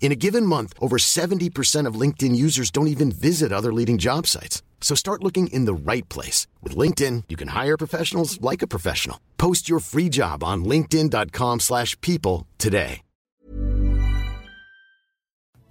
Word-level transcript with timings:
In 0.00 0.12
a 0.12 0.16
given 0.16 0.46
month, 0.46 0.72
over 0.78 0.98
70% 0.98 1.86
of 1.88 2.00
LinkedIn 2.00 2.36
users 2.36 2.70
don't 2.70 2.86
even 2.86 3.10
visit 3.10 3.52
other 3.52 3.72
leading 3.72 3.98
job 3.98 4.28
sites. 4.28 4.62
So 4.80 4.94
start 4.94 5.24
looking 5.24 5.48
in 5.48 5.64
the 5.64 5.74
right 5.74 6.08
place. 6.08 6.46
With 6.62 6.76
LinkedIn, 6.76 7.24
you 7.28 7.36
can 7.36 7.48
hire 7.48 7.76
professionals 7.76 8.40
like 8.40 8.62
a 8.62 8.68
professional. 8.68 9.18
Post 9.36 9.68
your 9.68 9.80
free 9.80 10.08
job 10.08 10.44
on 10.44 10.64
linkedin.com 10.64 11.60
slash 11.60 12.00
people 12.02 12.46
today. 12.56 13.02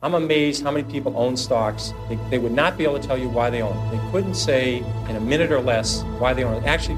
I'm 0.03 0.13
amazed 0.13 0.61
how 0.61 0.69
many 0.69 0.83
people 0.91 1.17
own 1.17 1.35
stocks. 1.35 1.91
They, 2.09 2.19
they 2.29 2.37
would 2.37 2.51
not 2.51 2.77
be 2.77 2.83
able 2.83 2.99
to 2.99 3.07
tell 3.07 3.17
you 3.17 3.27
why 3.27 3.49
they 3.49 3.63
own. 3.63 3.75
They 3.89 4.11
couldn't 4.11 4.35
say 4.35 4.83
in 5.09 5.15
a 5.15 5.19
minute 5.19 5.51
or 5.51 5.59
less 5.59 6.03
why 6.19 6.33
they 6.33 6.43
own 6.43 6.61
it. 6.61 6.67
Actually, 6.67 6.97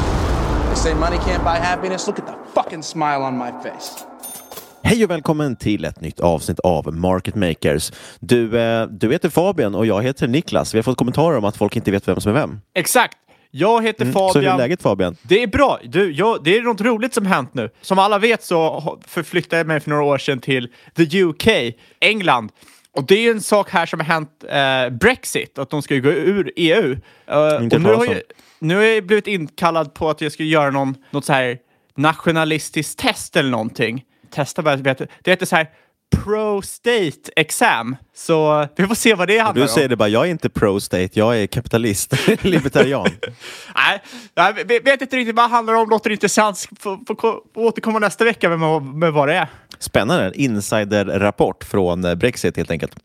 Say 0.83 0.93
money 0.95 1.17
can't 1.17 1.43
buy 1.43 1.59
happiness. 1.65 2.07
Look 2.07 2.19
at 2.19 2.25
the 2.25 2.33
fucking 2.61 2.83
smile 2.83 3.17
on 3.17 3.37
my 3.37 3.51
face. 3.63 4.05
Hej 4.83 5.03
och 5.03 5.09
välkommen 5.11 5.55
till 5.55 5.85
ett 5.85 6.01
nytt 6.01 6.19
avsnitt 6.19 6.59
av 6.59 6.93
Market 6.95 7.35
Makers. 7.35 7.91
Du, 8.19 8.59
eh, 8.59 8.87
du 8.87 9.11
heter 9.11 9.29
Fabian 9.29 9.75
och 9.75 9.85
jag 9.85 10.03
heter 10.03 10.27
Niklas. 10.27 10.73
Vi 10.73 10.77
har 10.77 10.83
fått 10.83 10.97
kommentarer 10.97 11.37
om 11.37 11.45
att 11.45 11.57
folk 11.57 11.75
inte 11.75 11.91
vet 11.91 12.07
vem 12.07 12.21
som 12.21 12.35
är 12.35 12.39
vem. 12.39 12.59
Exakt. 12.75 13.17
Jag 13.51 13.83
heter 13.83 14.01
Mm, 14.01 14.13
Fabian. 14.13 14.33
Så 14.33 14.39
hur 14.39 14.47
är 14.47 14.57
läget 14.57 14.81
Fabian? 14.81 15.15
Det 15.21 15.43
är 15.43 15.47
bra. 15.47 15.79
Du, 15.83 16.11
jag, 16.11 16.43
det 16.43 16.57
är 16.57 16.61
något 16.61 16.81
roligt 16.81 17.13
som 17.13 17.25
hänt 17.25 17.53
nu. 17.53 17.69
Som 17.81 17.99
alla 17.99 18.19
vet 18.19 18.43
så 18.43 18.99
förflyttade 19.07 19.59
jag 19.59 19.67
mig 19.67 19.79
för 19.79 19.89
några 19.89 20.03
år 20.03 20.17
sedan 20.17 20.39
till 20.39 20.67
the 20.95 21.23
UK, 21.23 21.47
England. 21.99 22.49
Och 22.93 23.05
det 23.07 23.27
är 23.27 23.31
en 23.31 23.41
sak 23.41 23.69
här 23.69 23.85
som 23.85 23.99
har 23.99 24.07
hänt 24.07 24.43
eh, 24.49 24.97
Brexit, 24.97 25.57
att 25.59 25.69
de 25.69 25.81
ska 25.81 25.95
gå 25.95 26.09
ur 26.09 26.51
EU. 26.55 26.97
Eh, 27.27 27.63
Inte 27.63 27.75
och 27.75 27.81
nu 27.81 27.89
har, 27.93 28.05
jag, 28.05 28.21
nu 28.59 28.75
har 28.75 28.83
jag 28.83 29.05
blivit 29.05 29.27
inkallad 29.27 29.93
på 29.93 30.09
att 30.09 30.21
jag 30.21 30.31
ska 30.31 30.43
göra 30.43 30.71
någon, 30.71 30.95
något 31.11 31.25
så 31.25 31.33
här 31.33 31.57
nationalistiskt 31.95 32.99
test 32.99 33.35
eller 33.35 33.49
någonting. 33.49 34.03
Testa 34.29 34.61
vad 34.61 34.83
det 34.83 34.89
heter. 34.89 35.07
Det 35.21 35.31
heter 35.31 35.45
så 35.45 35.55
här 35.55 35.69
Pro-State 36.15 37.31
Exam. 37.35 37.95
Så 38.15 38.67
vi 38.75 38.87
får 38.87 38.95
se 38.95 39.13
vad 39.13 39.27
det 39.27 39.37
handlar 39.37 39.63
Du 39.63 39.67
säger 39.67 39.87
om. 39.87 39.89
det 39.89 39.95
bara, 39.95 40.09
jag 40.09 40.25
är 40.27 40.31
inte 40.31 40.49
pro-state, 40.49 41.09
jag 41.13 41.41
är 41.41 41.47
kapitalist, 41.47 42.13
libertarian. 42.41 43.07
Nej, 43.75 44.01
jag 44.33 44.53
vet 44.83 45.01
inte 45.01 45.17
riktigt 45.17 45.35
vad 45.35 45.45
det 45.45 45.49
handlar 45.53 45.73
om. 45.73 45.89
Låter 45.89 46.09
intressant. 46.09 46.69
Får, 46.79 46.99
återkomma 47.55 47.99
nästa 47.99 48.23
vecka 48.23 48.49
med, 48.57 48.81
med 48.81 49.13
vad 49.13 49.27
det 49.27 49.35
är. 49.35 49.47
Spännande, 49.79 50.31
insider-rapport 50.35 51.63
från 51.63 52.05
eh, 52.05 52.15
Brexit 52.15 52.57
helt 52.57 52.71
enkelt. 52.71 52.95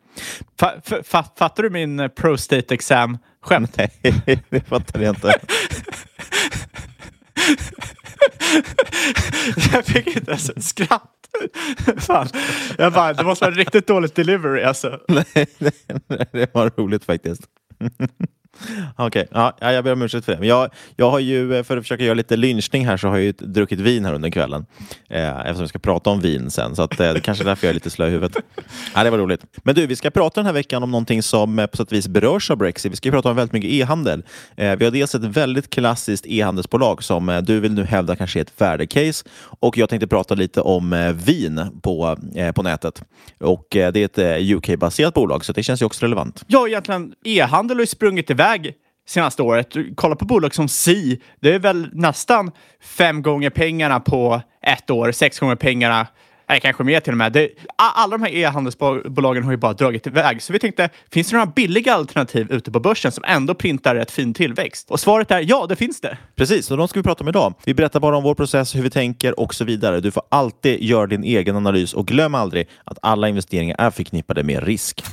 Fa, 0.61 0.73
fa, 0.85 1.03
fa, 1.03 1.25
fattar 1.39 1.63
du 1.63 1.71
min 1.71 2.01
eh, 2.01 2.09
Pro-State 2.09 2.75
Exam-skämt? 2.75 3.77
Nej, 4.03 4.43
det 4.49 4.69
fattar 4.69 5.01
jag 5.01 5.15
inte. 5.15 5.41
jag 9.73 9.85
fick 9.85 10.07
inte 10.07 10.31
ens 10.31 10.51
ett 10.51 10.65
skratt. 10.65 11.16
Fan. 11.97 12.29
Jag 12.79 12.93
bara, 12.93 13.13
det 13.13 13.25
måste 13.25 13.45
vara 13.45 13.53
en 13.53 13.59
riktigt 13.59 13.87
dåligt 13.87 14.15
delivery 14.15 14.63
alltså. 14.63 15.01
nej, 15.09 15.25
nej, 15.59 15.73
nej, 16.09 16.27
det 16.33 16.55
var 16.55 16.71
roligt 16.77 17.05
faktiskt. 17.05 17.43
Okej, 18.97 19.29
ja, 19.31 19.57
ja, 19.61 19.73
jag 19.73 19.85
ber 19.85 19.93
om 19.93 20.03
ursäkt 20.03 20.25
för 20.25 20.33
det. 20.33 20.39
Men 20.39 20.49
jag, 20.49 20.71
jag 20.97 21.11
har 21.11 21.19
ju, 21.19 21.57
eh, 21.57 21.63
för 21.63 21.77
att 21.77 21.85
försöka 21.85 22.05
göra 22.05 22.15
lite 22.15 22.37
lynchning 22.37 22.87
här, 22.87 22.97
så 22.97 23.09
har 23.09 23.17
jag 23.17 23.25
ju 23.25 23.33
druckit 23.33 23.81
vin 23.81 24.05
här 24.05 24.15
under 24.15 24.31
kvällen. 24.31 24.67
Eh, 25.09 25.39
eftersom 25.39 25.63
vi 25.63 25.69
ska 25.69 25.79
prata 25.79 26.11
om 26.11 26.21
vin 26.21 26.51
sen. 26.51 26.77
Så 26.77 26.83
att, 26.83 27.01
eh, 27.01 27.13
det 27.13 27.21
kanske 27.21 27.45
är 27.45 27.47
därför 27.47 27.67
jag 27.67 27.71
är 27.71 27.75
lite 27.75 27.91
slö 27.91 28.07
i 28.07 28.11
huvudet. 28.11 28.37
Ja, 28.95 29.05
det 29.05 29.11
var 29.11 29.19
roligt. 29.19 29.41
Men 29.63 29.75
du, 29.75 29.87
vi 29.87 29.97
ska 29.97 30.11
prata 30.11 30.41
den 30.41 30.47
här 30.47 30.53
veckan 30.53 30.83
om 30.83 30.91
någonting 30.91 31.23
som 31.23 31.59
eh, 31.59 31.67
på 31.67 31.77
sätt 31.77 31.87
och 31.87 31.93
vis 31.93 32.09
berörs 32.09 32.51
av 32.51 32.57
Brexit. 32.57 32.93
Vi 32.93 32.97
ska 32.97 33.11
prata 33.11 33.31
om 33.31 33.37
väldigt 33.37 33.53
mycket 33.53 33.71
e-handel. 33.71 34.23
Eh, 34.57 34.77
vi 34.77 34.85
har 34.85 34.93
dels 34.93 35.15
ett 35.15 35.25
väldigt 35.25 35.71
klassiskt 35.71 36.27
e-handelsbolag 36.27 37.03
som 37.03 37.29
eh, 37.29 37.43
du 37.43 37.61
vill 37.61 37.73
nu 37.73 37.85
hävda 37.85 38.17
kanske 38.17 38.39
är 38.39 38.43
ett 38.43 38.61
värdecase. 38.61 39.25
Och 39.39 39.79
jag 39.79 39.89
tänkte 39.89 40.07
prata 40.07 40.35
lite 40.35 40.61
om 40.61 41.15
vin 41.25 41.81
på, 41.83 42.17
på 42.55 42.63
nätet. 42.63 43.03
Och 43.41 43.67
det 43.71 44.19
är 44.19 44.21
ett 44.21 44.57
UK-baserat 44.57 45.15
bolag, 45.15 45.45
så 45.45 45.53
det 45.53 45.63
känns 45.63 45.83
ju 45.83 45.87
också 45.87 46.05
relevant. 46.05 46.45
Ja, 46.47 46.69
egentligen 46.69 47.13
e-handel 47.25 47.77
har 47.77 47.83
ju 47.83 47.87
sprungit 47.87 48.31
iväg 48.31 48.46
senaste 49.09 49.43
året. 49.43 49.77
Kolla 49.95 50.17
på 50.17 50.25
bolag 50.25 50.55
som 50.55 50.69
Si. 50.69 51.21
Det 51.41 51.55
är 51.55 51.59
väl 51.59 51.89
nästan 51.93 52.51
fem 52.83 53.23
gånger 53.23 53.51
pengarna 53.51 54.01
på 54.01 54.41
ett 54.63 54.91
år, 54.91 55.13
sex 55.13 55.39
gånger 55.39 55.57
pengarna 55.57 56.07
Nej, 56.49 56.61
kanske 56.61 56.85
mer 56.85 57.01
till 57.01 57.13
och 57.13 57.17
med. 57.17 57.33
Det, 57.33 57.51
alla 57.77 58.19
de 58.19 58.23
här 58.23 58.35
e-handelsbolagen 58.35 59.45
har 59.45 59.51
ju 59.51 59.57
bara 59.57 59.73
dragit 59.73 60.07
iväg. 60.07 60.43
Så 60.43 60.53
vi 60.53 60.59
tänkte, 60.59 60.89
finns 61.13 61.31
det 61.31 61.37
några 61.37 61.47
billiga 61.47 61.95
alternativ 61.95 62.53
ute 62.53 62.71
på 62.71 62.81
börsen 62.81 63.13
som 63.13 63.25
ändå 63.27 63.55
printar 63.55 63.95
rätt 63.95 64.11
fin 64.11 64.35
tillväxt? 64.35 64.91
Och 64.91 65.01
svaret 65.01 65.31
är 65.31 65.45
ja, 65.49 65.67
det 65.69 65.77
finns 65.77 66.01
det. 66.01 66.19
Precis, 66.37 66.71
och 66.71 66.77
de 66.77 66.89
ska 66.89 67.01
vi 67.01 67.05
prata 67.05 67.25
om 67.25 67.29
idag. 67.29 67.55
Vi 67.65 67.75
berättar 67.75 68.01
bara 68.01 68.17
om 68.17 68.23
vår 68.23 68.35
process, 68.35 68.75
hur 68.75 68.83
vi 68.83 68.91
tänker 68.91 69.41
och 69.41 69.55
så 69.55 69.65
vidare. 69.65 70.01
Du 70.01 70.11
får 70.11 70.23
alltid 70.29 70.83
göra 70.83 71.07
din 71.07 71.25
egen 71.25 71.57
analys 71.57 71.95
och 71.95 72.07
glöm 72.07 72.35
aldrig 72.35 72.69
att 72.85 72.99
alla 73.03 73.29
investeringar 73.29 73.77
är 73.79 73.91
förknippade 73.91 74.43
med 74.43 74.63
risk. 74.63 75.05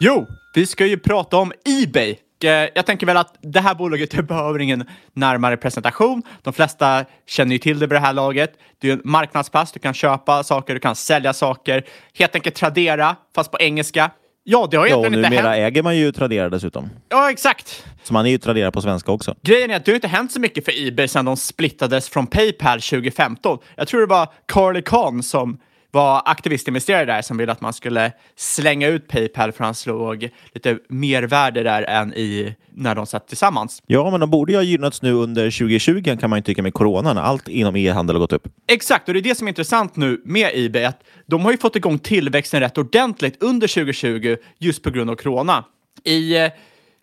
Jo, 0.00 0.26
vi 0.54 0.66
ska 0.66 0.86
ju 0.86 0.98
prata 0.98 1.36
om 1.36 1.52
Ebay. 1.82 2.16
Eh, 2.44 2.50
Jag 2.50 2.86
tänker 2.86 3.06
väl 3.06 3.16
att 3.16 3.34
det 3.42 3.60
här 3.60 3.74
bolaget 3.74 4.26
behöver 4.28 4.58
ingen 4.58 4.84
närmare 5.12 5.56
presentation. 5.56 6.22
De 6.42 6.52
flesta 6.52 7.04
känner 7.26 7.52
ju 7.52 7.58
till 7.58 7.78
det 7.78 7.86
vid 7.86 7.96
det 7.96 8.00
här 8.00 8.12
laget. 8.12 8.52
Det 8.80 8.88
är 8.88 8.92
en 8.92 9.00
marknadsplats, 9.04 9.72
du 9.72 9.80
kan 9.80 9.94
köpa 9.94 10.42
saker, 10.42 10.74
du 10.74 10.80
kan 10.80 10.96
sälja 10.96 11.32
saker. 11.32 11.84
Helt 12.18 12.34
enkelt 12.34 12.54
Tradera, 12.56 13.16
fast 13.34 13.50
på 13.50 13.58
engelska. 13.60 14.10
Ja, 14.44 14.68
det 14.70 14.76
har 14.76 14.86
Ja, 14.86 14.88
egentligen 14.88 15.14
inte 15.24 15.30
numera 15.30 15.52
hänt. 15.52 15.58
äger 15.72 15.82
man 15.82 15.96
ju 15.96 16.12
Tradera 16.12 16.48
dessutom. 16.48 16.90
Ja, 17.08 17.30
exakt. 17.30 17.84
Så 18.02 18.12
man 18.12 18.26
är 18.26 18.30
ju 18.30 18.38
Tradera 18.38 18.70
på 18.72 18.82
svenska 18.82 19.12
också. 19.12 19.34
Grejen 19.42 19.70
är 19.70 19.76
att 19.76 19.84
det 19.84 19.90
har 19.90 19.94
inte 19.94 20.08
hänt 20.08 20.32
så 20.32 20.40
mycket 20.40 20.64
för 20.64 20.88
Ebay 20.88 21.08
sedan 21.08 21.24
de 21.24 21.36
splittades 21.36 22.08
från 22.08 22.26
Paypal 22.26 22.80
2015. 22.80 23.58
Jag 23.76 23.88
tror 23.88 24.00
det 24.00 24.06
var 24.06 24.28
Carly 24.52 24.82
Khan 24.82 25.22
som 25.22 25.58
var 25.90 26.22
aktivistinvesterare 26.24 27.04
där 27.04 27.22
som 27.22 27.36
ville 27.36 27.52
att 27.52 27.60
man 27.60 27.72
skulle 27.72 28.12
slänga 28.36 28.88
ut 28.88 29.08
Paypal 29.08 29.52
för 29.52 29.64
han 29.64 29.74
slog 29.74 30.28
lite 30.54 30.78
mervärde 30.88 31.62
där 31.62 31.82
än 31.82 32.14
i 32.14 32.54
när 32.72 32.94
de 32.94 33.06
satt 33.06 33.28
tillsammans. 33.28 33.82
Ja, 33.86 34.10
men 34.10 34.20
de 34.20 34.30
borde 34.30 34.52
ju 34.52 34.58
ha 34.58 34.62
gynnats 34.62 35.02
nu 35.02 35.12
under 35.12 35.50
2020 35.50 36.16
kan 36.20 36.30
man 36.30 36.38
ju 36.38 36.42
tycka 36.42 36.62
med 36.62 36.74
corona 36.74 37.12
när 37.12 37.22
allt 37.22 37.48
inom 37.48 37.76
e-handel 37.76 38.16
har 38.16 38.20
gått 38.20 38.32
upp. 38.32 38.48
Exakt, 38.68 39.08
och 39.08 39.14
det 39.14 39.20
är 39.20 39.22
det 39.22 39.34
som 39.34 39.46
är 39.46 39.48
intressant 39.50 39.96
nu 39.96 40.22
med 40.24 40.50
Ebay, 40.54 40.84
att 40.84 41.02
de 41.26 41.44
har 41.44 41.50
ju 41.50 41.58
fått 41.58 41.76
igång 41.76 41.98
tillväxten 41.98 42.60
rätt 42.60 42.78
ordentligt 42.78 43.42
under 43.42 43.68
2020 43.68 44.36
just 44.58 44.82
på 44.82 44.90
grund 44.90 45.10
av 45.10 45.14
corona. 45.14 45.64
I 46.04 46.36
eh, 46.36 46.50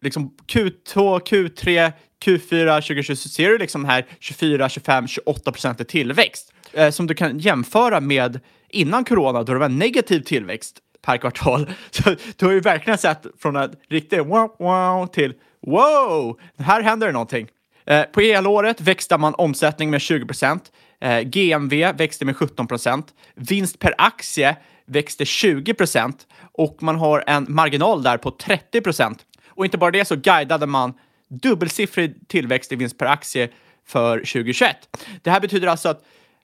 liksom 0.01 0.31
Q2, 0.47 1.19
Q3, 1.19 1.91
Q4 2.25 2.81
2020 2.81 3.15
så 3.15 3.29
ser 3.29 3.49
du 3.49 3.57
liksom 3.57 3.85
här 3.85 4.05
24, 4.19 4.69
25, 4.69 5.07
28 5.07 5.51
procent 5.51 5.81
i 5.81 5.85
tillväxt 5.85 6.53
eh, 6.73 6.89
som 6.89 7.07
du 7.07 7.13
kan 7.13 7.39
jämföra 7.39 7.99
med 7.99 8.39
innan 8.69 9.05
corona 9.05 9.43
då 9.43 9.53
det 9.53 9.59
var 9.59 9.69
negativ 9.69 10.19
tillväxt 10.19 10.77
per 11.01 11.17
kvartal. 11.17 11.69
Så 11.91 12.15
du 12.35 12.45
har 12.45 12.53
ju 12.53 12.59
verkligen 12.59 12.97
sett 12.97 13.25
från 13.39 13.55
en 13.55 13.71
riktig 13.89 14.19
wow, 14.19 14.55
wow 14.59 15.07
till 15.07 15.33
wow, 15.67 16.39
här 16.57 16.81
händer 16.81 17.07
det 17.07 17.13
någonting. 17.13 17.47
Eh, 17.85 18.03
På 18.03 18.21
helåret 18.21 18.81
växte 18.81 19.17
man 19.17 19.33
omsättning 19.37 19.89
med 19.89 20.01
20 20.01 20.25
procent. 20.25 20.71
Eh, 21.01 21.21
GMV 21.21 21.91
växte 21.91 22.25
med 22.25 22.37
17 22.37 22.67
procent. 22.67 23.13
Vinst 23.35 23.79
per 23.79 23.93
aktie 23.97 24.57
växte 24.85 25.25
20 25.25 25.73
procent 25.73 26.27
och 26.51 26.83
man 26.83 26.95
har 26.95 27.23
en 27.27 27.45
marginal 27.49 28.03
där 28.03 28.17
på 28.17 28.31
30 28.31 28.81
procent. 28.81 29.25
Och 29.49 29.65
inte 29.65 29.77
bara 29.77 29.91
det 29.91 30.05
så 30.05 30.15
guidade 30.15 30.65
man 30.65 30.93
dubbelsiffrig 31.29 32.27
tillväxt 32.27 32.71
i 32.71 32.75
vinst 32.75 32.97
per 32.97 33.05
aktie 33.05 33.49
för 33.87 34.17
2021. 34.17 34.75
Det 35.21 35.31
här 35.31 35.39
betyder 35.39 35.67
alltså 35.67 35.89
att 35.89 36.03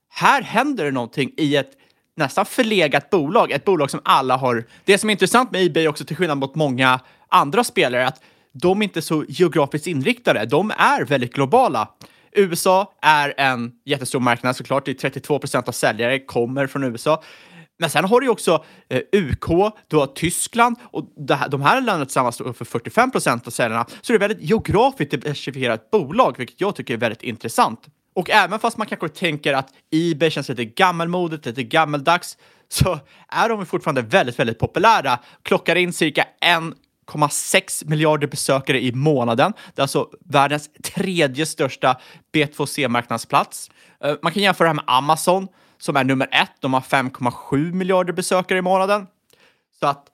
här 0.09 0.41
händer 0.41 0.85
det 0.85 0.91
någonting 0.91 1.31
i 1.37 1.55
ett 1.55 1.71
nästan 2.15 2.45
förlegat 2.45 3.10
bolag, 3.10 3.51
ett 3.51 3.65
bolag 3.65 3.92
som 3.92 4.01
alla 4.06 4.38
har. 4.38 4.65
Det 4.86 4.98
som 4.98 5.10
är 5.10 5.12
intressant 5.12 5.51
med 5.51 5.63
eBay 5.63 5.88
också 5.88 6.06
till 6.06 6.15
skillnad 6.15 6.38
mot 6.38 6.56
många 6.56 7.00
andra 7.30 7.63
spelare 7.63 8.01
är 8.01 8.07
att 8.07 8.21
de 8.54 8.81
är 8.81 8.83
inte 8.83 9.01
så 9.01 9.25
geografiskt 9.27 9.88
inriktade. 9.88 10.45
De 10.45 10.71
är 10.77 11.06
väldigt 11.06 11.33
globala. 11.33 11.88
USA 12.31 12.94
är 13.01 13.33
en 13.38 13.71
jättestor 13.86 14.19
marknad 14.19 14.56
såklart. 14.56 14.86
Det 14.86 14.92
är 14.92 14.95
32 14.95 15.39
procent 15.39 15.68
av 15.68 15.71
säljare 15.71 16.19
kommer 16.19 16.68
från 16.68 16.83
USA. 16.83 17.24
Men 17.80 17.89
sen 17.89 18.06
har 18.06 18.19
du 18.19 18.25
ju 18.25 18.31
också 18.31 18.66
eh, 18.89 19.01
UK, 19.13 19.74
du 19.88 19.98
har 19.98 20.07
Tyskland 20.07 20.75
och 20.83 21.09
här, 21.30 21.50
de 21.50 21.62
här 21.62 21.75
länderna 21.75 22.06
tillsammans 22.06 22.36
står 22.36 22.54
för 22.54 22.66
45 22.66 23.12
procent 23.12 23.48
av 23.48 23.51
säljarna. 23.51 23.86
Så 24.01 24.13
det 24.13 24.13
är 24.13 24.16
ett 24.16 24.21
väldigt 24.21 24.50
geografiskt 24.50 25.12
diversifierat 25.12 25.92
bolag, 25.92 26.36
vilket 26.38 26.62
jag 26.62 26.75
tycker 26.75 26.94
är 26.94 26.98
väldigt 26.98 27.24
intressant. 27.24 27.88
Och 28.13 28.30
även 28.30 28.60
fast 28.60 28.77
man 28.77 28.88
kanske 28.88 29.10
tänker 29.10 29.54
att 29.54 29.69
Ebay 29.92 30.30
känns 30.30 30.50
lite 30.50 30.65
gammalmodigt, 30.65 31.45
lite 31.45 31.63
gammeldags, 31.63 32.38
så 32.69 33.00
är 33.27 33.50
de 33.50 33.65
fortfarande 33.65 34.01
väldigt, 34.01 34.39
väldigt 34.39 34.60
populära. 34.60 35.19
Klockar 35.44 35.75
in 35.75 35.94
cirka 35.94 36.25
1,6 36.42 37.89
miljarder 37.89 38.27
besökare 38.27 38.83
i 38.83 38.92
månaden. 38.92 39.54
Det 39.75 39.80
är 39.80 39.83
alltså 39.83 40.10
världens 40.25 40.69
tredje 40.83 41.45
största 41.45 41.98
B2C-marknadsplats. 42.33 43.71
Eh, 44.04 44.16
man 44.21 44.31
kan 44.31 44.44
jämföra 44.44 44.66
det 44.66 44.69
här 44.69 44.75
med 44.75 44.86
Amazon 44.88 45.48
som 45.77 45.95
är 45.95 46.04
nummer 46.04 46.27
ett. 46.31 46.51
De 46.59 46.74
har 46.74 46.81
5,7 46.81 47.74
miljarder 47.74 48.13
besökare 48.13 48.57
i 48.57 48.62
månaden. 48.62 49.07
Så 49.80 49.88
att 49.88 50.07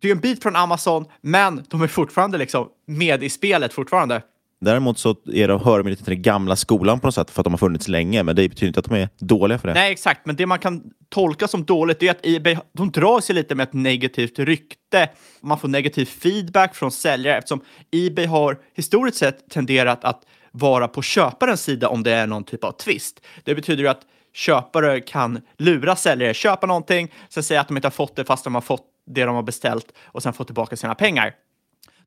det 0.00 0.08
är 0.08 0.12
en 0.12 0.20
bit 0.20 0.42
från 0.42 0.56
Amazon, 0.56 1.04
men 1.20 1.64
de 1.68 1.82
är 1.82 1.88
fortfarande 1.88 2.38
liksom 2.38 2.68
med 2.86 3.22
i 3.22 3.30
spelet 3.30 3.72
fortfarande. 3.72 4.22
Däremot 4.64 4.98
så 4.98 5.16
är 5.32 5.48
de, 5.48 5.60
hör 5.60 5.82
de 5.82 5.90
lite 5.90 6.04
till 6.04 6.14
den 6.14 6.22
gamla 6.22 6.56
skolan 6.56 7.00
på 7.00 7.06
något 7.06 7.14
sätt 7.14 7.30
för 7.30 7.40
att 7.40 7.44
de 7.44 7.52
har 7.52 7.58
funnits 7.58 7.88
länge, 7.88 8.22
men 8.22 8.36
det 8.36 8.48
betyder 8.48 8.66
inte 8.66 8.80
att 8.80 8.86
de 8.86 8.94
är 8.94 9.08
dåliga 9.18 9.58
för 9.58 9.68
det. 9.68 9.74
Nej, 9.74 9.92
exakt. 9.92 10.26
Men 10.26 10.36
det 10.36 10.46
man 10.46 10.58
kan 10.58 10.82
tolka 11.08 11.48
som 11.48 11.64
dåligt 11.64 12.02
är 12.02 12.10
att 12.10 12.26
Ebay 12.26 12.56
de 12.72 12.90
drar 12.90 13.20
sig 13.20 13.34
lite 13.34 13.54
med 13.54 13.64
ett 13.64 13.72
negativt 13.72 14.38
rykte. 14.38 15.08
Man 15.40 15.58
får 15.58 15.68
negativ 15.68 16.04
feedback 16.04 16.74
från 16.74 16.90
säljare 16.90 17.38
eftersom 17.38 17.60
Ebay 17.92 18.26
har 18.26 18.58
historiskt 18.74 19.18
sett 19.18 19.50
tenderat 19.50 20.04
att 20.04 20.22
vara 20.52 20.88
på 20.88 21.02
köparens 21.02 21.62
sida 21.62 21.88
om 21.88 22.02
det 22.02 22.12
är 22.12 22.26
någon 22.26 22.44
typ 22.44 22.64
av 22.64 22.72
twist. 22.72 23.20
Det 23.44 23.54
betyder 23.54 23.82
ju 23.82 23.88
att 23.88 24.02
köpare 24.34 25.00
kan 25.00 25.40
lura 25.58 25.96
säljare, 25.96 26.34
köpa 26.34 26.66
någonting, 26.66 27.12
sen 27.28 27.42
säga 27.42 27.60
att 27.60 27.68
de 27.68 27.76
inte 27.76 27.86
har 27.86 27.90
fått 27.90 28.16
det 28.16 28.24
fast 28.24 28.44
de 28.44 28.54
har 28.54 28.62
fått 28.62 28.86
det 29.06 29.24
de 29.24 29.34
har 29.34 29.42
beställt 29.42 29.92
och 30.04 30.22
sen 30.22 30.32
få 30.32 30.44
tillbaka 30.44 30.76
sina 30.76 30.94
pengar. 30.94 31.34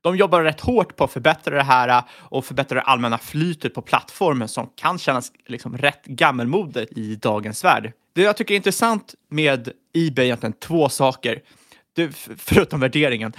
De 0.00 0.16
jobbar 0.16 0.42
rätt 0.42 0.60
hårt 0.60 0.96
på 0.96 1.04
att 1.04 1.12
förbättra 1.12 1.54
det 1.54 1.62
här 1.62 1.88
eh, 1.88 2.04
och 2.10 2.44
förbättra 2.44 2.74
det 2.74 2.80
allmänna 2.82 3.18
flytet 3.18 3.74
på 3.74 3.82
plattformen 3.82 4.48
som 4.48 4.70
kan 4.76 4.98
kännas 4.98 5.32
liksom 5.46 5.78
rätt 5.78 6.04
gammelmodigt 6.04 6.92
i 6.98 7.16
dagens 7.16 7.64
värld. 7.64 7.92
Det 8.14 8.22
jag 8.22 8.36
tycker 8.36 8.54
är 8.54 8.56
intressant 8.56 9.14
med 9.30 9.68
eBay 9.94 10.24
är 10.24 10.26
egentligen 10.26 10.52
två 10.52 10.88
saker, 10.88 11.40
det, 11.96 12.14
förutom 12.36 12.80
värderingen. 12.80 13.32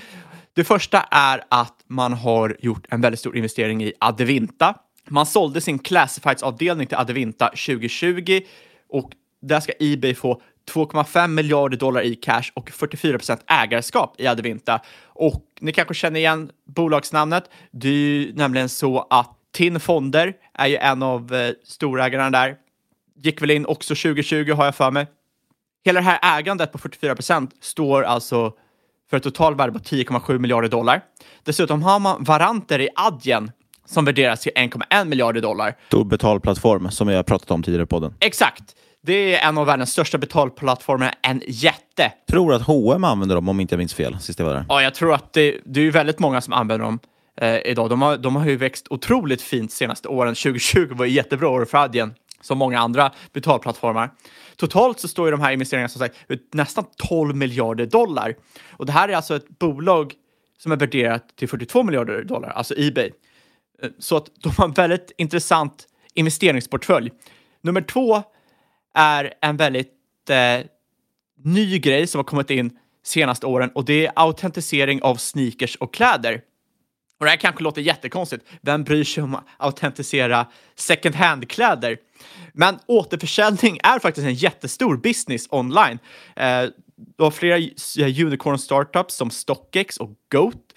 Det 0.54 0.64
första 0.64 1.02
är 1.02 1.44
att 1.50 1.76
man 1.88 2.14
har 2.14 2.58
gjort 2.60 2.86
en 2.90 3.02
väldigt 3.02 3.20
stor 3.20 3.38
investering 3.38 3.84
i 3.84 3.94
Adevinta. 4.00 4.76
Man 5.10 5.26
sålde 5.26 5.62
sin 5.62 5.80
classifieds-avdelning 5.80 6.88
till 6.88 6.98
Adevinta 6.98 7.48
2020 7.48 8.42
och 8.90 9.12
där 9.42 9.60
ska 9.60 9.74
Ebay 9.80 10.16
få 10.16 10.42
2,5 10.72 11.28
miljarder 11.28 11.78
dollar 11.78 12.02
i 12.02 12.16
cash 12.16 12.44
och 12.54 12.70
44 12.70 13.18
procent 13.18 13.42
ägarskap 13.48 14.16
i 14.18 14.28
Adevinta. 14.28 14.82
Och 15.06 15.44
ni 15.60 15.72
kanske 15.72 15.94
känner 15.94 16.20
igen 16.20 16.52
bolagsnamnet. 16.76 17.50
Det 17.72 17.88
är 17.88 17.94
ju 17.94 18.34
nämligen 18.34 18.70
så 18.70 19.08
att 19.10 19.34
TIN 19.54 19.80
Fonder 19.80 20.34
är 20.54 20.68
ju 20.68 20.76
en 20.76 21.04
av 21.04 21.34
eh, 21.34 21.52
storägarna 21.64 22.30
där. 22.30 22.56
Gick 23.24 23.42
väl 23.42 23.52
in 23.52 23.66
också 23.66 23.96
2020 23.96 24.52
har 24.52 24.66
jag 24.66 24.76
för 24.76 24.92
mig. 24.92 25.08
Hela 25.86 26.00
det 26.00 26.06
här 26.06 26.40
ägandet 26.40 26.72
på 26.72 26.78
44 26.78 27.16
procent 27.16 27.56
står 27.62 28.04
alltså 28.04 28.54
för 29.10 29.18
ett 29.18 29.24
totalvärde 29.24 29.72
på 29.72 29.80
10,7 29.80 30.40
miljarder 30.40 30.70
dollar. 30.70 31.02
Dessutom 31.44 31.84
har 31.84 32.00
man 32.00 32.24
varanter 32.24 32.82
i 32.82 32.90
Adyen 32.96 33.52
som 33.86 34.06
värderas 34.06 34.40
till 34.40 34.52
1,1 34.56 35.06
miljarder 35.06 35.42
dollar. 35.42 35.76
Stor 35.88 36.06
betalplattform 36.06 36.92
som 36.92 37.08
jag 37.08 37.16
har 37.16 37.24
pratat 37.24 37.52
om 37.52 37.64
tidigare 37.64 37.86
på 37.86 38.00
den. 38.00 38.14
Exakt. 38.20 38.76
Det 39.08 39.36
är 39.36 39.48
en 39.50 39.58
av 39.58 39.66
världens 39.66 39.92
största 39.92 40.18
betalplattformar, 40.18 41.14
en 41.22 41.42
jätte. 41.48 42.14
tror 42.32 42.54
att 42.54 42.62
H&M 42.62 43.04
använder 43.04 43.36
dem 43.36 43.50
om 43.50 43.60
inte 43.60 43.74
jag 43.74 43.78
minns 43.78 43.94
fel 43.94 44.20
sist 44.20 44.40
jag 44.40 44.46
var 44.46 44.54
där. 44.54 44.66
Ja, 44.70 44.82
jag 44.82 44.96
tror 44.96 45.14
att 45.14 45.34
det, 45.34 45.58
det 45.66 45.82
är 45.88 45.92
väldigt 45.92 46.20
många 46.20 46.42
som 46.42 46.54
använder 46.54 46.86
dem 46.86 47.00
eh, 47.42 47.56
idag. 47.58 47.90
De 47.90 48.02
har, 48.02 48.18
de 48.18 48.36
har 48.36 48.46
ju 48.46 48.56
växt 48.58 48.88
otroligt 48.90 49.42
fint 49.42 49.72
senaste 49.72 50.08
åren. 50.08 50.36
2020 50.36 50.88
var 50.94 51.06
ett 51.06 51.12
jättebra 51.12 51.50
år 51.50 51.66
för 51.66 51.78
Adyen, 51.78 52.14
som 52.42 52.58
många 52.58 52.80
andra 52.80 53.12
betalplattformar. 53.34 54.10
Totalt 54.56 55.00
så 55.00 55.08
står 55.08 55.28
ju 55.28 55.32
de 55.32 55.42
här 55.42 55.52
investeringarna 55.52 55.90
som 55.90 56.00
sagt 56.00 56.16
ut 56.28 56.54
nästan 56.54 56.86
12 56.98 57.36
miljarder 57.36 57.86
dollar. 57.86 58.36
Och 58.72 58.86
det 58.86 58.92
här 58.92 59.10
är 59.10 59.14
alltså 59.14 59.36
ett 59.36 59.60
bolag 59.60 60.14
som 60.58 60.72
är 60.72 60.76
värderat 60.76 61.24
till 61.38 61.50
42 61.50 61.84
miljarder 61.84 62.24
dollar, 62.24 62.50
alltså 62.50 62.74
Ebay. 62.78 63.12
Eh, 63.84 63.90
Så 64.00 64.18
att 64.18 64.26
de 64.44 64.52
har 64.58 64.66
en 64.66 64.74
väldigt 64.74 65.12
intressant 65.18 65.88
investeringsportfölj. 66.14 67.12
Nummer 67.64 67.82
två 67.82 68.24
är 68.98 69.34
en 69.42 69.58
väldigt 69.58 69.94
eh, 70.30 70.66
ny 71.44 71.80
grej 71.80 72.08
som 72.08 72.20
har 72.20 72.24
kommit 72.24 72.50
in 72.50 72.78
senaste 73.04 73.46
åren 73.46 73.72
och 73.76 73.86
det 73.86 74.06
är 74.06 74.12
autentisering 74.16 75.02
av 75.02 75.16
sneakers 75.16 75.76
och 75.76 75.94
kläder. 75.94 76.42
Och 77.20 77.26
det 77.26 77.30
här 77.30 77.38
kanske 77.38 77.64
låter 77.64 77.82
jättekonstigt. 77.82 78.46
Vem 78.62 78.84
bryr 78.84 79.04
sig 79.04 79.24
om 79.24 79.36
att 79.36 79.46
autentisera 79.58 80.46
second 80.76 81.16
hand-kläder? 81.16 81.98
Men 82.54 82.80
återförsäljning 82.86 83.80
är 83.84 84.00
faktiskt 84.00 84.28
en 84.28 84.34
jättestor 84.34 84.98
business 84.98 85.48
online. 85.50 86.00
Eh, 86.36 86.64
du 87.18 87.24
har 87.24 87.32
flera 87.32 87.58
unicorn 88.26 88.60
startups 88.60 89.16
som 89.16 89.30
StockX 89.30 89.98
och 89.98 90.10
Goat. 90.32 90.74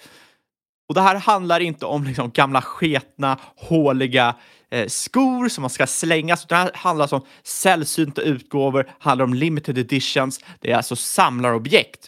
Och 0.87 0.95
det 0.95 1.01
här 1.01 1.15
handlar 1.15 1.59
inte 1.59 1.85
om 1.85 2.03
liksom 2.03 2.31
gamla 2.31 2.61
sketna, 2.61 3.37
håliga 3.55 4.35
Eh, 4.71 4.87
skor 4.87 5.49
som 5.49 5.61
man 5.61 5.69
ska 5.69 5.87
slängas, 5.87 6.45
det 6.45 6.55
här 6.55 6.71
handlar 6.73 7.03
alltså 7.03 7.15
om 7.15 7.25
sällsynta 7.43 8.21
utgåvor, 8.21 8.91
handlar 8.99 9.25
om 9.25 9.33
limited 9.33 9.77
editions, 9.77 10.39
det 10.59 10.71
är 10.71 10.75
alltså 10.75 10.95
samlarobjekt. 10.95 12.07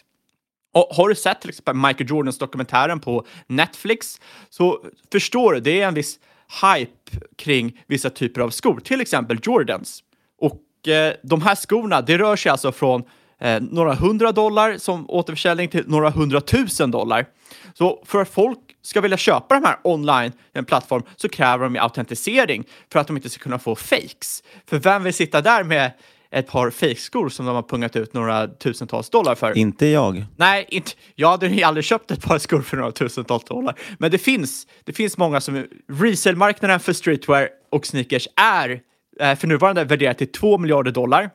Och 0.74 0.88
har 0.90 1.08
du 1.08 1.14
sett 1.14 1.40
till 1.40 1.50
exempel 1.50 1.74
Michael 1.74 2.10
Jordans 2.10 2.38
dokumentären 2.38 3.00
på 3.00 3.26
Netflix 3.46 4.20
så 4.50 4.84
förstår 5.12 5.52
du, 5.52 5.60
det 5.60 5.80
är 5.80 5.88
en 5.88 5.94
viss 5.94 6.18
hype 6.62 7.26
kring 7.36 7.82
vissa 7.86 8.10
typer 8.10 8.40
av 8.40 8.50
skor, 8.50 8.80
till 8.80 9.00
exempel 9.00 9.38
Jordans. 9.42 10.02
Och 10.40 10.88
eh, 10.88 11.14
de 11.22 11.42
här 11.42 11.54
skorna, 11.54 12.00
det 12.00 12.18
rör 12.18 12.36
sig 12.36 12.50
alltså 12.50 12.72
från 12.72 13.04
eh, 13.38 13.62
några 13.62 13.94
hundra 13.94 14.32
dollar 14.32 14.78
som 14.78 15.10
återförsäljning 15.10 15.68
till 15.68 15.84
några 15.86 16.10
hundratusen 16.10 16.90
dollar. 16.90 17.26
Så 17.74 18.04
för 18.06 18.22
att 18.22 18.28
folk 18.28 18.58
ska 18.84 19.00
vilja 19.00 19.16
köpa 19.16 19.54
de 19.54 19.66
här 19.66 19.76
online, 19.84 20.32
en 20.52 20.64
plattform, 20.64 21.02
så 21.16 21.28
kräver 21.28 21.64
de 21.64 21.74
ju 21.74 21.80
autentisering 21.80 22.64
för 22.92 22.98
att 22.98 23.06
de 23.06 23.16
inte 23.16 23.30
ska 23.30 23.42
kunna 23.42 23.58
få 23.58 23.74
fakes. 23.74 24.42
För 24.66 24.78
vem 24.78 25.02
vill 25.02 25.14
sitta 25.14 25.40
där 25.40 25.64
med 25.64 25.92
ett 26.30 26.46
par 26.46 26.70
fejkskor 26.70 27.28
som 27.28 27.46
de 27.46 27.54
har 27.54 27.62
pungat 27.62 27.96
ut 27.96 28.14
några 28.14 28.46
tusentals 28.46 29.10
dollar 29.10 29.34
för? 29.34 29.58
Inte 29.58 29.86
jag. 29.86 30.24
Nej, 30.36 30.66
inte, 30.68 30.90
jag 31.14 31.28
hade 31.28 31.46
ju 31.46 31.62
aldrig 31.62 31.84
köpt 31.84 32.10
ett 32.10 32.22
par 32.24 32.38
skor 32.38 32.62
för 32.62 32.76
några 32.76 32.92
tusentals 32.92 33.44
dollar. 33.44 33.78
Men 33.98 34.10
det 34.10 34.18
finns, 34.18 34.66
det 34.84 34.92
finns 34.92 35.18
många 35.18 35.40
som... 35.40 35.66
Resale-marknaden 35.92 36.80
för 36.80 36.92
streetwear 36.92 37.48
och 37.70 37.86
sneakers 37.86 38.28
är 38.36 38.80
eh, 39.20 39.34
för 39.34 39.46
nuvarande 39.46 39.84
värderat 39.84 40.18
till 40.18 40.32
2 40.32 40.58
miljarder 40.58 40.90
dollar 40.90 41.30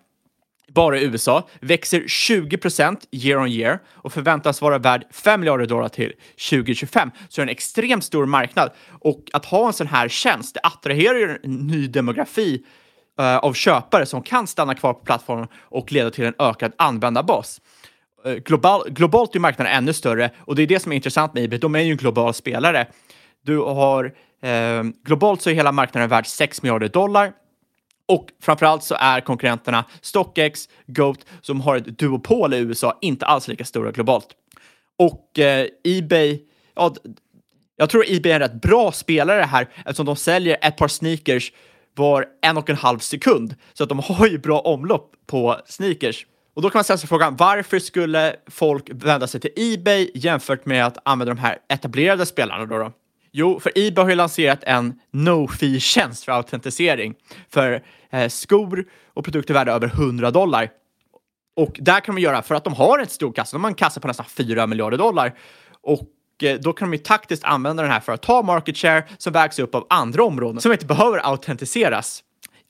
bara 0.74 1.00
i 1.00 1.04
USA, 1.04 1.48
växer 1.62 2.04
20 2.08 2.58
procent 2.58 3.08
year 3.12 3.40
on 3.40 3.48
year 3.48 3.80
och 3.88 4.14
förväntas 4.14 4.62
vara 4.62 4.78
värd 4.78 5.06
5 5.12 5.40
miljarder 5.40 5.66
dollar 5.66 5.90
till 5.90 6.14
2025. 6.50 7.12
Så 7.30 7.42
det 7.42 7.44
är 7.44 7.44
en 7.44 7.50
extremt 7.50 8.04
stor 8.04 8.26
marknad 8.26 8.72
och 8.90 9.24
att 9.34 9.46
ha 9.46 9.68
en 9.68 9.74
sån 9.74 9.88
här 9.88 10.08
tjänst, 10.08 10.54
det 10.54 10.60
attraherar 10.64 11.16
ju 11.16 11.38
en 11.44 11.68
ny 11.68 11.88
demografi 11.88 12.64
uh, 13.20 13.38
av 13.38 13.54
köpare 13.54 14.06
som 14.06 14.22
kan 14.22 14.48
stanna 14.48 14.76
kvar 14.76 14.94
på 14.94 15.00
plattformen 15.00 15.48
och 15.56 15.92
leda 15.92 16.12
till 16.12 16.26
en 16.26 16.36
ökad 16.40 16.74
användarbas. 16.78 17.62
Uh, 18.28 18.34
global, 18.34 18.90
globalt 18.90 19.36
är 19.36 19.40
marknaden 19.40 19.74
ännu 19.74 19.94
större 19.94 20.32
och 20.40 20.56
det 20.56 20.64
är 20.64 20.68
det 20.68 20.80
som 20.80 20.92
är 20.92 20.96
intressant 20.96 21.34
med 21.34 21.44
eBay. 21.44 21.60
De 21.60 21.76
är 21.76 21.80
ju 21.80 21.92
en 21.92 21.98
global 21.98 22.34
spelare. 22.34 22.88
Du 23.46 23.58
har 23.58 24.06
uh, 24.06 24.84
globalt 25.06 25.42
så 25.42 25.50
är 25.50 25.54
hela 25.54 25.72
marknaden 25.72 26.10
värd 26.10 26.28
6 26.28 26.62
miljarder 26.62 26.90
dollar 26.90 27.34
och 28.10 28.30
framförallt 28.42 28.84
så 28.84 28.96
är 29.00 29.22
konkurrenterna 29.22 29.86
StockX, 30.02 30.70
Goat, 30.88 31.26
som 31.42 31.62
har 31.62 31.78
ett 31.78 32.00
duopol 32.00 32.54
i 32.54 32.58
USA, 32.58 32.98
inte 33.02 33.26
alls 33.26 33.48
lika 33.48 33.66
stora 33.66 33.92
globalt. 33.92 34.28
Och 34.98 35.40
eh, 35.40 35.68
Ebay, 35.84 36.42
ja, 36.76 36.96
jag 37.76 37.90
tror 37.90 38.06
Ebay 38.08 38.32
är 38.32 38.36
en 38.36 38.42
rätt 38.42 38.62
bra 38.62 38.92
spelare 38.92 39.42
här 39.42 39.70
eftersom 39.76 40.06
de 40.06 40.16
säljer 40.16 40.58
ett 40.62 40.78
par 40.78 40.88
sneakers 40.88 41.52
var 41.96 42.26
en 42.42 42.58
och 42.58 42.70
en 42.70 42.76
halv 42.76 43.00
sekund. 43.00 43.56
Så 43.74 43.84
att 43.84 43.90
de 43.90 44.00
har 44.00 44.28
ju 44.28 44.38
bra 44.38 44.60
omlopp 44.60 45.12
på 45.28 45.62
sneakers. 45.66 46.26
Och 46.54 46.62
då 46.62 46.70
kan 46.70 46.80
man 46.80 46.84
ställa 46.84 46.98
sig 46.98 47.10
frågan, 47.10 47.36
varför 47.36 47.80
skulle 47.80 48.36
folk 48.48 48.90
vända 48.94 49.28
sig 49.28 49.42
till 49.42 49.52
Ebay 49.56 50.12
jämfört 50.14 50.66
med 50.66 50.86
att 50.86 50.98
använda 51.06 51.34
de 51.34 51.40
här 51.40 51.58
etablerade 51.70 52.26
spelarna 52.26 52.66
då? 52.66 52.78
då? 52.78 52.92
Jo, 53.32 53.60
för 53.60 53.72
Ebay 53.76 54.04
har 54.04 54.10
ju 54.10 54.16
lanserat 54.16 54.64
en 54.64 55.00
no-fee-tjänst 55.12 56.24
för 56.24 56.32
autentisering 56.32 57.16
för 57.50 57.84
eh, 58.10 58.30
skor 58.30 58.86
och 59.14 59.24
produkter 59.24 59.54
värda 59.54 59.72
över 59.72 59.88
100 59.88 60.32
dollar. 60.32 60.70
Och 61.56 61.78
där 61.80 62.00
kan 62.00 62.16
de 62.16 62.22
göra, 62.22 62.42
för 62.42 62.56
att 62.56 62.64
de 62.64 62.74
har 62.74 63.00
en 63.00 63.08
stor 63.08 63.34
kassa, 63.34 63.58
de 63.58 63.64
har 63.64 63.72
en 63.72 63.76
kassa 63.76 64.00
på 64.00 64.08
nästan 64.08 64.26
4 64.26 64.68
miljarder 64.68 64.98
dollar. 64.98 65.38
Och 65.82 66.44
eh, 66.44 66.60
då 66.60 66.74
kan 66.74 66.92
de 66.92 66.98
ju 66.98 67.04
taktiskt 67.04 67.44
använda 67.44 67.84
den 67.84 67.92
här 67.92 68.00
för 68.00 68.14
att 68.14 68.22
ta 68.22 68.42
market 68.42 68.78
share 68.78 69.04
som 69.18 69.34
vägs 69.34 69.60
upp 69.60 69.76
av 69.76 69.86
andra 69.90 70.24
områden 70.24 70.62
som 70.62 70.72
inte 70.72 70.86
behöver 70.86 71.18
autentiseras 71.18 72.24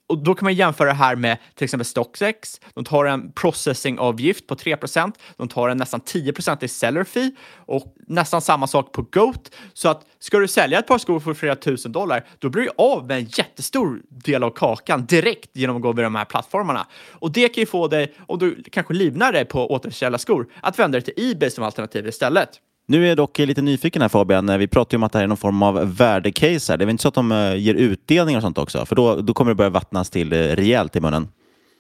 och 0.09 0.17
då 0.17 0.35
kan 0.35 0.45
man 0.45 0.53
jämföra 0.53 0.87
det 0.87 0.93
här 0.93 1.15
med 1.15 1.37
till 1.55 1.63
exempel 1.63 1.85
Stocksex, 1.85 2.61
De 2.73 2.83
tar 2.83 3.05
en 3.05 3.31
processingavgift 3.31 4.47
på 4.47 4.55
3% 4.55 5.13
De 5.37 5.47
tar 5.47 5.69
en 5.69 5.77
nästan 5.77 6.01
10% 6.01 6.63
i 6.63 6.67
seller 6.67 7.03
fee 7.03 7.31
och 7.55 7.95
nästan 8.07 8.41
samma 8.41 8.67
sak 8.67 8.91
på 8.91 9.01
Goat. 9.01 9.55
Så 9.73 9.89
att 9.89 10.05
ska 10.19 10.39
du 10.39 10.47
sälja 10.47 10.79
ett 10.79 10.87
par 10.87 10.97
skor 10.97 11.19
för 11.19 11.33
flera 11.33 11.55
tusen 11.55 11.91
dollar, 11.91 12.25
då 12.39 12.49
blir 12.49 12.63
du 12.63 12.69
av 12.77 13.07
med 13.07 13.17
en 13.17 13.25
jättestor 13.25 14.01
del 14.09 14.43
av 14.43 14.49
kakan 14.49 15.05
direkt 15.05 15.49
genom 15.53 15.75
att 15.75 15.81
gå 15.81 15.89
över 15.89 16.03
de 16.03 16.15
här 16.15 16.25
plattformarna. 16.25 16.87
Och 17.09 17.31
det 17.31 17.49
kan 17.49 17.61
ju 17.61 17.65
få 17.65 17.87
dig, 17.87 18.13
om 18.27 18.39
du 18.39 18.63
kanske 18.71 18.93
livnar 18.93 19.31
dig 19.31 19.45
på 19.45 19.71
återförsäljda 19.71 20.17
skor, 20.17 20.47
att 20.61 20.79
vända 20.79 20.99
dig 20.99 21.13
till 21.13 21.31
Ebay 21.31 21.49
som 21.49 21.63
alternativ 21.63 22.07
istället. 22.07 22.49
Nu 22.89 23.03
är 23.03 23.08
jag 23.08 23.17
dock 23.17 23.38
lite 23.38 23.62
nyfiken 23.62 24.01
här 24.01 24.10
Fabian. 24.10 24.60
Vi 24.60 24.67
pratar 24.67 24.96
ju 24.96 24.98
om 24.98 25.03
att 25.03 25.12
det 25.12 25.19
här 25.19 25.24
är 25.24 25.27
någon 25.27 25.38
form 25.38 25.63
av 25.63 25.96
värdecase. 25.96 26.74
Här. 26.74 26.77
Det 26.77 26.84
är 26.84 26.86
väl 26.86 26.89
inte 26.89 27.01
så 27.01 27.08
att 27.08 27.13
de 27.13 27.31
eh, 27.31 27.55
ger 27.55 27.74
utdelning 27.74 28.36
och 28.36 28.41
sånt 28.41 28.58
också? 28.58 28.86
För 28.86 28.96
då, 28.96 29.15
då 29.15 29.34
kommer 29.34 29.51
det 29.51 29.55
börja 29.55 29.69
vattnas 29.69 30.10
till 30.10 30.34
eh, 30.34 30.38
rejält 30.38 30.96
i 30.96 31.01
munnen. 31.01 31.27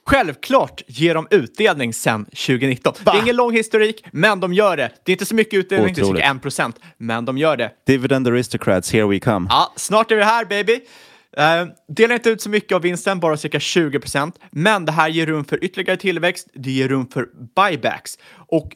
Självklart 0.05 0.81
ger 0.87 1.15
de 1.15 1.27
utdelning 1.31 1.93
sedan 1.93 2.25
2019. 2.25 2.93
Va? 3.03 3.11
Det 3.11 3.17
är 3.17 3.21
ingen 3.21 3.35
lång 3.35 3.53
historik, 3.53 4.05
men 4.11 4.39
de 4.39 4.53
gör 4.53 4.77
det. 4.77 4.91
Det 5.05 5.11
är 5.11 5.13
inte 5.13 5.25
så 5.25 5.35
mycket 5.35 5.53
utdelning, 5.53 5.91
Otroligt. 5.91 6.15
det 6.15 6.21
är 6.21 6.23
cirka 6.23 6.35
1 6.35 6.41
procent, 6.41 6.79
men 6.97 7.25
de 7.25 7.37
gör 7.37 7.57
det. 7.57 7.71
Dividend 7.87 8.27
aristocrats, 8.27 8.93
here 8.93 9.05
we 9.07 9.19
come. 9.19 9.47
Ja, 9.49 9.73
snart 9.75 10.11
är 10.11 10.15
vi 10.15 10.23
här 10.23 10.45
baby. 10.45 10.73
Uh, 10.73 11.71
delar 11.87 12.15
inte 12.15 12.29
ut 12.29 12.41
så 12.41 12.49
mycket 12.49 12.75
av 12.75 12.81
vinsten, 12.81 13.19
bara 13.19 13.37
cirka 13.37 13.59
20 13.59 13.99
procent. 13.99 14.39
Men 14.51 14.85
det 14.85 14.91
här 14.91 15.09
ger 15.09 15.25
rum 15.25 15.45
för 15.45 15.63
ytterligare 15.63 15.97
tillväxt, 15.97 16.47
det 16.53 16.71
ger 16.71 16.87
rum 16.87 17.07
för 17.07 17.27
buybacks. 17.55 18.17
Och 18.31 18.69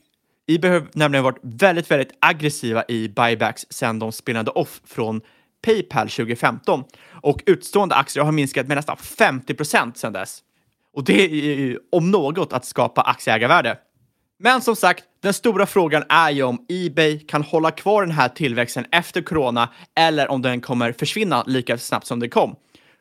eBay 0.48 0.72
har 0.72 0.88
nämligen 0.94 1.24
varit 1.24 1.40
väldigt, 1.42 1.92
väldigt 1.92 2.18
aggressiva 2.20 2.84
i 2.88 3.10
buybacks 3.10 3.66
sedan 3.70 4.00
de 4.00 4.12
spelade 4.12 4.52
off 4.52 4.82
från 4.86 5.22
Paypal 5.66 6.10
2015 6.10 6.84
och 7.10 7.44
utstående 7.46 7.96
aktier 7.96 8.24
har 8.24 8.32
minskat 8.32 8.68
med 8.68 8.78
nästan 8.78 8.98
50 8.98 9.54
procent 9.54 9.98
sedan 9.98 10.14
dess. 10.14 10.40
Och 10.94 11.04
det 11.04 11.24
är 11.24 11.56
ju 11.56 11.80
om 11.92 12.12
något 12.12 12.54
att 12.54 12.66
skapa 12.66 13.02
aktieägarvärde. 13.02 13.78
Men 14.40 14.62
som 14.62 14.76
sagt, 14.76 15.04
den 15.22 15.34
stora 15.34 15.66
frågan 15.66 16.04
är 16.10 16.32
ju 16.32 16.44
om 16.44 16.66
Ebay 16.70 17.20
kan 17.20 17.44
hålla 17.44 17.72
kvar 17.72 18.02
den 18.02 18.12
här 18.12 18.30
tillväxten 18.30 18.86
efter 18.92 19.22
corona 19.22 19.70
eller 19.96 20.32
om 20.32 20.42
den 20.42 20.62
kommer 20.62 20.92
försvinna 20.92 21.44
lika 21.48 21.78
snabbt 21.78 22.08
som 22.08 22.20
den 22.20 22.30
kom. 22.30 22.56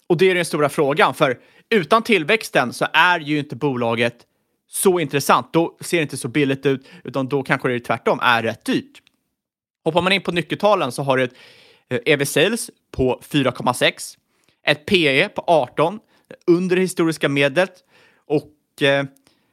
Och 0.07 0.17
det 0.17 0.31
är 0.31 0.35
den 0.35 0.45
stora 0.45 0.69
frågan, 0.69 1.15
för 1.15 1.39
utan 1.71 2.03
tillväxten 2.03 2.73
så 2.73 2.87
är 2.93 3.21
ju 3.21 3.39
inte 3.39 3.57
bolaget 3.57 4.27
så 4.75 5.01
intressant. 5.01 5.53
Då 5.53 5.77
ser 5.81 5.97
det 5.97 6.03
inte 6.03 6.17
så 6.17 6.29
billigt 6.29 6.67
ut, 6.67 6.89
utan 7.05 7.29
då 7.29 7.43
kanske 7.43 7.69
det 7.69 7.81
tvärtom 7.81 8.19
är 8.23 8.43
rätt 8.43 8.65
dyrt. 8.65 9.03
Hoppar 9.85 10.03
man 10.03 10.13
in 10.13 10.23
på 10.23 10.33
nyckeltalen 10.33 10.93
så 10.93 11.03
har 11.03 11.17
du 11.17 11.25
ett 11.25 11.35
EV 12.05 12.21
eh, 12.21 12.25
sales 12.25 12.71
på 12.91 13.21
4,6, 13.31 14.17
ett 14.67 14.87
PE 14.87 15.29
på 15.29 15.45
18, 15.47 15.99
under 16.47 16.77
historiska 16.77 17.29
medlet 17.29 17.73
och 18.27 18.83
eh, 18.83 19.05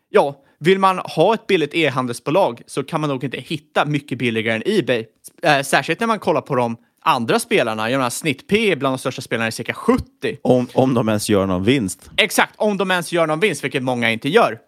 ja, 0.09 0.43
vill 0.59 0.79
man 0.79 0.99
ha 0.99 1.33
ett 1.33 1.47
billigt 1.47 1.73
e-handelsbolag 1.73 2.61
så 2.67 2.83
kan 2.83 3.01
man 3.01 3.09
nog 3.09 3.23
inte 3.23 3.39
hitta 3.39 3.85
mycket 3.85 4.17
billigare 4.17 4.55
än 4.55 4.63
Ebay. 4.65 5.05
Eh, 5.43 5.61
särskilt 5.61 5.99
när 5.99 6.07
man 6.07 6.19
kollar 6.19 6.41
på 6.41 6.55
de 6.55 6.77
andra 7.01 7.39
spelarna. 7.39 7.89
Jag 7.89 7.97
menar, 7.97 8.09
snitt 8.09 8.47
P 8.47 8.75
bland 8.75 8.93
de 8.93 8.99
största 8.99 9.21
spelarna 9.21 9.47
är 9.47 9.51
cirka 9.51 9.73
70. 9.73 10.03
Om, 10.41 10.67
om 10.73 10.93
de 10.93 11.09
ens 11.09 11.29
gör 11.29 11.45
någon 11.45 11.63
vinst. 11.63 12.09
Exakt, 12.17 12.53
om 12.57 12.77
de 12.77 12.91
ens 12.91 13.11
gör 13.11 13.27
någon 13.27 13.39
vinst, 13.39 13.63
vilket 13.63 13.83
många 13.83 14.11
inte 14.11 14.29
gör. 14.29 14.59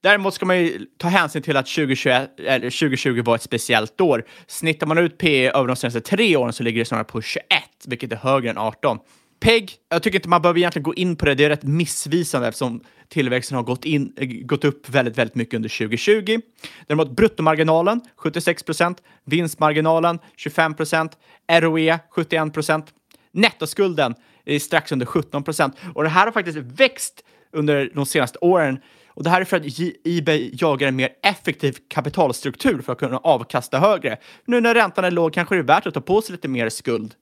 Däremot 0.00 0.34
ska 0.34 0.46
man 0.46 0.58
ju 0.58 0.86
ta 0.96 1.08
hänsyn 1.08 1.42
till 1.42 1.56
att 1.56 1.66
2021, 1.66 2.40
eller 2.40 2.70
2020 2.70 3.22
var 3.24 3.34
ett 3.34 3.42
speciellt 3.42 4.00
år. 4.00 4.24
Snittar 4.46 4.86
man 4.86 4.98
ut 4.98 5.18
P 5.18 5.50
över 5.50 5.66
de 5.66 5.76
senaste 5.76 6.00
tre 6.00 6.36
åren 6.36 6.52
så 6.52 6.62
ligger 6.62 6.78
det 6.78 6.84
snarare 6.84 7.04
på 7.04 7.22
21, 7.22 7.44
vilket 7.86 8.12
är 8.12 8.16
högre 8.16 8.50
än 8.50 8.58
18. 8.58 8.98
PEG, 9.40 9.72
jag 9.88 10.02
tycker 10.02 10.18
inte 10.18 10.28
man 10.28 10.42
behöver 10.42 10.58
egentligen 10.58 10.82
gå 10.82 10.94
in 10.94 11.16
på 11.16 11.26
det. 11.26 11.34
Det 11.34 11.44
är 11.44 11.48
rätt 11.48 11.62
missvisande 11.62 12.48
eftersom 12.48 12.80
tillväxten 13.08 13.56
har 13.56 13.62
gått, 13.62 13.84
in, 13.84 14.12
eh, 14.16 14.26
gått 14.26 14.64
upp 14.64 14.88
väldigt, 14.88 15.18
väldigt 15.18 15.34
mycket 15.34 15.54
under 15.54 15.68
2020. 15.68 16.40
Däremot 16.86 17.10
bruttomarginalen 17.10 18.00
76 18.16 18.62
procent, 18.62 19.02
vinstmarginalen 19.24 20.18
25 20.36 20.74
procent, 20.74 21.12
ROE 21.52 21.98
71 22.10 22.54
procent, 22.54 22.86
nettoskulden 23.32 24.14
är 24.44 24.58
strax 24.58 24.92
under 24.92 25.06
17 25.06 25.44
procent 25.44 25.76
och 25.94 26.02
det 26.02 26.08
här 26.08 26.24
har 26.24 26.32
faktiskt 26.32 26.58
växt 26.58 27.24
under 27.52 27.90
de 27.94 28.06
senaste 28.06 28.38
åren 28.38 28.80
och 29.18 29.24
det 29.24 29.30
här 29.30 29.40
är 29.40 29.44
för 29.44 29.56
att 29.56 29.62
Ebay 30.04 30.50
jagar 30.52 30.88
en 30.88 30.96
mer 30.96 31.08
effektiv 31.22 31.76
kapitalstruktur 31.88 32.82
för 32.82 32.92
att 32.92 32.98
kunna 32.98 33.18
avkasta 33.18 33.78
högre. 33.78 34.16
Nu 34.44 34.60
när 34.60 34.74
räntan 34.74 35.04
är 35.04 35.10
låg 35.10 35.32
kanske 35.32 35.54
det 35.54 35.58
är 35.58 35.62
värt 35.62 35.86
att 35.86 35.94
ta 35.94 36.00
på 36.00 36.22
sig 36.22 36.32
lite 36.32 36.48
mer 36.48 36.68
skuld 36.68 37.14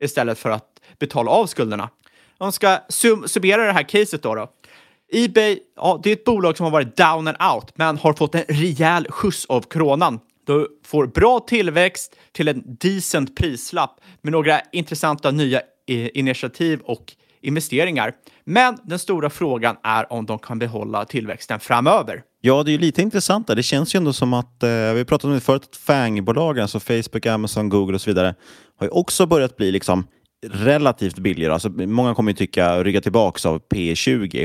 istället 0.00 0.38
för 0.38 0.50
att 0.50 0.80
betala 0.98 1.30
av 1.30 1.46
skulderna. 1.46 1.90
Om 2.38 2.52
ska 2.52 2.78
sum 2.88 3.28
summera 3.28 3.64
det 3.64 3.72
här 3.72 3.82
caset 3.82 4.22
då, 4.22 4.34
då. 4.34 4.50
Ebay, 5.12 5.58
ja, 5.76 6.00
det 6.02 6.10
är 6.10 6.12
ett 6.12 6.24
bolag 6.24 6.56
som 6.56 6.64
har 6.64 6.70
varit 6.70 6.96
down 6.96 7.28
and 7.28 7.36
out, 7.54 7.72
men 7.74 7.98
har 7.98 8.12
fått 8.12 8.34
en 8.34 8.44
rejäl 8.48 9.06
skjuts 9.10 9.46
av 9.46 9.62
kronan. 9.62 10.20
Du 10.46 10.80
får 10.84 11.06
bra 11.06 11.40
tillväxt 11.40 12.16
till 12.32 12.48
en 12.48 12.62
decent 12.66 13.36
prislapp 13.36 14.00
med 14.22 14.32
några 14.32 14.60
intressanta 14.72 15.30
nya 15.30 15.62
initiativ 15.86 16.80
och 16.80 17.12
investeringar. 17.42 18.12
Men 18.44 18.78
den 18.84 18.98
stora 18.98 19.30
frågan 19.30 19.76
är 19.82 20.12
om 20.12 20.26
de 20.26 20.38
kan 20.38 20.58
behålla 20.58 21.04
tillväxten 21.04 21.60
framöver. 21.60 22.22
Ja, 22.40 22.62
det 22.62 22.70
är 22.70 22.72
ju 22.72 22.78
lite 22.78 23.02
intressant 23.02 23.46
där. 23.46 23.54
Det 23.54 23.62
känns 23.62 23.94
ju 23.94 23.96
ändå 23.96 24.12
som 24.12 24.34
att, 24.34 24.62
eh, 24.62 24.92
vi 24.94 25.04
pratade 25.04 25.32
om 25.32 25.34
det 25.34 25.40
förut, 25.40 25.62
att 25.70 25.76
FANG-bolagen, 25.76 26.62
alltså 26.62 26.80
Facebook, 26.80 27.26
Amazon, 27.26 27.68
Google 27.68 27.94
och 27.94 28.00
så 28.00 28.10
vidare, 28.10 28.34
har 28.78 28.86
ju 28.86 28.90
också 28.90 29.26
börjat 29.26 29.56
bli 29.56 29.72
liksom 29.72 30.06
relativt 30.46 31.18
billigare. 31.18 31.52
Alltså, 31.52 31.68
många 31.68 32.14
kommer 32.14 32.32
ju 32.32 32.36
tycka 32.36 32.84
rygga 32.84 33.00
tillbaka 33.00 33.48
av 33.48 33.60
P20. 33.74 34.44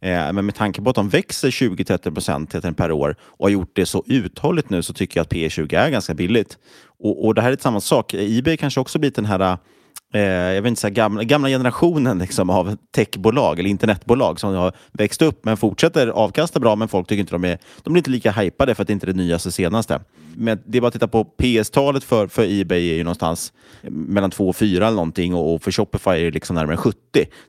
Eh, 0.00 0.32
men 0.32 0.46
med 0.46 0.54
tanke 0.54 0.82
på 0.82 0.90
att 0.90 0.96
de 0.96 1.08
växer 1.08 1.50
20-30 1.50 2.14
procent 2.14 2.76
per 2.76 2.92
år 2.92 3.16
och 3.20 3.46
har 3.46 3.50
gjort 3.50 3.70
det 3.72 3.86
så 3.86 4.04
uthålligt 4.06 4.70
nu 4.70 4.82
så 4.82 4.92
tycker 4.92 5.18
jag 5.18 5.24
att 5.24 5.32
P20 5.32 5.78
är 5.78 5.90
ganska 5.90 6.14
billigt. 6.14 6.58
Och, 6.98 7.26
och 7.26 7.34
det 7.34 7.42
här 7.42 7.52
är 7.52 7.56
samma 7.56 7.80
sak. 7.80 8.14
Ebay 8.14 8.56
kanske 8.56 8.80
också 8.80 8.98
blivit 8.98 9.16
den 9.16 9.24
här 9.24 9.58
Eh, 10.14 10.20
jag 10.20 10.62
vet 10.62 10.68
inte, 10.68 10.80
så 10.80 10.86
här, 10.86 10.94
gamla, 10.94 11.24
gamla 11.24 11.48
generationen 11.48 12.18
liksom, 12.18 12.50
av 12.50 12.76
techbolag 12.94 13.58
eller 13.58 13.70
internetbolag 13.70 14.40
som 14.40 14.54
har 14.54 14.72
växt 14.92 15.22
upp 15.22 15.44
men 15.44 15.56
fortsätter 15.56 16.08
avkasta 16.08 16.60
bra, 16.60 16.76
men 16.76 16.88
folk 16.88 17.08
tycker 17.08 17.20
inte 17.20 17.32
de 17.32 17.44
är, 17.44 17.58
de 17.82 17.92
blir 17.92 18.00
inte 18.00 18.10
lika 18.10 18.32
hypade 18.32 18.74
för 18.74 18.82
att 18.82 18.86
det 18.86 18.92
inte 18.92 19.06
är 19.06 19.12
det 19.12 19.16
nyaste 19.16 19.52
senaste. 19.52 20.00
Men 20.34 20.58
det 20.66 20.78
är 20.78 20.80
bara 20.82 20.86
att 20.88 20.92
titta 20.92 21.08
på 21.08 21.24
PS-talet 21.24 22.04
för, 22.04 22.26
för 22.26 22.60
Ebay 22.60 22.90
är 22.90 22.94
ju 22.94 23.04
någonstans 23.04 23.52
mellan 23.90 24.30
2 24.30 24.48
och 24.48 24.56
4 24.56 24.86
eller 24.86 24.96
någonting 24.96 25.34
och, 25.34 25.54
och 25.54 25.62
för 25.62 25.72
Shopify 25.72 26.10
är 26.10 26.24
det 26.24 26.30
liksom 26.30 26.56
närmare 26.56 26.76
70. 26.76 26.98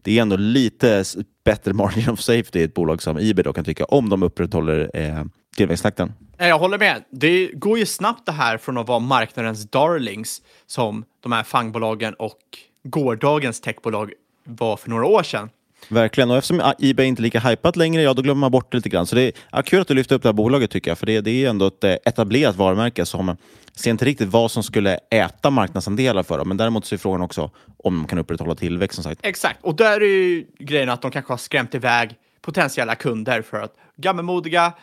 Det 0.02 0.18
är 0.18 0.22
ändå 0.22 0.36
lite 0.36 1.04
bättre 1.46 1.74
margin 1.74 2.10
of 2.10 2.20
safety 2.20 2.60
i 2.60 2.64
ett 2.64 2.74
bolag 2.74 3.02
som 3.02 3.18
Ebay 3.18 3.44
då 3.44 3.54
kan 3.54 3.66
tycka 3.66 3.86
om 3.86 4.10
de 4.10 4.24
upprätthåller 4.24 4.92
eh, 4.94 5.24
tillväxttakten. 5.58 6.14
Jag 6.38 6.60
håller 6.60 6.78
med. 6.78 7.04
Det 7.10 7.52
går 7.54 7.80
ju 7.80 7.86
snabbt 7.86 8.26
det 8.26 8.32
här 8.32 8.58
från 8.58 8.78
att 8.78 8.88
vara 8.88 9.00
marknadens 9.00 9.72
darlings 9.72 10.42
som 10.68 11.06
de 11.24 11.32
här 11.32 11.44
fangbolagen 11.44 12.14
och 12.14 12.40
gårdagens 12.84 13.62
techbolag 13.62 14.12
var 14.44 14.78
för 14.78 14.90
några 14.90 15.06
år 15.06 15.24
sedan. 15.24 15.50
Verkligen, 15.90 16.32
och 16.32 16.38
eftersom 16.38 16.74
Ebay 16.80 17.06
inte 17.06 17.22
är 17.22 17.24
lika 17.24 17.40
hypat 17.40 17.76
längre, 17.76 18.02
ja 18.02 18.14
då 18.14 18.22
glömmer 18.22 18.40
man 18.40 18.52
bort 18.52 18.72
det 18.72 18.78
lite 18.78 18.90
grann. 18.90 19.06
Så 19.06 19.16
det 19.16 19.22
är 19.22 19.32
ja, 19.52 19.62
kul 19.62 19.82
att 19.82 19.88
du 19.88 19.94
lyfter 19.94 20.16
upp 20.16 20.24
det 20.24 20.28
här 20.28 20.34
bolaget 20.34 20.72
tycker 20.72 20.92
jag, 20.92 20.98
för 20.98 21.06
det, 21.06 21.22
det 21.22 21.46
är 21.46 21.50
ändå 21.50 21.68
ett 21.68 21.84
eh, 21.84 21.94
etablerat 22.06 22.56
varumärke 22.56 23.06
som 23.06 23.38
ser 23.76 23.92
inte 23.92 24.06
riktigt 24.06 24.30
vad 24.30 24.52
som 24.52 24.64
skulle 24.64 25.00
äta 25.12 25.50
marknadsandelar 25.50 26.24
för 26.24 26.38
dem. 26.38 26.48
Men 26.48 26.58
däremot 26.58 26.86
så 26.86 26.96
är 26.96 27.00
frågan 27.00 27.22
också 27.22 27.52
om 27.78 27.96
de 27.98 28.08
kan 28.08 28.18
upprätthålla 28.18 28.56
tillväxt 28.56 28.96
som 28.96 29.04
sagt. 29.04 29.20
Exakt, 29.24 29.60
och 29.62 29.76
där 29.76 30.02
är 30.02 30.06
ju 30.06 30.46
grejen 30.60 30.90
att 30.90 31.02
de 31.02 31.12
kanske 31.12 31.34
har 31.34 31.38
skrämt 31.38 31.76
iväg 31.76 32.16
potentiella 32.42 32.96
kunder 32.96 33.42
för 33.42 33.62
att 33.62 33.74
gammalmodiga, 33.96 34.74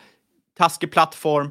taskig 0.58 0.92
plattform, 0.92 1.50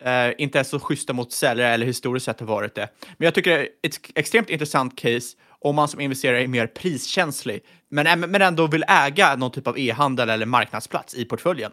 eh, 0.00 0.30
inte 0.38 0.58
ens 0.58 0.68
så 0.68 0.80
schyssta 0.80 1.12
mot 1.12 1.32
säljare 1.32 1.74
eller 1.74 1.86
historiskt 1.86 2.26
sett 2.26 2.40
har 2.40 2.46
varit 2.46 2.74
det. 2.74 2.88
Men 3.18 3.24
jag 3.24 3.34
tycker 3.34 3.50
det 3.50 3.58
är 3.58 3.68
ett 3.82 3.98
extremt 4.14 4.50
intressant 4.50 4.98
case 4.98 5.36
om 5.60 5.76
man 5.76 5.88
som 5.88 6.00
investerare 6.00 6.42
är 6.42 6.46
mer 6.46 6.66
priskänslig, 6.66 7.60
men, 7.88 8.20
men 8.20 8.42
ändå 8.42 8.66
vill 8.66 8.84
äga 8.88 9.36
någon 9.36 9.50
typ 9.50 9.66
av 9.66 9.78
e-handel 9.78 10.30
eller 10.30 10.46
marknadsplats 10.46 11.14
i 11.14 11.24
portföljen. 11.24 11.72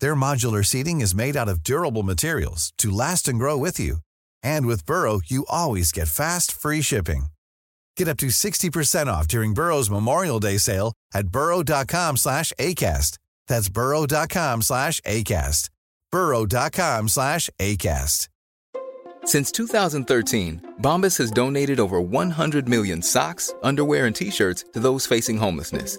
Their 0.00 0.14
modular 0.14 0.64
seating 0.64 1.00
is 1.00 1.14
made 1.14 1.36
out 1.36 1.48
of 1.48 1.62
durable 1.62 2.02
materials 2.02 2.72
to 2.78 2.90
last 2.90 3.28
and 3.28 3.38
grow 3.38 3.56
with 3.56 3.78
you. 3.80 3.98
And 4.42 4.66
with 4.66 4.84
Burrow, 4.84 5.20
you 5.24 5.46
always 5.48 5.92
get 5.92 6.08
fast, 6.08 6.52
free 6.52 6.82
shipping. 6.82 7.26
Get 7.96 8.08
up 8.08 8.18
to 8.18 8.26
60% 8.26 9.06
off 9.06 9.26
during 9.26 9.54
Burrow's 9.54 9.90
Memorial 9.90 10.40
Day 10.40 10.58
sale 10.58 10.92
at 11.14 11.28
burrow.com 11.28 12.16
slash 12.16 12.52
ACAST. 12.58 13.18
That's 13.48 13.68
burrow.com 13.68 14.62
slash 14.62 15.00
ACAST. 15.00 15.70
burrow.com 16.12 17.08
slash 17.08 17.50
ACAST. 17.58 18.28
Since 19.24 19.52
2013, 19.52 20.74
Bombas 20.80 21.18
has 21.18 21.30
donated 21.30 21.80
over 21.80 22.00
100 22.00 22.68
million 22.68 23.02
socks, 23.02 23.52
underwear, 23.62 24.06
and 24.06 24.16
t-shirts 24.16 24.64
to 24.72 24.80
those 24.80 25.06
facing 25.06 25.36
homelessness. 25.36 25.98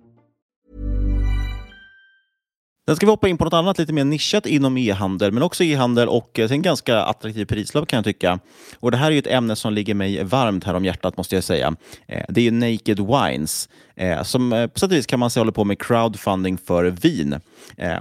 Sen 2.87 2.95
ska 2.95 3.05
vi 3.05 3.09
hoppa 3.09 3.27
in 3.27 3.37
på 3.37 3.43
något 3.43 3.53
annat 3.53 3.77
lite 3.77 3.93
mer 3.93 4.03
nischat 4.03 4.45
inom 4.45 4.77
e-handel, 4.77 5.31
men 5.31 5.43
också 5.43 5.63
e-handel 5.63 6.09
och 6.09 6.39
eh, 6.39 6.51
en 6.51 6.61
ganska 6.61 7.01
attraktiv 7.01 7.45
prislapp 7.45 7.87
kan 7.87 7.97
jag 7.97 8.05
tycka. 8.05 8.39
Och 8.79 8.91
Det 8.91 8.97
här 8.97 9.07
är 9.07 9.11
ju 9.11 9.19
ett 9.19 9.27
ämne 9.27 9.55
som 9.55 9.73
ligger 9.73 9.93
mig 9.93 10.23
varmt 10.23 10.63
här 10.63 10.73
om 10.73 10.85
hjärtat 10.85 11.17
måste 11.17 11.35
jag 11.35 11.43
säga. 11.43 11.75
Eh, 12.07 12.25
det 12.29 12.41
är 12.41 12.45
ju 12.45 12.51
Naked 12.51 12.99
Wines 12.99 13.69
eh, 13.95 14.23
som 14.23 14.69
på 14.73 14.79
sätt 14.79 14.91
och 14.91 14.97
vis 14.97 15.05
kan 15.05 15.19
man 15.19 15.29
säga 15.29 15.41
håller 15.41 15.51
på 15.51 15.63
med 15.63 15.81
crowdfunding 15.81 16.57
för 16.57 16.85
vin. 16.85 17.39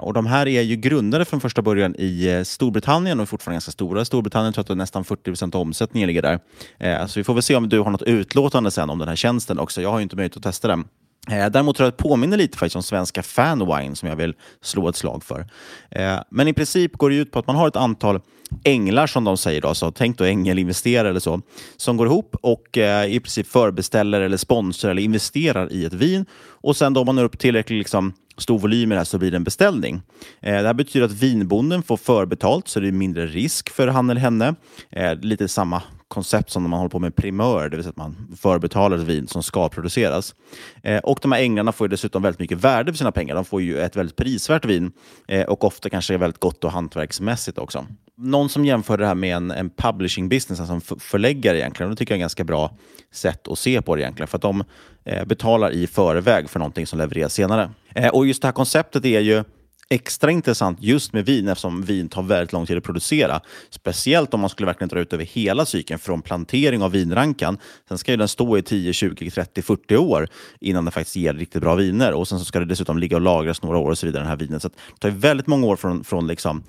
Och 0.00 0.14
De 0.14 0.26
här 0.26 0.48
är 0.48 0.62
ju 0.62 0.76
grundade 0.76 1.24
från 1.24 1.40
första 1.40 1.62
början 1.62 1.94
i 1.98 2.42
Storbritannien 2.44 3.20
och 3.20 3.22
är 3.22 3.26
fortfarande 3.26 3.54
ganska 3.54 3.72
stora. 3.72 4.04
Storbritannien 4.04 4.52
tror 4.52 4.60
jag 4.60 4.64
att 4.64 4.68
det 4.68 4.72
är 4.72 4.76
nästan 4.76 5.04
40 5.04 5.22
procent 5.22 5.54
av 5.54 5.60
omsättningen 5.60 6.06
ligger 6.06 6.22
där. 6.22 7.06
Så 7.06 7.20
vi 7.20 7.24
får 7.24 7.34
väl 7.34 7.42
se 7.42 7.56
om 7.56 7.68
du 7.68 7.80
har 7.80 7.90
något 7.90 8.02
utlåtande 8.02 8.70
sen 8.70 8.90
om 8.90 8.98
den 8.98 9.08
här 9.08 9.16
tjänsten 9.16 9.58
också. 9.58 9.82
Jag 9.82 9.90
har 9.90 9.98
ju 9.98 10.02
inte 10.02 10.16
möjlighet 10.16 10.36
att 10.36 10.42
testa 10.42 10.68
den. 10.68 10.84
Eh, 11.28 11.50
däremot 11.50 11.76
tror 11.76 11.84
jag 11.84 11.88
att 11.88 11.98
det 11.98 12.02
påminner 12.02 12.36
lite 12.36 12.58
faktiskt 12.58 12.76
om 12.76 12.82
svenska 12.82 13.22
Fanwine 13.22 13.96
som 13.96 14.08
jag 14.08 14.16
vill 14.16 14.34
slå 14.62 14.88
ett 14.88 14.96
slag 14.96 15.24
för. 15.24 15.46
Eh, 15.90 16.18
men 16.30 16.48
i 16.48 16.52
princip 16.52 16.92
går 16.96 17.10
det 17.10 17.16
ut 17.16 17.30
på 17.30 17.38
att 17.38 17.46
man 17.46 17.56
har 17.56 17.68
ett 17.68 17.76
antal 17.76 18.20
änglar 18.64 19.06
som 19.06 19.24
de 19.24 19.36
säger, 19.36 19.60
då, 19.60 19.74
så 19.74 19.90
tänk 19.90 20.18
då 20.18 20.24
ängelinvesterare 20.24 21.10
eller 21.10 21.20
så, 21.20 21.40
som 21.76 21.96
går 21.96 22.06
ihop 22.06 22.36
och 22.42 22.78
eh, 22.78 23.12
i 23.12 23.20
princip 23.20 23.46
förbeställer 23.46 24.20
eller 24.20 24.36
sponsrar 24.36 24.90
eller 24.90 25.02
investerar 25.02 25.72
i 25.72 25.84
ett 25.84 25.92
vin. 25.92 26.26
Och 26.48 26.76
sen 26.76 26.92
då 26.92 27.00
om 27.00 27.06
man 27.06 27.16
når 27.16 27.24
upp 27.24 27.38
tillräckligt 27.38 27.78
liksom, 27.78 28.12
stor 28.36 28.58
volym 28.58 28.92
i 28.92 28.94
det 28.94 28.98
här 28.98 29.04
så 29.04 29.18
blir 29.18 29.30
det 29.30 29.36
en 29.36 29.44
beställning. 29.44 30.02
Eh, 30.40 30.56
det 30.56 30.66
här 30.66 30.74
betyder 30.74 31.06
att 31.06 31.12
vinbonden 31.12 31.82
får 31.82 31.96
förbetalt 31.96 32.68
så 32.68 32.80
det 32.80 32.88
är 32.88 32.92
mindre 32.92 33.26
risk 33.26 33.70
för 33.70 33.88
han 33.88 34.10
eller 34.10 34.20
henne. 34.20 34.54
Eh, 34.90 35.14
lite 35.14 35.48
samma 35.48 35.82
koncept 36.10 36.50
som 36.50 36.62
när 36.62 36.70
man 36.70 36.78
håller 36.78 36.90
på 36.90 36.98
med 36.98 37.16
primör, 37.16 37.68
det 37.68 37.76
vill 37.76 37.84
säga 37.84 37.90
att 37.90 37.96
man 37.96 38.36
förbetalar 38.40 38.96
ett 38.96 39.02
vin 39.02 39.26
som 39.28 39.42
ska 39.42 39.68
produceras. 39.68 40.34
Eh, 40.82 40.98
och 40.98 41.18
de 41.22 41.32
här 41.32 41.42
änglarna 41.42 41.72
får 41.72 41.84
ju 41.84 41.88
dessutom 41.88 42.22
väldigt 42.22 42.40
mycket 42.40 42.58
värde 42.58 42.92
för 42.92 42.98
sina 42.98 43.12
pengar. 43.12 43.34
De 43.34 43.44
får 43.44 43.62
ju 43.62 43.78
ett 43.78 43.96
väldigt 43.96 44.16
prisvärt 44.16 44.64
vin 44.64 44.92
eh, 45.28 45.46
och 45.46 45.64
ofta 45.64 45.90
kanske 45.90 46.16
väldigt 46.16 46.40
gott 46.40 46.64
och 46.64 46.72
hantverksmässigt 46.72 47.58
också. 47.58 47.86
Någon 48.16 48.48
som 48.48 48.64
jämför 48.64 48.98
det 48.98 49.06
här 49.06 49.14
med 49.14 49.36
en, 49.36 49.50
en 49.50 49.70
publishing 49.70 50.28
business, 50.28 50.60
alltså 50.60 50.74
en 50.74 51.00
förläggare 51.00 51.58
egentligen, 51.58 51.90
det 51.90 51.96
tycker 51.96 52.14
jag 52.14 52.16
är 52.16 52.20
ett 52.20 52.22
ganska 52.22 52.44
bra 52.44 52.76
sätt 53.12 53.48
att 53.48 53.58
se 53.58 53.82
på 53.82 53.96
det 53.96 54.02
egentligen. 54.02 54.28
För 54.28 54.38
att 54.38 54.42
de 54.42 54.64
eh, 55.04 55.24
betalar 55.24 55.70
i 55.70 55.86
förväg 55.86 56.50
för 56.50 56.58
någonting 56.58 56.86
som 56.86 56.98
levereras 56.98 57.34
senare. 57.34 57.70
Eh, 57.94 58.08
och 58.08 58.26
just 58.26 58.42
det 58.42 58.48
här 58.48 58.52
konceptet 58.52 59.04
är 59.04 59.20
ju 59.20 59.44
extra 59.90 60.30
intressant 60.30 60.82
just 60.82 61.12
med 61.12 61.26
vin 61.26 61.48
eftersom 61.48 61.82
vin 61.82 62.08
tar 62.08 62.22
väldigt 62.22 62.52
lång 62.52 62.66
tid 62.66 62.76
att 62.76 62.84
producera. 62.84 63.40
Speciellt 63.70 64.34
om 64.34 64.40
man 64.40 64.50
skulle 64.50 64.66
verkligen 64.66 64.88
dra 64.88 65.00
ut 65.00 65.12
över 65.12 65.24
hela 65.24 65.66
cykeln 65.66 65.98
från 65.98 66.22
plantering 66.22 66.82
av 66.82 66.90
vinrankan. 66.90 67.58
Sen 67.88 67.98
ska 67.98 68.10
ju 68.10 68.16
den 68.16 68.28
stå 68.28 68.58
i 68.58 68.62
10, 68.62 68.92
20, 68.92 69.30
30, 69.30 69.62
40 69.62 69.96
år 69.96 70.28
innan 70.60 70.84
den 70.84 70.92
faktiskt 70.92 71.16
ger 71.16 71.34
riktigt 71.34 71.62
bra 71.62 71.74
viner. 71.74 72.12
Och 72.12 72.28
sen 72.28 72.38
så 72.38 72.44
ska 72.44 72.58
det 72.58 72.64
dessutom 72.64 72.98
ligga 72.98 73.16
och 73.16 73.22
lagras 73.22 73.62
några 73.62 73.78
år 73.78 73.90
och 73.90 73.98
så 73.98 74.06
vidare, 74.06 74.22
den 74.22 74.28
här 74.28 74.36
vinen. 74.36 74.60
Så 74.60 74.68
det 74.68 74.74
tar 74.98 75.10
väldigt 75.10 75.46
många 75.46 75.66
år 75.66 75.76
från, 75.76 76.04
från 76.04 76.26
liksom 76.26 76.62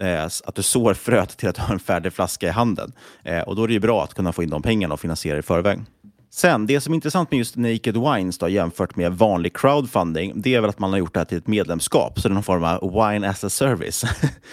eh, 0.00 0.24
att 0.24 0.54
du 0.54 0.62
sår 0.62 0.94
fröet 0.94 1.36
till 1.36 1.48
att 1.48 1.54
du 1.54 1.62
har 1.62 1.74
en 1.74 1.80
färdig 1.80 2.12
flaska 2.12 2.46
i 2.46 2.50
handen. 2.50 2.92
Eh, 3.24 3.40
och 3.40 3.56
då 3.56 3.62
är 3.62 3.66
det 3.66 3.74
ju 3.74 3.80
bra 3.80 4.04
att 4.04 4.14
kunna 4.14 4.32
få 4.32 4.42
in 4.42 4.50
de 4.50 4.62
pengarna 4.62 4.94
och 4.94 5.00
finansiera 5.00 5.38
i 5.38 5.42
förväg. 5.42 5.80
Sen, 6.30 6.66
det 6.66 6.80
som 6.80 6.92
är 6.92 6.94
intressant 6.94 7.30
med 7.30 7.38
just 7.38 7.56
Naked 7.56 7.96
Wines 7.96 8.38
då, 8.38 8.48
jämfört 8.48 8.96
med 8.96 9.12
vanlig 9.12 9.56
crowdfunding, 9.56 10.32
det 10.36 10.54
är 10.54 10.60
väl 10.60 10.70
att 10.70 10.78
man 10.78 10.90
har 10.90 10.98
gjort 10.98 11.14
det 11.14 11.20
här 11.20 11.24
till 11.24 11.38
ett 11.38 11.46
medlemskap, 11.46 12.20
så 12.20 12.28
det 12.28 12.32
är 12.32 12.34
någon 12.34 12.42
form 12.42 12.64
av 12.64 12.92
wine 12.92 13.28
as 13.28 13.44
a 13.44 13.50
service. 13.50 14.04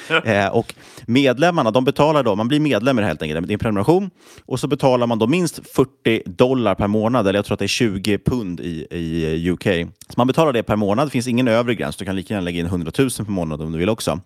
eh, 0.25 0.47
och 0.47 0.73
medlemmarna, 1.05 1.71
de 1.71 1.85
betalar 1.85 2.23
då, 2.23 2.35
man 2.35 2.47
blir 2.47 2.59
medlem 2.59 2.97
helt 2.97 3.21
enkelt, 3.21 3.47
det 3.47 3.51
är 3.51 3.53
en 3.53 3.59
prenumeration, 3.59 4.09
och 4.45 4.59
så 4.59 4.67
betalar 4.67 5.07
man 5.07 5.19
då 5.19 5.27
minst 5.27 5.59
40 5.75 6.21
dollar 6.25 6.75
per 6.75 6.88
månad, 6.88 7.27
eller 7.27 7.38
jag 7.38 7.45
tror 7.45 7.53
att 7.53 7.59
det 7.59 7.65
är 7.65 7.67
20 7.67 8.17
pund 8.17 8.59
i, 8.59 8.88
i 8.91 9.51
UK. 9.51 9.91
Så 10.09 10.13
man 10.17 10.27
betalar 10.27 10.53
det 10.53 10.63
per 10.63 10.75
månad, 10.75 11.07
det 11.07 11.11
finns 11.11 11.27
ingen 11.27 11.47
övre 11.47 11.75
gräns, 11.75 11.95
du 11.95 12.05
kan 12.05 12.15
lika 12.15 12.33
gärna 12.33 12.45
lägga 12.45 12.59
in 12.59 12.65
100 12.65 12.91
000 12.97 13.09
per 13.09 13.23
månad 13.23 13.61
om 13.61 13.71
du 13.71 13.77
vill 13.77 13.89
också. 13.89 14.19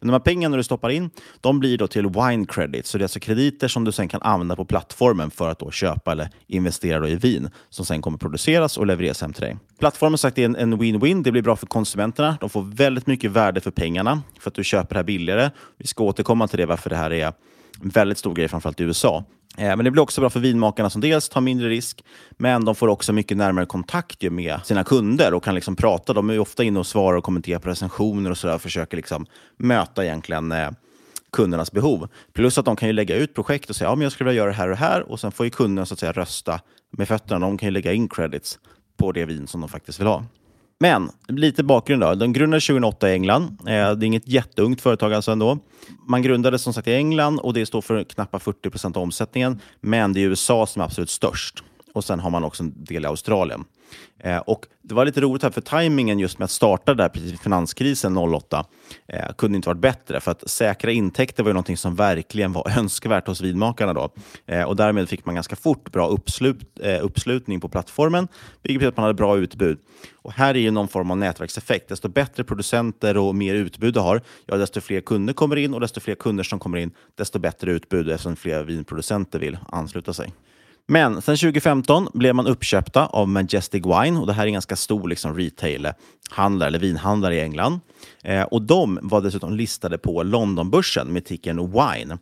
Men 0.00 0.08
de 0.08 0.12
här 0.12 0.20
pengarna 0.20 0.56
du 0.56 0.62
stoppar 0.62 0.90
in, 0.90 1.10
de 1.40 1.60
blir 1.60 1.78
då 1.78 1.86
till 1.86 2.06
wine 2.06 2.46
credit, 2.46 2.86
så 2.86 2.98
det 2.98 3.02
är 3.02 3.04
alltså 3.04 3.20
krediter 3.20 3.68
som 3.68 3.84
du 3.84 3.92
sen 3.92 4.08
kan 4.08 4.22
använda 4.22 4.56
på 4.56 4.64
plattformen 4.64 5.30
för 5.30 5.48
att 5.48 5.58
då 5.58 5.70
köpa 5.70 6.12
eller 6.12 6.28
investera 6.46 6.93
då 7.00 7.08
i 7.08 7.14
vin 7.14 7.50
som 7.70 7.84
sen 7.84 8.02
kommer 8.02 8.18
produceras 8.18 8.76
och 8.76 8.86
levereras 8.86 9.20
hem 9.20 9.32
till 9.32 9.42
dig. 9.42 9.56
Plattformen 9.78 10.18
sagt 10.18 10.38
är 10.38 10.44
en 10.44 10.74
win-win. 10.74 11.22
Det 11.22 11.32
blir 11.32 11.42
bra 11.42 11.56
för 11.56 11.66
konsumenterna. 11.66 12.36
De 12.40 12.50
får 12.50 12.62
väldigt 12.62 13.06
mycket 13.06 13.30
värde 13.30 13.60
för 13.60 13.70
pengarna 13.70 14.22
för 14.40 14.50
att 14.50 14.54
du 14.54 14.64
köper 14.64 14.94
det 14.94 14.98
här 14.98 15.04
billigare. 15.04 15.50
Vi 15.78 15.86
ska 15.86 16.04
återkomma 16.04 16.48
till 16.48 16.58
det, 16.58 16.66
varför 16.66 16.90
det 16.90 16.96
här 16.96 17.12
är 17.12 17.26
en 17.82 17.88
väldigt 17.88 18.18
stor 18.18 18.34
grej, 18.34 18.48
framförallt 18.48 18.80
i 18.80 18.84
USA. 18.84 19.24
Eh, 19.58 19.76
men 19.76 19.84
det 19.84 19.90
blir 19.90 20.02
också 20.02 20.20
bra 20.20 20.30
för 20.30 20.40
vinmakarna 20.40 20.90
som 20.90 21.00
dels 21.00 21.28
tar 21.28 21.40
mindre 21.40 21.68
risk, 21.68 22.04
men 22.30 22.64
de 22.64 22.74
får 22.74 22.88
också 22.88 23.12
mycket 23.12 23.36
närmare 23.36 23.66
kontakt 23.66 24.22
med 24.22 24.60
sina 24.64 24.84
kunder 24.84 25.34
och 25.34 25.44
kan 25.44 25.54
liksom 25.54 25.76
prata. 25.76 26.12
De 26.12 26.30
är 26.30 26.38
ofta 26.38 26.64
inne 26.64 26.78
och 26.78 26.86
svarar 26.86 27.16
och 27.16 27.24
kommenterar 27.24 27.58
på 27.58 27.68
recensioner 27.68 28.30
och 28.30 28.38
sådär 28.38 28.54
och 28.54 28.62
försöker 28.62 28.96
liksom 28.96 29.26
möta 29.58 30.04
egentligen 30.04 30.52
eh, 30.52 30.70
kundernas 31.32 31.72
behov. 31.72 32.08
Plus 32.32 32.58
att 32.58 32.64
de 32.64 32.76
kan 32.76 32.88
ju 32.88 32.92
lägga 32.92 33.16
ut 33.16 33.34
projekt 33.34 33.70
och 33.70 33.76
säga 33.76 33.90
ja, 33.90 33.94
men 33.94 34.02
jag 34.02 34.12
skulle 34.12 34.30
vilja 34.30 34.42
göra 34.42 34.50
det 34.50 34.56
här 34.56 34.68
och 34.68 34.70
det 34.70 34.80
här 34.80 35.10
och 35.10 35.20
sen 35.20 35.32
får 35.32 35.46
ju 35.46 35.50
kunden 35.50 35.86
så 35.86 35.94
att 35.94 36.00
säga 36.00 36.12
rösta 36.12 36.60
med 36.98 37.08
fötterna. 37.08 37.46
De 37.46 37.58
kan 37.58 37.66
ju 37.66 37.70
lägga 37.70 37.92
in 37.92 38.08
credits 38.08 38.58
på 38.96 39.12
det 39.12 39.24
vin 39.24 39.46
som 39.46 39.60
de 39.60 39.70
faktiskt 39.70 40.00
vill 40.00 40.06
ha. 40.06 40.24
Men 40.80 41.10
lite 41.28 41.64
bakgrund 41.64 42.02
då. 42.02 42.14
De 42.14 42.32
grundades 42.32 42.66
2008 42.66 43.10
i 43.10 43.12
England. 43.12 43.58
Eh, 43.60 43.64
det 43.66 43.72
är 43.74 44.04
inget 44.04 44.28
jätteungt 44.28 44.80
företag 44.80 45.12
alltså 45.12 45.30
ändå. 45.30 45.58
Man 46.08 46.22
grundades 46.22 46.62
som 46.62 46.72
sagt 46.72 46.88
i 46.88 46.94
England 46.94 47.38
och 47.38 47.54
det 47.54 47.66
står 47.66 47.80
för 47.80 48.04
knappt 48.04 48.42
40 48.42 48.70
procent 48.70 48.96
av 48.96 49.02
omsättningen. 49.02 49.60
Men 49.80 50.12
det 50.12 50.20
är 50.20 50.24
USA 50.24 50.66
som 50.66 50.82
är 50.82 50.86
absolut 50.86 51.10
störst. 51.10 51.64
Och 51.94 52.04
sen 52.04 52.20
har 52.20 52.30
man 52.30 52.44
också 52.44 52.62
en 52.62 52.84
del 52.84 53.04
i 53.04 53.06
Australien. 53.06 53.64
Eh, 54.18 54.38
och 54.38 54.66
Det 54.82 54.94
var 54.94 55.04
lite 55.04 55.20
roligt 55.20 55.42
här, 55.42 55.50
för 55.50 55.60
tajmingen 55.60 56.18
just 56.18 56.38
med 56.38 56.44
att 56.44 56.50
starta 56.50 56.94
där 56.94 57.08
precis 57.08 57.40
finanskrisen 57.40 58.16
08 58.16 58.66
eh, 59.08 59.32
kunde 59.38 59.56
inte 59.56 59.68
varit 59.68 59.80
bättre. 59.80 60.20
För 60.20 60.30
att 60.30 60.50
säkra 60.50 60.90
intäkter 60.90 61.42
var 61.42 61.50
ju 61.50 61.52
någonting 61.52 61.76
som 61.76 61.94
verkligen 61.94 62.52
var 62.52 62.78
önskvärt 62.78 63.26
hos 63.26 63.40
vinmakarna. 63.40 63.92
Då. 63.92 64.10
Eh, 64.46 64.62
och 64.62 64.76
därmed 64.76 65.08
fick 65.08 65.26
man 65.26 65.34
ganska 65.34 65.56
fort 65.56 65.92
bra 65.92 66.08
uppslut, 66.08 66.78
eh, 66.80 67.04
uppslutning 67.04 67.60
på 67.60 67.68
plattformen, 67.68 68.28
vilket 68.62 68.78
betyder 68.78 68.88
att 68.88 68.96
man 68.96 69.04
hade 69.04 69.14
bra 69.14 69.36
utbud. 69.36 69.78
Och 70.22 70.32
Här 70.32 70.54
är 70.54 70.58
ju 70.58 70.70
någon 70.70 70.88
form 70.88 71.10
av 71.10 71.16
nätverkseffekt. 71.16 71.88
Desto 71.88 72.08
bättre 72.08 72.44
producenter 72.44 73.16
och 73.16 73.34
mer 73.34 73.54
utbud 73.54 73.94
du 73.94 74.00
har, 74.00 74.22
ja, 74.46 74.56
desto 74.56 74.80
fler 74.80 75.00
kunder 75.00 75.34
kommer 75.34 75.56
in 75.56 75.74
och 75.74 75.80
desto 75.80 76.00
fler 76.00 76.14
kunder 76.14 76.44
som 76.44 76.58
kommer 76.58 76.78
in, 76.78 76.90
desto 77.14 77.38
bättre 77.38 77.72
utbud 77.72 78.10
eftersom 78.10 78.36
fler 78.36 78.64
vinproducenter 78.64 79.38
vill 79.38 79.58
ansluta 79.68 80.12
sig. 80.12 80.32
Men 80.86 81.22
sen 81.22 81.36
2015 81.36 82.08
blev 82.14 82.34
man 82.34 82.46
uppköpta 82.46 83.06
av 83.06 83.28
Majestic 83.28 83.82
Wine 83.84 84.20
och 84.20 84.26
det 84.26 84.32
här 84.32 84.42
är 84.42 84.46
en 84.46 84.52
ganska 84.52 84.76
stor 84.76 85.08
liksom, 85.08 85.36
retailhandlare 85.36 86.68
eller 86.68 86.78
vinhandlare 86.78 87.34
i 87.34 87.40
England. 87.40 87.80
Eh, 88.24 88.42
och 88.42 88.62
de 88.62 88.98
var 89.02 89.20
dessutom 89.20 89.52
listade 89.52 89.98
på 89.98 90.22
Londonbörsen 90.22 91.12
med 91.12 91.24
tickern 91.24 91.72
Wine. 91.72 92.18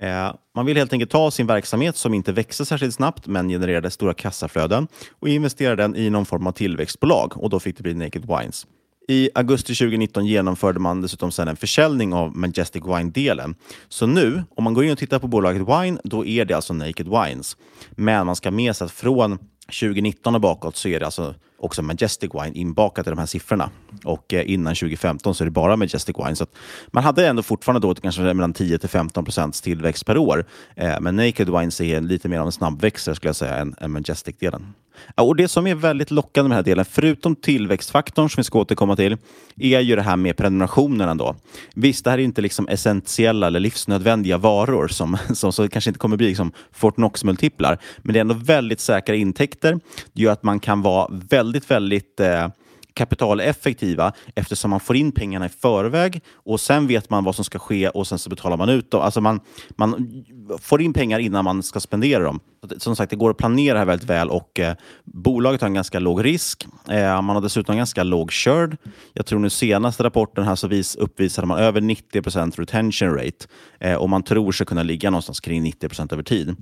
Eh, 0.00 0.34
man 0.56 0.66
vill 0.66 0.76
helt 0.76 0.92
enkelt 0.92 1.10
ta 1.10 1.30
sin 1.30 1.46
verksamhet 1.46 1.96
som 1.96 2.14
inte 2.14 2.32
växer 2.32 2.64
särskilt 2.64 2.94
snabbt 2.94 3.26
men 3.26 3.48
genererade 3.48 3.90
stora 3.90 4.14
kassaflöden 4.14 4.88
och 5.20 5.28
investera 5.28 5.76
den 5.76 5.96
i 5.96 6.10
någon 6.10 6.26
form 6.26 6.46
av 6.46 6.52
tillväxtbolag 6.52 7.32
och 7.36 7.50
då 7.50 7.60
fick 7.60 7.76
det 7.76 7.82
bli 7.82 7.94
Naked 7.94 8.26
Wines. 8.26 8.66
I 9.10 9.30
augusti 9.34 9.74
2019 9.74 10.26
genomförde 10.26 10.80
man 10.80 11.00
dessutom 11.00 11.32
sedan 11.32 11.48
en 11.48 11.56
försäljning 11.56 12.14
av 12.14 12.36
Majestic 12.36 12.82
Wine-delen. 12.84 13.54
Så 13.88 14.06
nu, 14.06 14.42
om 14.56 14.64
man 14.64 14.74
går 14.74 14.84
in 14.84 14.92
och 14.92 14.98
tittar 14.98 15.18
på 15.18 15.26
bolaget 15.26 15.62
Wine, 15.62 16.00
då 16.04 16.26
är 16.26 16.44
det 16.44 16.54
alltså 16.54 16.74
Naked 16.74 17.08
Wines. 17.08 17.56
Men 17.90 18.26
man 18.26 18.36
ska 18.36 18.50
med 18.50 18.76
sig 18.76 18.84
att 18.84 18.90
från 18.90 19.38
2019 19.80 20.34
och 20.34 20.40
bakåt 20.40 20.76
så 20.76 20.88
är 20.88 21.00
det 21.00 21.06
alltså 21.06 21.34
också 21.58 21.82
Majestic 21.82 22.30
Wine 22.34 22.58
inbakat 22.58 23.06
i 23.06 23.10
de 23.10 23.18
här 23.18 23.26
siffrorna. 23.26 23.70
Och 24.04 24.34
eh, 24.34 24.50
innan 24.50 24.74
2015 24.74 25.34
så 25.34 25.44
är 25.44 25.46
det 25.46 25.50
bara 25.50 25.76
Majestic 25.76 26.16
Wine. 26.18 26.36
Så 26.36 26.46
man 26.86 27.04
hade 27.04 27.26
ändå 27.26 27.42
fortfarande 27.42 27.86
då 27.86 27.94
kanske 27.94 28.22
mellan 28.22 28.52
10 28.52 28.78
till 28.78 28.88
15 28.88 29.24
procents 29.24 29.60
tillväxt 29.60 30.06
per 30.06 30.18
år. 30.18 30.44
Eh, 30.74 31.00
men 31.00 31.16
Naked 31.16 31.50
Wines 31.50 31.80
är 31.80 32.00
lite 32.00 32.28
mer 32.28 32.38
av 32.38 32.46
en 32.46 32.52
snabbväxare 32.52 33.14
skulle 33.14 33.28
jag 33.28 33.36
säga 33.36 33.56
än 33.80 33.90
Majestic-delen. 33.90 34.74
Och 35.16 35.36
Det 35.36 35.48
som 35.48 35.66
är 35.66 35.74
väldigt 35.74 36.10
lockande 36.10 36.48
med 36.48 36.56
den 36.56 36.64
här 36.64 36.70
delen, 36.70 36.84
förutom 36.84 37.36
tillväxtfaktorn 37.36 38.30
som 38.30 38.40
vi 38.40 38.44
ska 38.44 38.58
återkomma 38.58 38.96
till, 38.96 39.16
är 39.56 39.80
ju 39.80 39.96
det 39.96 40.02
här 40.02 40.16
med 40.16 40.36
prenumerationerna. 40.36 41.14
Då. 41.14 41.36
Visst, 41.74 42.04
det 42.04 42.10
här 42.10 42.18
är 42.18 42.22
inte 42.22 42.40
liksom 42.40 42.68
essentiella 42.68 43.46
eller 43.46 43.60
livsnödvändiga 43.60 44.38
varor 44.38 44.88
som, 44.88 45.16
som 45.34 45.52
som 45.52 45.68
kanske 45.68 45.90
inte 45.90 45.98
kommer 45.98 46.16
bli 46.16 46.26
liksom 46.26 46.52
Fortnox-multiplar, 46.72 47.78
men 47.98 48.12
det 48.12 48.18
är 48.18 48.20
ändå 48.20 48.34
väldigt 48.34 48.80
säkra 48.80 49.14
intäkter. 49.14 49.80
Det 50.12 50.22
gör 50.22 50.32
att 50.32 50.42
man 50.42 50.60
kan 50.60 50.82
vara 50.82 51.08
väldigt, 51.10 51.70
väldigt 51.70 52.20
eh, 52.20 52.48
kapitaleffektiva 52.94 54.12
eftersom 54.34 54.70
man 54.70 54.80
får 54.80 54.96
in 54.96 55.12
pengarna 55.12 55.46
i 55.46 55.48
förväg 55.48 56.22
och 56.34 56.60
sen 56.60 56.86
vet 56.86 57.10
man 57.10 57.24
vad 57.24 57.34
som 57.34 57.44
ska 57.44 57.58
ske 57.58 57.88
och 57.88 58.06
sen 58.06 58.18
så 58.18 58.30
betalar 58.30 58.56
man 58.56 58.68
ut 58.68 58.90
dem. 58.90 59.00
Alltså 59.00 59.20
man, 59.20 59.40
man 59.76 60.22
får 60.60 60.82
in 60.82 60.92
pengar 60.92 61.18
innan 61.18 61.44
man 61.44 61.62
ska 61.62 61.80
spendera 61.80 62.24
dem. 62.24 62.40
Som 62.78 62.96
sagt, 62.96 63.10
det 63.10 63.16
går 63.16 63.30
att 63.30 63.36
planera 63.36 63.78
här 63.78 63.84
väldigt 63.84 64.10
väl 64.10 64.30
och 64.30 64.60
eh, 64.60 64.74
bolaget 65.04 65.60
har 65.60 65.68
en 65.68 65.74
ganska 65.74 65.98
låg 65.98 66.24
risk. 66.24 66.66
Eh, 66.88 67.22
man 67.22 67.36
har 67.36 67.40
dessutom 67.40 67.72
en 67.72 67.76
ganska 67.76 68.02
låg 68.02 68.32
körd. 68.32 68.76
Jag 69.12 69.26
tror 69.26 69.38
nu 69.38 69.50
senaste 69.50 70.04
rapporten 70.04 70.44
här 70.44 70.54
så 70.54 70.68
vis, 70.68 70.96
uppvisade 70.96 71.46
man 71.46 71.58
över 71.58 71.80
90% 71.80 72.56
retention 72.56 73.14
rate 73.14 73.46
eh, 73.80 73.94
och 73.94 74.10
man 74.10 74.22
tror 74.22 74.52
sig 74.52 74.66
kunna 74.66 74.82
ligga 74.82 75.10
någonstans 75.10 75.40
kring 75.40 75.66
90% 75.66 76.12
över 76.12 76.22
tid. 76.22 76.56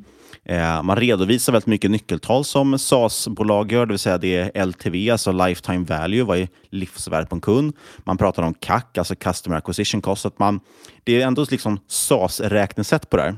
Eh, 0.44 0.82
man 0.82 0.96
redovisar 0.96 1.52
väldigt 1.52 1.66
mycket 1.66 1.90
nyckeltal 1.90 2.44
som 2.44 2.78
SaaS-bolag 2.78 3.72
gör, 3.72 3.86
det 3.86 3.92
vill 3.92 3.98
säga 3.98 4.18
det 4.18 4.36
är 4.36 4.66
LTV, 4.66 5.10
alltså 5.10 5.32
lifetime 5.32 5.84
value, 5.84 6.22
vad 6.22 6.38
är 6.38 6.48
livsvärdet 6.70 7.28
på 7.28 7.34
en 7.34 7.40
kund? 7.40 7.76
Man 7.98 8.18
pratar 8.18 8.42
om 8.42 8.54
CAC, 8.54 8.84
alltså 8.98 9.14
customer 9.14 9.56
acquisition 9.56 10.02
cost. 10.02 10.26
Att 10.26 10.38
man, 10.38 10.60
det 11.04 11.22
är 11.22 11.26
ändå 11.26 11.46
liksom 11.50 11.78
SaaS-räknesätt 11.88 13.10
på 13.10 13.16
det 13.16 13.22
här. 13.22 13.36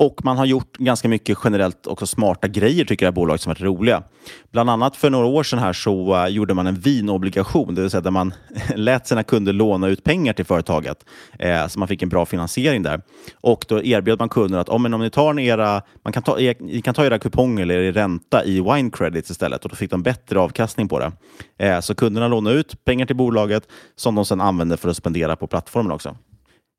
Och 0.00 0.24
man 0.24 0.38
har 0.38 0.46
gjort 0.46 0.76
ganska 0.76 1.08
mycket 1.08 1.38
generellt 1.44 1.86
också 1.86 2.06
smarta 2.06 2.48
grejer 2.48 2.84
tycker 2.84 3.06
jag 3.06 3.14
bolaget 3.14 3.40
som 3.40 3.50
varit 3.50 3.60
roliga. 3.60 4.02
Bland 4.50 4.70
annat 4.70 4.96
för 4.96 5.10
några 5.10 5.26
år 5.26 5.42
sedan 5.42 5.58
här 5.58 5.72
så 5.72 6.16
eh, 6.16 6.26
gjorde 6.26 6.54
man 6.54 6.66
en 6.66 6.74
vinobligation, 6.74 7.74
det 7.74 7.80
vill 7.80 7.90
säga 7.90 8.00
där 8.00 8.10
man 8.10 8.34
lät 8.74 9.06
sina 9.06 9.22
kunder 9.22 9.52
låna 9.52 9.88
ut 9.88 10.04
pengar 10.04 10.32
till 10.32 10.44
företaget. 10.44 11.04
Eh, 11.38 11.66
så 11.66 11.78
man 11.78 11.88
fick 11.88 12.02
en 12.02 12.08
bra 12.08 12.26
finansiering 12.26 12.82
där. 12.82 13.02
Och 13.40 13.64
då 13.68 13.82
erbjöd 13.82 14.18
man 14.18 14.28
kunderna 14.28 14.60
att 14.60 14.68
om, 14.68 14.94
om 14.94 15.00
ni 15.00 15.10
tar 15.10 15.40
era, 15.40 15.82
man 16.02 16.12
kan 16.12 16.22
ta, 16.22 16.36
ni 16.60 16.82
kan 16.84 16.94
ta 16.94 17.04
era 17.04 17.18
kuponger 17.18 17.62
eller 17.62 17.78
er 17.78 17.92
ränta 17.92 18.44
i 18.44 18.60
wine 18.60 18.90
credits 18.90 19.30
istället 19.30 19.64
och 19.64 19.70
då 19.70 19.76
fick 19.76 19.90
de 19.90 20.02
bättre 20.02 20.40
avkastning 20.40 20.88
på 20.88 20.98
det. 20.98 21.12
Eh, 21.58 21.80
så 21.80 21.94
kunderna 21.94 22.28
lånade 22.28 22.56
ut 22.56 22.84
pengar 22.84 23.06
till 23.06 23.16
bolaget 23.16 23.68
som 23.96 24.14
de 24.14 24.24
sedan 24.24 24.40
använde 24.40 24.76
för 24.76 24.88
att 24.88 24.96
spendera 24.96 25.36
på 25.36 25.46
plattformen 25.46 25.92
också. 25.92 26.16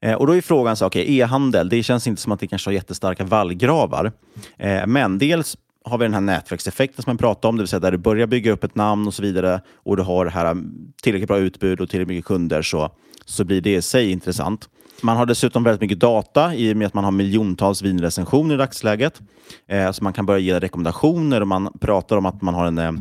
Eh, 0.02 0.14
och 0.14 0.28
då 0.28 0.36
är 0.36 0.42
frågan, 0.42 0.76
så, 0.76 0.86
okay, 0.86 1.20
e-handel, 1.20 1.70
det 1.70 1.84
känns 1.84 2.08
inte 2.08 2.22
som 2.22 2.32
att 2.32 2.40
det 2.40 2.48
kanske 2.48 2.68
har 2.68 2.74
jättestarka 2.74 3.24
vallgravar. 3.24 4.12
Eh, 4.58 4.88
men 4.88 5.18
dels 5.18 5.58
har 5.84 5.98
vi 5.98 6.06
den 6.06 6.14
här 6.14 6.22
nätverkseffekten 6.22 7.04
som 7.04 7.10
man 7.10 7.18
pratade 7.18 7.50
om, 7.50 7.58
det 7.58 7.62
vill 7.62 7.68
säga 7.68 7.80
där 7.80 7.92
du 7.92 7.98
börjar 7.98 8.28
bygga 8.28 8.52
upp 8.52 8.64
ett 8.64 8.76
namn 8.76 9.08
och 9.08 9.14
så 9.14 9.22
vidare 9.22 9.62
och 9.76 9.98
du 9.98 10.04
har 10.04 10.26
det 10.26 10.32
här 10.32 10.46
mm, 10.46 10.94
tillräckligt 11.02 11.28
bra 11.28 11.38
utbud 11.38 11.82
och 11.82 11.90
tillräckligt 11.90 12.16
mycket 12.16 12.26
kunder 12.26 12.62
så, 12.62 12.92
så 13.26 13.44
blir 13.44 13.62
det 13.62 13.76
i 13.76 13.82
sig 13.82 14.12
intressant. 14.12 14.70
Man 15.04 15.18
har 15.18 15.26
dessutom 15.26 15.64
väldigt 15.64 15.82
mycket 15.82 16.00
data 16.00 16.56
i 16.56 16.74
och 16.74 16.78
med 16.78 16.88
att 16.88 16.94
man 16.94 17.04
har 17.04 17.12
miljontals 17.12 17.82
vinrecensioner 17.82 18.56
i 18.56 18.58
dagsläget. 18.58 19.22
Eh, 19.68 19.92
så 19.92 20.04
man 20.04 20.14
kan 20.14 20.26
börja 20.26 20.40
ge 20.40 20.60
rekommendationer 20.60 21.42
och 21.42 21.48
man 21.48 21.74
pratar 21.80 22.18
om 22.18 22.26
att 22.26 22.42
man 22.42 22.54
har 22.54 22.66
en 22.66 22.78
eh, 22.78 22.92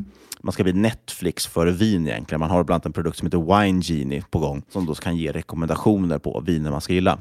man 0.43 0.53
ska 0.53 0.63
bli 0.63 0.73
Netflix 0.73 1.47
för 1.47 1.67
vin 1.67 2.09
egentligen. 2.09 2.41
Man 2.41 2.51
har 2.51 2.65
bland 2.65 2.75
annat 2.77 2.87
en 2.87 2.93
produkt 2.93 3.19
som 3.19 3.27
heter 3.27 3.63
Wine 3.63 3.81
Genie 3.81 4.25
på 4.31 4.39
gång 4.39 4.63
som 4.69 4.87
då 4.87 4.95
kan 4.95 5.17
ge 5.17 5.33
rekommendationer 5.33 6.19
på 6.19 6.43
viner 6.47 6.71
man 6.71 6.81
ska 6.81 6.93
gilla. 6.93 7.19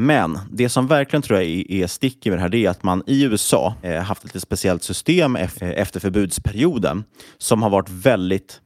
Men 0.00 0.38
det 0.50 0.68
som 0.68 0.86
verkligen 0.86 1.22
tror 1.22 1.42
jag 1.42 1.64
är 1.68 1.86
sticker 1.86 2.30
med 2.30 2.38
det 2.38 2.42
här, 2.42 2.48
det 2.48 2.66
är 2.66 2.70
att 2.70 2.82
man 2.82 3.02
i 3.06 3.24
USA 3.24 3.74
eh, 3.82 4.02
haft 4.02 4.24
ett 4.24 4.42
speciellt 4.42 4.82
system 4.82 5.36
efter 5.36 6.00
förbudsperioden 6.00 7.04
som 7.38 7.62
har 7.62 7.70
varit 7.70 7.90
väldigt 7.90 8.60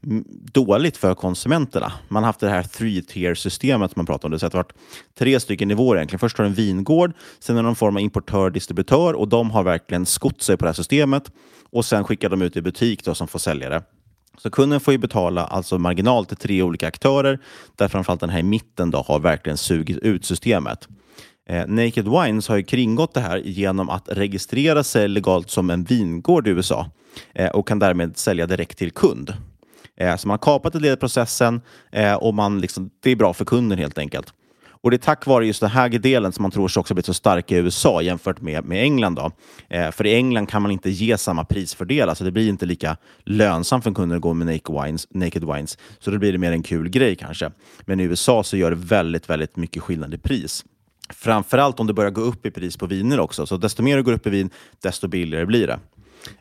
dåligt 0.52 0.96
för 0.96 1.14
konsumenterna. 1.14 1.92
Man 2.08 2.22
har 2.22 2.28
haft 2.28 2.40
det 2.40 2.48
här 2.48 2.62
three-tier-systemet 2.62 3.96
man 3.96 4.06
pratar 4.06 4.28
om. 4.28 4.32
Det, 4.32 4.38
så 4.38 4.48
det 4.48 4.54
har 4.54 4.62
varit 4.64 4.72
tre 5.18 5.40
stycken 5.40 5.68
nivåer 5.68 5.96
egentligen. 5.96 6.18
Först 6.18 6.38
har 6.38 6.44
du 6.44 6.48
en 6.48 6.54
vingård, 6.54 7.12
sen 7.38 7.56
är 7.56 7.62
det 7.62 7.66
någon 7.66 7.76
form 7.76 7.96
av 7.96 8.02
importör-distributör 8.02 9.12
och 9.12 9.28
de 9.28 9.50
har 9.50 9.62
verkligen 9.62 10.06
skott 10.06 10.42
sig 10.42 10.56
på 10.56 10.64
det 10.64 10.68
här 10.68 10.74
systemet 10.74 11.30
och 11.70 11.84
sen 11.84 12.04
skickar 12.04 12.28
de 12.28 12.42
ut 12.42 12.56
i 12.56 12.62
butik 12.62 13.04
då, 13.04 13.14
som 13.14 13.28
får 13.28 13.38
sälja 13.38 13.68
det. 13.68 13.82
Så 14.38 14.50
kunden 14.50 14.80
får 14.80 14.92
ju 14.92 14.98
betala 14.98 15.44
alltså 15.44 15.78
marginal 15.78 16.26
till 16.26 16.36
tre 16.36 16.62
olika 16.62 16.88
aktörer 16.88 17.38
där 17.76 17.88
framförallt 17.88 18.20
den 18.20 18.30
här 18.30 18.38
i 18.38 18.42
mitten 18.42 18.90
då 18.90 18.98
har 18.98 19.20
verkligen 19.20 19.56
sugit 19.56 19.98
ut 19.98 20.24
systemet. 20.24 20.88
Eh, 21.48 21.66
Naked 21.66 22.09
Wines 22.09 22.48
har 22.48 22.57
ju 22.57 22.62
kringgått 22.62 23.14
det 23.14 23.20
här 23.20 23.37
genom 23.37 23.90
att 23.90 24.09
registrera 24.09 24.85
sig 24.85 25.09
legalt 25.09 25.50
som 25.50 25.70
en 25.70 25.85
vingård 25.85 26.48
i 26.48 26.50
USA 26.50 26.90
eh, 27.35 27.50
och 27.50 27.68
kan 27.68 27.78
därmed 27.78 28.16
sälja 28.16 28.46
direkt 28.46 28.78
till 28.78 28.90
kund. 28.90 29.35
Eh, 29.96 30.16
så 30.16 30.28
man 30.28 30.33
har 30.33 30.38
kapat 30.38 30.74
en 30.74 30.83
del 30.83 30.92
i 30.92 30.96
processen 30.96 31.61
eh, 31.92 32.14
och 32.14 32.35
man 32.35 32.61
liksom, 32.61 32.90
det 33.02 33.11
är 33.11 33.16
bra 33.16 33.33
för 33.33 33.44
kunden 33.44 33.78
helt 33.78 33.98
enkelt. 33.98 34.35
Och 34.83 34.90
det 34.90 34.96
är 34.96 34.98
tack 34.98 35.26
vare 35.26 35.46
just 35.46 35.61
den 35.61 35.70
här 35.70 35.88
delen 35.88 36.33
som 36.33 36.42
man 36.42 36.50
tror 36.50 36.68
sig 36.68 36.81
också 36.81 36.94
blivit 36.94 37.07
så 37.07 37.14
stark 37.14 37.52
i 37.52 37.55
USA 37.55 38.02
jämfört 38.02 38.40
med, 38.40 38.64
med 38.64 38.83
England. 38.83 39.14
Då. 39.14 39.31
Eh, 39.68 39.90
för 39.90 40.07
i 40.07 40.14
England 40.14 40.46
kan 40.46 40.62
man 40.62 40.70
inte 40.70 40.90
ge 40.90 41.18
samma 41.18 41.44
prisfördel, 41.44 42.09
alltså 42.09 42.24
det 42.24 42.31
blir 42.31 42.48
inte 42.48 42.66
lika 42.66 42.96
lönsamt 43.24 43.85
för 43.85 43.94
kunden 43.94 44.16
att 44.16 44.22
gå 44.22 44.35
med 44.35 44.46
naked 44.46 44.85
wines, 44.85 45.07
naked 45.11 45.44
wines. 45.44 45.78
Så 45.98 46.11
då 46.11 46.18
blir 46.18 46.33
det 46.33 46.38
mer 46.38 46.52
en 46.52 46.62
kul 46.62 46.88
grej 46.88 47.16
kanske. 47.16 47.50
Men 47.81 48.00
i 48.00 48.02
USA 48.02 48.42
så 48.42 48.57
gör 48.57 48.70
det 48.70 48.76
väldigt, 48.76 49.31
väldigt 49.31 49.57
mycket 49.57 49.83
skillnad 49.83 50.14
i 50.14 50.18
pris. 50.18 50.64
Framförallt 51.12 51.81
om 51.81 51.87
det 51.87 51.92
börjar 51.92 52.11
gå 52.11 52.20
upp 52.20 52.46
i 52.46 52.51
pris 52.51 52.77
på 52.77 52.87
viner 52.87 53.20
också. 53.20 53.46
Så 53.46 53.57
desto 53.57 53.83
mer 53.83 53.96
det 53.96 54.03
går 54.03 54.12
upp 54.12 54.27
i 54.27 54.31
vin, 54.31 54.51
desto 54.81 55.09
billigare 55.09 55.46
blir 55.46 55.66
det. 55.66 55.79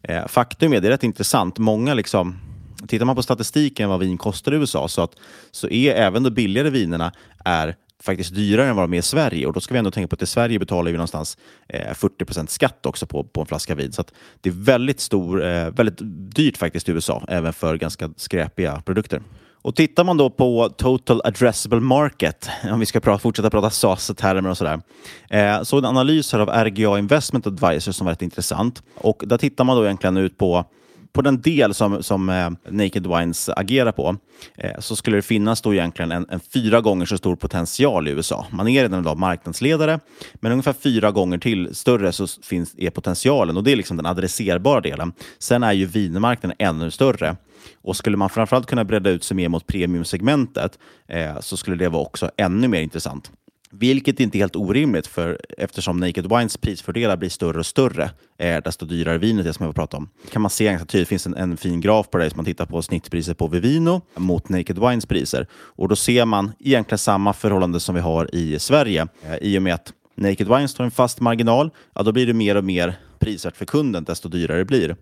Eh, 0.02 0.28
faktum 0.28 0.74
är, 0.74 0.82
det 0.82 0.88
är 0.88 0.92
rätt 0.92 1.04
intressant, 1.04 1.58
många 1.58 1.94
liksom 1.94 2.40
Tittar 2.88 3.06
man 3.06 3.16
på 3.16 3.24
statistiken 3.24 3.90
vad 3.90 4.00
vin 4.00 4.18
kostar 4.18 4.52
i 4.52 4.56
USA 4.56 4.88
så, 4.88 5.02
att, 5.02 5.16
så 5.52 5.70
är 5.70 5.94
även 5.94 6.24
de 6.24 6.30
billigare 6.30 6.70
vinerna 6.70 7.12
är 7.46 7.76
faktiskt 8.04 8.36
dyrare 8.36 8.70
än 8.70 8.76
vad 8.76 8.84
de 8.84 8.94
är 8.94 8.98
i 8.98 9.02
Sverige. 9.02 9.48
Och 9.48 9.54
då 9.54 9.60
ska 9.60 9.74
vi 9.74 9.78
ändå 9.78 9.92
tänka 9.92 10.08
på 10.08 10.14
att 10.14 10.22
i 10.22 10.26
Sverige 10.26 10.60
betalar 10.60 10.92
vi 10.92 10.98
någonstans 10.98 11.38
eh, 11.68 11.94
40% 11.94 12.48
skatt 12.48 12.86
också 12.86 13.06
på, 13.06 13.24
på 13.24 13.42
en 13.42 13.48
flaska 13.48 13.76
vin. 13.76 13.92
Så 13.92 14.04
det 14.42 14.50
är 14.50 14.54
väldigt, 14.54 15.00
stor, 15.00 15.44
eh, 15.44 15.70
väldigt 15.70 15.98
dyrt 16.36 16.58
faktiskt 16.58 16.90
i 16.90 16.92
USA, 16.92 17.26
även 17.28 17.54
för 17.54 17.78
ganska 17.78 18.10
skräpiga 18.18 18.82
produkter. 18.82 19.22
Och 19.62 19.76
tittar 19.76 20.04
man 20.04 20.18
då 20.18 20.30
på 20.30 20.70
Total 20.70 21.22
Addressable 21.24 21.80
Market, 21.80 22.50
om 22.72 22.80
vi 22.80 22.86
ska 22.86 23.00
prata, 23.00 23.20
fortsätta 23.20 23.50
prata 23.50 23.70
SAS-termer 23.70 24.50
och 24.50 24.58
sådär, 24.58 24.82
eh, 25.30 25.64
så 25.64 25.78
en 25.78 25.86
analys 25.86 26.34
här 26.34 26.40
av 26.40 26.50
RGA 26.50 27.00
Investment 27.00 27.48
Advisor 27.48 27.92
som 27.92 28.06
var 28.06 28.12
rätt 28.12 28.22
intressant. 28.22 28.84
Och 28.96 29.24
där 29.28 29.38
tittar 29.38 29.64
man 29.64 29.78
då 29.78 29.86
egentligen 29.86 30.18
ut 30.18 30.38
på 30.38 30.66
på 31.14 31.22
den 31.22 31.42
del 31.42 31.74
som, 31.74 32.04
som 32.04 32.30
eh, 32.30 32.50
Naked 32.70 33.08
Wines 33.08 33.50
agerar 33.50 33.92
på 33.92 34.18
eh, 34.58 34.80
så 34.80 34.96
skulle 34.96 35.18
det 35.18 35.22
finnas 35.22 35.62
då 35.62 35.74
egentligen 35.74 36.12
en, 36.12 36.26
en, 36.30 36.40
fyra 36.40 36.82
gånger 36.82 37.06
så 37.06 37.18
stor 37.18 37.36
potential 37.36 38.08
i 38.08 38.12
USA. 38.12 38.46
Man 38.50 38.68
är 38.68 38.82
redan 38.82 39.00
idag 39.00 39.18
marknadsledare, 39.18 40.00
men 40.34 40.52
ungefär 40.52 40.74
fyra 40.74 41.12
gånger 41.12 41.38
till 41.38 41.76
större 41.76 42.12
så 42.12 42.28
finns, 42.28 42.76
är 42.78 42.90
potentialen 42.90 43.58
och 43.58 43.64
det 43.64 43.72
är 43.72 43.76
liksom 43.76 43.98
den 43.98 44.06
adresserbara 44.06 44.82
delen. 44.82 45.14
Sen 45.40 45.64
är 45.64 45.74
ju 45.74 45.86
vinmarknaden 45.86 46.56
ännu 46.60 46.92
större. 46.92 47.36
Och 47.82 47.96
skulle 47.96 48.18
man 48.18 48.30
framförallt 48.30 48.68
kunna 48.68 48.84
bredda 48.84 49.10
ut 49.10 49.24
sig 49.24 49.38
mer 49.38 49.50
mot 49.50 49.68
premiumsegmentet 49.68 50.80
eh, 51.08 51.40
så 51.40 51.58
skulle 51.58 51.78
det 51.78 51.90
vara 51.90 52.02
också 52.02 52.32
ännu 52.38 52.68
mer 52.68 52.82
intressant. 52.82 53.32
Vilket 53.74 54.20
inte 54.20 54.38
är 54.38 54.40
helt 54.40 54.56
orimligt, 54.56 55.08
för 55.08 55.40
eftersom 55.58 56.00
Naked 56.00 56.30
Wines 56.30 56.58
prisfördelar 56.58 57.18
blir 57.18 57.30
större 57.30 57.60
och 57.60 57.66
större, 57.66 58.12
eh, 58.38 58.58
desto 58.64 58.86
dyrare 58.86 59.18
vinet 59.18 59.46
är 59.46 59.52
som 59.52 59.66
jag 59.66 59.76
pratat 59.76 59.94
om. 59.94 60.10
kan 60.32 60.42
man 60.42 60.52
se 60.52 60.66
ganska 60.66 60.86
tydligt, 60.86 61.08
det 61.08 61.10
finns 61.10 61.26
en, 61.26 61.36
en 61.36 61.58
fin 61.58 61.82
graf 61.82 62.10
på 62.10 62.18
det 62.18 62.30
som 62.30 62.38
man 62.38 62.46
tittar 62.46 62.66
på 62.66 62.82
snittpriset 62.82 63.38
på 63.38 63.48
Vivino 63.48 64.02
mot 64.16 64.50
Naked 64.50 64.80
Wines 64.80 65.06
priser. 65.06 65.48
Och 65.54 65.88
då 65.88 65.96
ser 65.96 66.26
man 66.26 66.52
egentligen 66.60 66.98
samma 66.98 67.34
förhållande 67.34 67.80
som 67.80 67.96
vi 67.96 68.02
har 68.02 68.36
i 68.36 68.60
Sverige, 68.60 69.08
eh, 69.26 69.36
i 69.42 69.58
och 69.58 69.62
med 69.62 69.74
att 69.74 69.94
Naked 70.16 70.48
Wines 70.48 70.78
har 70.78 70.86
en 70.86 70.92
fast 70.92 71.20
marginal, 71.20 71.72
ja, 71.96 72.04
då 72.04 72.12
blir 72.12 72.28
det 72.28 72.34
mer 72.34 72.58
och 72.58 72.64
mer 72.64 73.00
prisvärt 73.22 73.58
för 73.58 73.66
kunden 73.66 74.04
desto 74.04 74.30
dyrare 74.30 74.58
det 74.58 74.66
blir. 74.66 74.96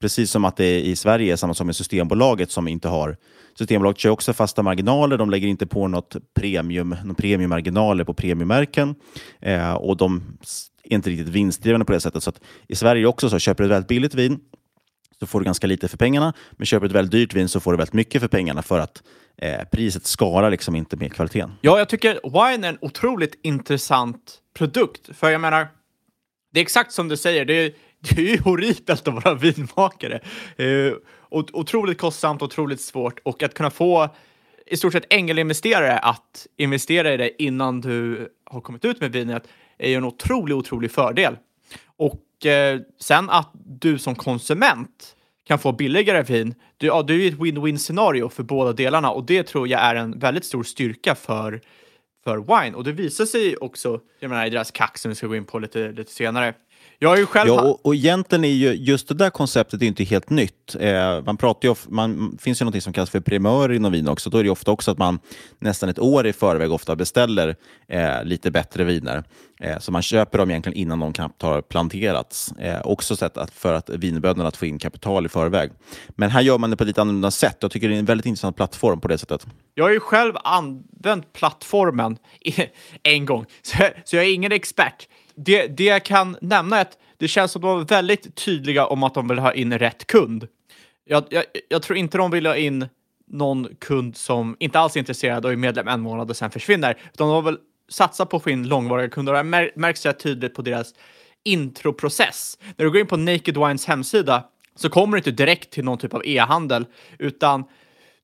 Precis 0.00 0.30
som 0.30 0.44
att 0.44 0.56
det 0.56 0.80
i 0.80 0.96
Sverige 0.96 1.32
är 1.32 1.36
samma 1.36 1.54
som 1.54 1.66
med 1.66 1.76
Systembolaget 1.76 2.50
som 2.50 2.68
inte 2.68 2.88
har 2.88 3.16
Systembolaget 3.58 3.98
kör 3.98 4.10
också 4.10 4.32
fasta 4.32 4.62
marginaler. 4.62 5.18
De 5.18 5.30
lägger 5.30 5.48
inte 5.48 5.66
på 5.66 5.88
något 5.88 6.16
premium, 6.34 6.96
någon 7.04 7.14
premiummarginaler 7.14 8.04
på 8.04 8.14
premiummärken 8.14 8.94
eh, 9.40 9.72
och 9.72 9.96
de 9.96 10.22
är 10.84 10.94
inte 10.94 11.10
riktigt 11.10 11.28
vinstdrivande 11.28 11.84
på 11.84 11.92
det 11.92 12.00
sättet. 12.00 12.22
Så 12.22 12.30
att 12.30 12.40
I 12.68 12.74
Sverige 12.74 13.06
också 13.06 13.30
så 13.30 13.38
köper 13.38 13.64
du 13.64 13.66
ett 13.66 13.72
väldigt 13.72 13.88
billigt 13.88 14.14
vin 14.14 14.40
så 15.20 15.26
får 15.26 15.40
du 15.40 15.44
ganska 15.44 15.66
lite 15.66 15.88
för 15.88 15.96
pengarna. 15.96 16.32
Men 16.52 16.66
köper 16.66 16.86
du 16.86 16.90
ett 16.90 16.96
väldigt 16.96 17.12
dyrt 17.12 17.34
vin 17.34 17.48
så 17.48 17.60
får 17.60 17.72
du 17.72 17.76
väldigt 17.76 17.94
mycket 17.94 18.20
för 18.20 18.28
pengarna 18.28 18.62
för 18.62 18.78
att 18.78 19.02
eh, 19.36 19.64
priset 19.72 20.06
skalar 20.06 20.50
liksom 20.50 20.76
inte 20.76 20.96
med 20.96 21.12
kvaliteten. 21.12 21.52
Ja, 21.60 21.78
jag 21.78 21.88
tycker 21.88 22.20
wine 22.24 22.66
är 22.66 22.68
en 22.68 22.78
otroligt 22.80 23.38
intressant 23.42 24.38
produkt. 24.54 25.16
För 25.16 25.30
jag 25.30 25.40
menar, 25.40 25.68
det 26.52 26.60
är 26.60 26.62
exakt 26.62 26.92
som 26.92 27.08
du 27.08 27.16
säger, 27.16 27.44
det 27.44 27.54
är, 27.54 27.72
det 28.00 28.22
är 28.22 28.26
ju 28.26 28.40
horribelt 28.40 29.08
att 29.08 29.24
vara 29.24 29.34
vinmakare. 29.34 30.20
Eh, 30.56 30.92
otroligt 31.30 31.98
kostsamt, 31.98 32.42
otroligt 32.42 32.80
svårt 32.80 33.20
och 33.22 33.42
att 33.42 33.54
kunna 33.54 33.70
få 33.70 34.08
i 34.66 34.76
stort 34.76 34.92
sett 34.92 35.06
ängelinvesterare 35.10 35.98
att 35.98 36.46
investera 36.56 37.14
i 37.14 37.16
det 37.16 37.42
innan 37.42 37.80
du 37.80 38.28
har 38.44 38.60
kommit 38.60 38.84
ut 38.84 39.00
med 39.00 39.12
vinet 39.12 39.48
är 39.78 39.88
ju 39.88 39.94
en 39.94 40.04
otrolig, 40.04 40.56
otrolig 40.56 40.90
fördel. 40.90 41.36
Och 41.86 42.46
eh, 42.46 42.80
sen 43.00 43.30
att 43.30 43.50
du 43.54 43.98
som 43.98 44.14
konsument 44.14 45.16
kan 45.44 45.58
få 45.58 45.72
billigare 45.72 46.22
vin, 46.22 46.54
du, 46.76 46.86
ja, 46.86 47.02
det 47.02 47.12
är 47.12 47.16
ju 47.16 47.28
ett 47.28 47.34
win-win 47.34 47.76
scenario 47.76 48.28
för 48.28 48.42
båda 48.42 48.72
delarna 48.72 49.10
och 49.10 49.24
det 49.24 49.42
tror 49.42 49.68
jag 49.68 49.80
är 49.80 49.94
en 49.94 50.18
väldigt 50.18 50.44
stor 50.44 50.62
styrka 50.62 51.14
för, 51.14 51.60
för 52.24 52.38
wine. 52.38 52.76
Och 52.76 52.84
det 52.84 52.92
visar 52.92 53.24
sig 53.24 53.56
också, 53.56 54.00
jag 54.20 54.28
menar 54.28 54.46
i 54.46 54.50
deras 54.50 54.70
kack 54.70 54.98
som 54.98 55.08
vi 55.08 55.14
ska 55.14 55.26
gå 55.26 55.36
in 55.36 55.44
på 55.44 55.58
lite, 55.58 55.92
lite 55.92 56.12
senare, 56.12 56.54
jag 57.02 57.18
ju 57.18 57.26
själv... 57.26 57.48
Ja, 57.48 57.62
och, 57.62 57.86
och 57.86 57.94
egentligen 57.94 58.44
är 58.44 58.48
ju 58.48 58.72
just 58.72 59.08
det 59.08 59.14
där 59.14 59.30
konceptet 59.30 59.82
inte 59.82 60.04
helt 60.04 60.30
nytt. 60.30 60.76
Eh, 60.80 61.22
man 61.24 61.36
pratar 61.36 61.68
ju, 61.68 61.74
man 61.88 62.38
finns 62.40 62.60
ju 62.60 62.64
något 62.64 62.82
som 62.82 62.92
kallas 62.92 63.10
för 63.10 63.20
primör 63.20 63.72
inom 63.72 63.92
vin 63.92 64.08
också. 64.08 64.30
Då 64.30 64.38
är 64.38 64.44
det 64.44 64.50
ofta 64.50 64.70
också 64.70 64.90
att 64.90 64.98
man 64.98 65.18
nästan 65.58 65.88
ett 65.88 65.98
år 65.98 66.26
i 66.26 66.32
förväg 66.32 66.72
ofta 66.72 66.96
beställer 66.96 67.56
eh, 67.88 68.24
lite 68.24 68.50
bättre 68.50 68.84
viner. 68.84 69.24
Eh, 69.60 69.78
så 69.78 69.92
man 69.92 70.02
köper 70.02 70.38
dem 70.38 70.50
egentligen 70.50 70.78
innan 70.78 71.00
de 71.00 71.12
knappt 71.12 71.42
har 71.42 71.62
planterats. 71.62 72.52
Eh, 72.52 72.80
också 72.84 73.16
sätt 73.16 73.36
att, 73.36 73.50
för 73.50 73.74
att 73.74 73.90
vinbönderna 73.90 74.48
att 74.48 74.56
få 74.56 74.66
in 74.66 74.78
kapital 74.78 75.26
i 75.26 75.28
förväg. 75.28 75.70
Men 76.08 76.30
här 76.30 76.40
gör 76.40 76.58
man 76.58 76.70
det 76.70 76.76
på 76.76 76.84
lite 76.84 77.00
annorlunda 77.00 77.30
sätt. 77.30 77.56
Jag 77.60 77.70
tycker 77.70 77.88
det 77.88 77.94
är 77.94 77.98
en 77.98 78.04
väldigt 78.04 78.26
intressant 78.26 78.56
plattform 78.56 79.00
på 79.00 79.08
det 79.08 79.18
sättet. 79.18 79.46
Jag 79.74 79.84
har 79.84 79.90
ju 79.90 80.00
själv 80.00 80.34
använt 80.44 81.32
plattformen 81.32 82.16
en 83.02 83.26
gång, 83.26 83.46
så, 83.62 83.76
så 84.04 84.16
jag 84.16 84.24
är 84.24 84.34
ingen 84.34 84.52
expert 84.52 85.08
det, 85.36 85.66
det 85.66 85.84
jag 85.84 86.04
kan 86.04 86.36
nämna 86.40 86.76
är 86.76 86.82
att 86.82 86.98
det 87.16 87.28
känns 87.28 87.52
som 87.52 87.60
att 87.60 87.62
de 87.62 87.78
var 87.78 87.84
väldigt 87.84 88.34
tydliga 88.34 88.86
om 88.86 89.02
att 89.02 89.14
de 89.14 89.28
vill 89.28 89.38
ha 89.38 89.52
in 89.52 89.78
rätt 89.78 90.06
kund. 90.06 90.48
Jag, 91.04 91.24
jag, 91.30 91.44
jag 91.68 91.82
tror 91.82 91.98
inte 91.98 92.18
de 92.18 92.30
vill 92.30 92.46
ha 92.46 92.56
in 92.56 92.88
någon 93.26 93.68
kund 93.78 94.16
som 94.16 94.56
inte 94.58 94.78
alls 94.78 94.96
är 94.96 95.00
intresserad 95.00 95.44
och 95.44 95.52
är 95.52 95.56
medlem 95.56 95.88
en 95.88 96.00
månad 96.00 96.30
och 96.30 96.36
sen 96.36 96.50
försvinner, 96.50 96.98
utan 97.12 97.28
de 97.28 97.44
vill 97.44 97.58
satsa 97.88 98.26
på 98.26 98.36
att 98.36 98.42
få 98.42 98.50
in 98.50 98.68
långvariga 98.68 99.08
kunder. 99.08 99.32
Det 99.32 99.42
det 99.42 99.70
märks 99.76 100.06
rätt 100.06 100.18
tydligt 100.18 100.54
på 100.54 100.62
deras 100.62 100.94
introprocess. 101.44 102.58
När 102.76 102.84
du 102.84 102.90
går 102.90 103.00
in 103.00 103.06
på 103.06 103.16
Naked 103.16 103.56
Wines 103.56 103.86
hemsida 103.86 104.44
så 104.74 104.90
kommer 104.90 105.12
du 105.12 105.18
inte 105.18 105.30
direkt 105.30 105.70
till 105.70 105.84
någon 105.84 105.98
typ 105.98 106.14
av 106.14 106.22
e-handel, 106.26 106.86
utan 107.18 107.64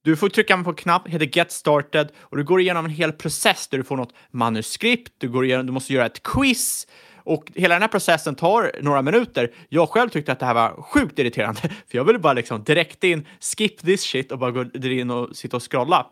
du 0.08 0.16
får 0.16 0.28
trycka 0.28 0.62
på 0.62 0.70
en 0.70 0.76
knapp, 0.76 1.08
heter 1.08 1.38
Get 1.38 1.52
Started 1.52 2.08
och 2.20 2.36
du 2.36 2.44
går 2.44 2.60
igenom 2.60 2.84
en 2.84 2.90
hel 2.90 3.12
process 3.12 3.68
där 3.68 3.78
du 3.78 3.84
får 3.84 3.96
något 3.96 4.14
manuskript, 4.30 5.12
du, 5.18 5.28
går 5.28 5.44
igenom, 5.44 5.66
du 5.66 5.72
måste 5.72 5.92
göra 5.92 6.06
ett 6.06 6.22
quiz 6.22 6.86
och 7.16 7.52
hela 7.54 7.74
den 7.74 7.82
här 7.82 7.88
processen 7.88 8.34
tar 8.34 8.72
några 8.82 9.02
minuter. 9.02 9.52
Jag 9.68 9.88
själv 9.88 10.08
tyckte 10.08 10.32
att 10.32 10.38
det 10.40 10.46
här 10.46 10.54
var 10.54 10.82
sjukt 10.82 11.18
irriterande, 11.18 11.60
för 11.90 11.98
jag 11.98 12.04
ville 12.04 12.18
bara 12.18 12.32
liksom 12.32 12.64
direkt 12.64 13.04
in, 13.04 13.26
skip 13.40 13.80
this 13.80 14.02
shit 14.02 14.32
och 14.32 14.38
bara 14.38 14.50
gå 14.50 14.64
in 14.82 15.10
och 15.10 15.36
sitta 15.36 15.56
och 15.56 15.72
scrolla. 15.72 16.06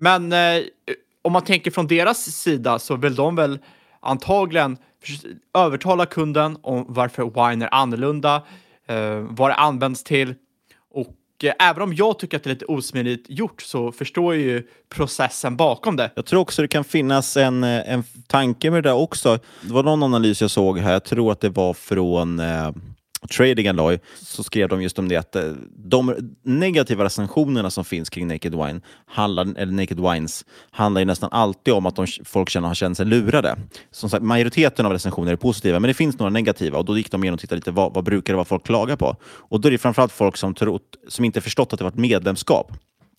Men 0.00 0.32
eh, 0.32 0.62
om 1.22 1.32
man 1.32 1.44
tänker 1.44 1.70
från 1.70 1.86
deras 1.86 2.24
sida 2.24 2.78
så 2.78 2.96
vill 2.96 3.14
de 3.14 3.36
väl 3.36 3.58
antagligen 4.00 4.76
övertala 5.54 6.06
kunden 6.06 6.58
om 6.62 6.84
varför 6.88 7.24
wine 7.24 7.64
är 7.64 7.74
annorlunda, 7.74 8.42
eh, 8.88 9.18
vad 9.18 9.50
det 9.50 9.54
används 9.54 10.04
till 10.04 10.34
Eh, 11.44 11.52
även 11.58 11.82
om 11.82 11.94
jag 11.94 12.18
tycker 12.18 12.36
att 12.36 12.44
det 12.44 12.50
är 12.50 12.54
lite 12.54 12.64
osmidigt 12.64 13.26
gjort 13.28 13.62
så 13.62 13.92
förstår 13.92 14.34
jag 14.34 14.44
ju 14.44 14.62
processen 14.88 15.56
bakom 15.56 15.96
det. 15.96 16.10
Jag 16.14 16.26
tror 16.26 16.40
också 16.40 16.62
det 16.62 16.68
kan 16.68 16.84
finnas 16.84 17.36
en, 17.36 17.64
eh, 17.64 17.92
en 17.92 18.04
tanke 18.26 18.70
med 18.70 18.82
det 18.82 18.88
där 18.88 18.96
också. 18.96 19.38
Det 19.60 19.72
var 19.72 19.82
någon 19.82 20.02
analys 20.02 20.40
jag 20.40 20.50
såg 20.50 20.78
här, 20.78 20.92
jag 20.92 21.04
tror 21.04 21.32
att 21.32 21.40
det 21.40 21.48
var 21.48 21.74
från 21.74 22.40
eh, 22.40 22.70
Trading 23.26 23.68
Alloy, 23.68 23.98
så 24.22 24.42
skrev 24.42 24.68
de 24.68 24.82
just 24.82 24.98
om 24.98 25.08
det 25.08 25.16
att 25.16 25.36
eh, 25.36 25.52
de 25.76 26.32
negativa 26.42 27.04
recensionerna 27.04 27.70
som 27.70 27.84
finns 27.84 28.10
kring 28.10 28.28
Naked 28.28 28.54
Wine, 28.54 28.80
handlar, 29.06 29.58
eller 29.58 29.72
Naked 29.72 30.00
Wines, 30.00 30.44
handlar 30.70 31.00
ju 31.00 31.04
nästan 31.04 31.28
alltid 31.32 31.74
om 31.74 31.86
att 31.86 31.96
de, 31.96 32.06
folk 32.24 32.48
känner, 32.48 32.68
har 32.68 32.74
känt 32.74 32.96
sig 32.96 33.06
lurade. 33.06 33.56
Som 33.90 34.10
sagt, 34.10 34.22
majoriteten 34.22 34.86
av 34.86 34.92
recensioner 34.92 35.32
är 35.32 35.36
positiva, 35.36 35.80
men 35.80 35.88
det 35.88 35.94
finns 35.94 36.18
några 36.18 36.30
negativa 36.30 36.78
och 36.78 36.84
då 36.84 36.96
gick 36.96 37.10
de 37.10 37.24
igenom 37.24 37.34
och 37.34 37.40
tittade 37.40 37.56
lite 37.56 37.70
vad, 37.70 37.94
vad 37.94 38.04
brukar 38.04 38.32
det 38.32 38.36
vara 38.36 38.44
folk 38.44 38.66
klagar 38.66 38.96
på? 38.96 39.16
Och 39.22 39.60
då 39.60 39.68
är 39.68 39.72
det 39.72 39.78
framförallt 39.78 40.12
folk 40.12 40.36
som, 40.36 40.54
trott, 40.54 40.82
som 41.08 41.24
inte 41.24 41.40
förstått 41.40 41.72
att 41.72 41.78
det 41.78 41.84
var 41.84 41.90
ett 41.90 41.98
medlemskap. 41.98 42.72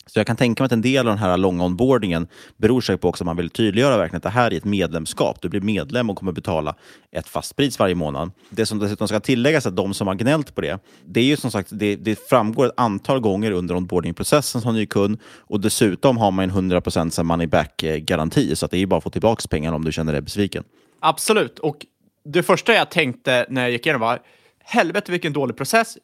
Så 0.09 0.19
jag 0.19 0.27
kan 0.27 0.35
tänka 0.35 0.63
mig 0.63 0.65
att 0.65 0.71
en 0.71 0.81
del 0.81 1.07
av 1.07 1.13
den 1.15 1.17
här 1.17 1.37
långa 1.37 1.65
onboardingen 1.65 2.27
beror 2.57 2.81
sig 2.81 2.97
på 2.97 3.09
också 3.09 3.23
att 3.23 3.25
man 3.25 3.37
vill 3.37 3.49
tydliggöra 3.49 3.97
verkligen 3.97 4.17
att 4.17 4.23
det 4.23 4.29
här 4.29 4.53
är 4.53 4.57
ett 4.57 4.65
medlemskap. 4.65 5.41
Du 5.41 5.49
blir 5.49 5.61
medlem 5.61 6.09
och 6.09 6.17
kommer 6.17 6.31
betala 6.31 6.75
ett 7.11 7.27
fast 7.27 7.55
pris 7.55 7.79
varje 7.79 7.95
månad. 7.95 8.31
Det 8.49 8.65
som 8.65 8.79
dessutom 8.79 9.07
ska 9.07 9.19
tilläggas 9.19 9.65
är 9.65 9.69
att 9.69 9.75
de 9.75 9.93
som 9.93 10.07
har 10.07 10.15
gnällt 10.15 10.55
på 10.55 10.61
det, 10.61 10.79
det 11.05 11.19
är 11.19 11.23
ju 11.23 11.37
som 11.37 11.51
sagt, 11.51 11.69
det, 11.71 11.95
det 11.95 12.29
framgår 12.29 12.65
ett 12.65 12.73
antal 12.77 13.19
gånger 13.19 13.51
under 13.51 13.75
onboardingprocessen 13.75 14.61
som 14.61 14.73
ny 14.73 14.85
kund 14.85 15.19
och 15.37 15.59
dessutom 15.59 16.17
har 16.17 16.31
man 16.31 16.49
en 16.49 16.71
100% 16.71 17.23
money 17.23 17.47
back-garanti 17.47 18.49
eh, 18.49 18.55
så 18.55 18.65
att 18.65 18.71
det 18.71 18.77
är 18.77 18.85
bara 18.85 18.97
att 18.97 19.03
få 19.03 19.09
tillbaka 19.09 19.47
pengarna 19.49 19.75
om 19.75 19.85
du 19.85 19.91
känner 19.91 20.13
dig 20.13 20.21
besviken. 20.21 20.63
Absolut. 20.99 21.59
Och 21.59 21.85
det 22.25 22.43
första 22.43 22.73
jag 22.73 22.91
tänkte 22.91 23.45
när 23.49 23.61
jag 23.61 23.71
gick 23.71 23.85
igenom 23.85 24.01
var 24.01 24.19
helvete 24.63 25.11
vilken 25.11 25.33
dålig 25.33 25.57
process. 25.57 25.97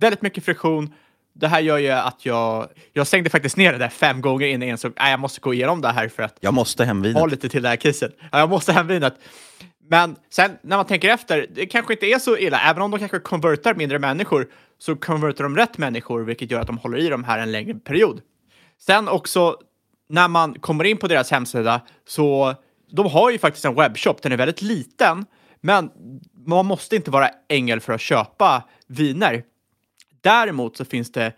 Väldigt 0.00 0.22
mycket 0.22 0.44
friktion. 0.44 0.92
Det 1.36 1.48
här 1.48 1.60
gör 1.60 1.78
ju 1.78 1.90
att 1.90 2.26
jag, 2.26 2.68
jag 2.92 3.06
stängde 3.06 3.30
faktiskt 3.30 3.56
ner 3.56 3.72
det 3.72 3.78
där 3.78 3.88
fem 3.88 4.20
gånger 4.20 4.46
innan 4.46 4.68
jag 4.68 4.74
insåg 4.74 4.92
att 4.96 5.10
jag 5.10 5.20
måste 5.20 5.40
gå 5.40 5.54
igenom 5.54 5.80
det 5.80 5.88
här 5.88 6.08
för 6.08 6.22
att 6.22 6.36
Jag 6.40 6.54
måste 6.54 6.84
hem 6.84 7.02
vinet. 7.02 7.18
ha 7.18 7.26
lite 7.26 7.48
till 7.48 7.62
det 7.62 7.68
här 7.68 7.76
caset. 7.76 8.16
Ja, 8.32 8.38
jag 8.38 8.50
måste 8.50 8.72
hem 8.72 8.86
vinet. 8.86 9.14
Men 9.90 10.16
sen 10.30 10.50
när 10.62 10.76
man 10.76 10.86
tänker 10.86 11.08
efter, 11.08 11.46
det 11.54 11.66
kanske 11.66 11.92
inte 11.92 12.06
är 12.06 12.18
så 12.18 12.36
illa. 12.36 12.60
Även 12.60 12.82
om 12.82 12.90
de 12.90 12.98
kanske 12.98 13.18
konvertar 13.18 13.74
mindre 13.74 13.98
människor 13.98 14.48
så 14.78 14.96
konvertar 14.96 15.44
de 15.44 15.56
rätt 15.56 15.78
människor, 15.78 16.22
vilket 16.22 16.50
gör 16.50 16.60
att 16.60 16.66
de 16.66 16.78
håller 16.78 16.98
i 16.98 17.08
de 17.08 17.24
här 17.24 17.38
en 17.38 17.52
längre 17.52 17.74
period. 17.74 18.20
Sen 18.80 19.08
också 19.08 19.56
när 20.08 20.28
man 20.28 20.54
kommer 20.54 20.84
in 20.84 20.96
på 20.96 21.08
deras 21.08 21.30
hemsida 21.30 21.80
så 22.08 22.54
de 22.92 23.06
har 23.06 23.30
ju 23.30 23.38
faktiskt 23.38 23.64
en 23.64 23.74
webbshop. 23.74 24.22
Den 24.22 24.32
är 24.32 24.36
väldigt 24.36 24.62
liten, 24.62 25.26
men 25.60 25.90
man 26.46 26.66
måste 26.66 26.96
inte 26.96 27.10
vara 27.10 27.30
ängel 27.48 27.80
för 27.80 27.92
att 27.92 28.00
köpa 28.00 28.62
viner. 28.88 29.42
Däremot 30.24 30.76
så 30.76 30.84
finns 30.84 31.12
det 31.12 31.32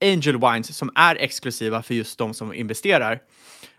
Angel 0.00 0.40
Wines 0.40 0.76
som 0.76 0.90
är 0.94 1.16
exklusiva 1.16 1.82
för 1.82 1.94
just 1.94 2.18
de 2.18 2.34
som 2.34 2.54
investerar. 2.54 3.20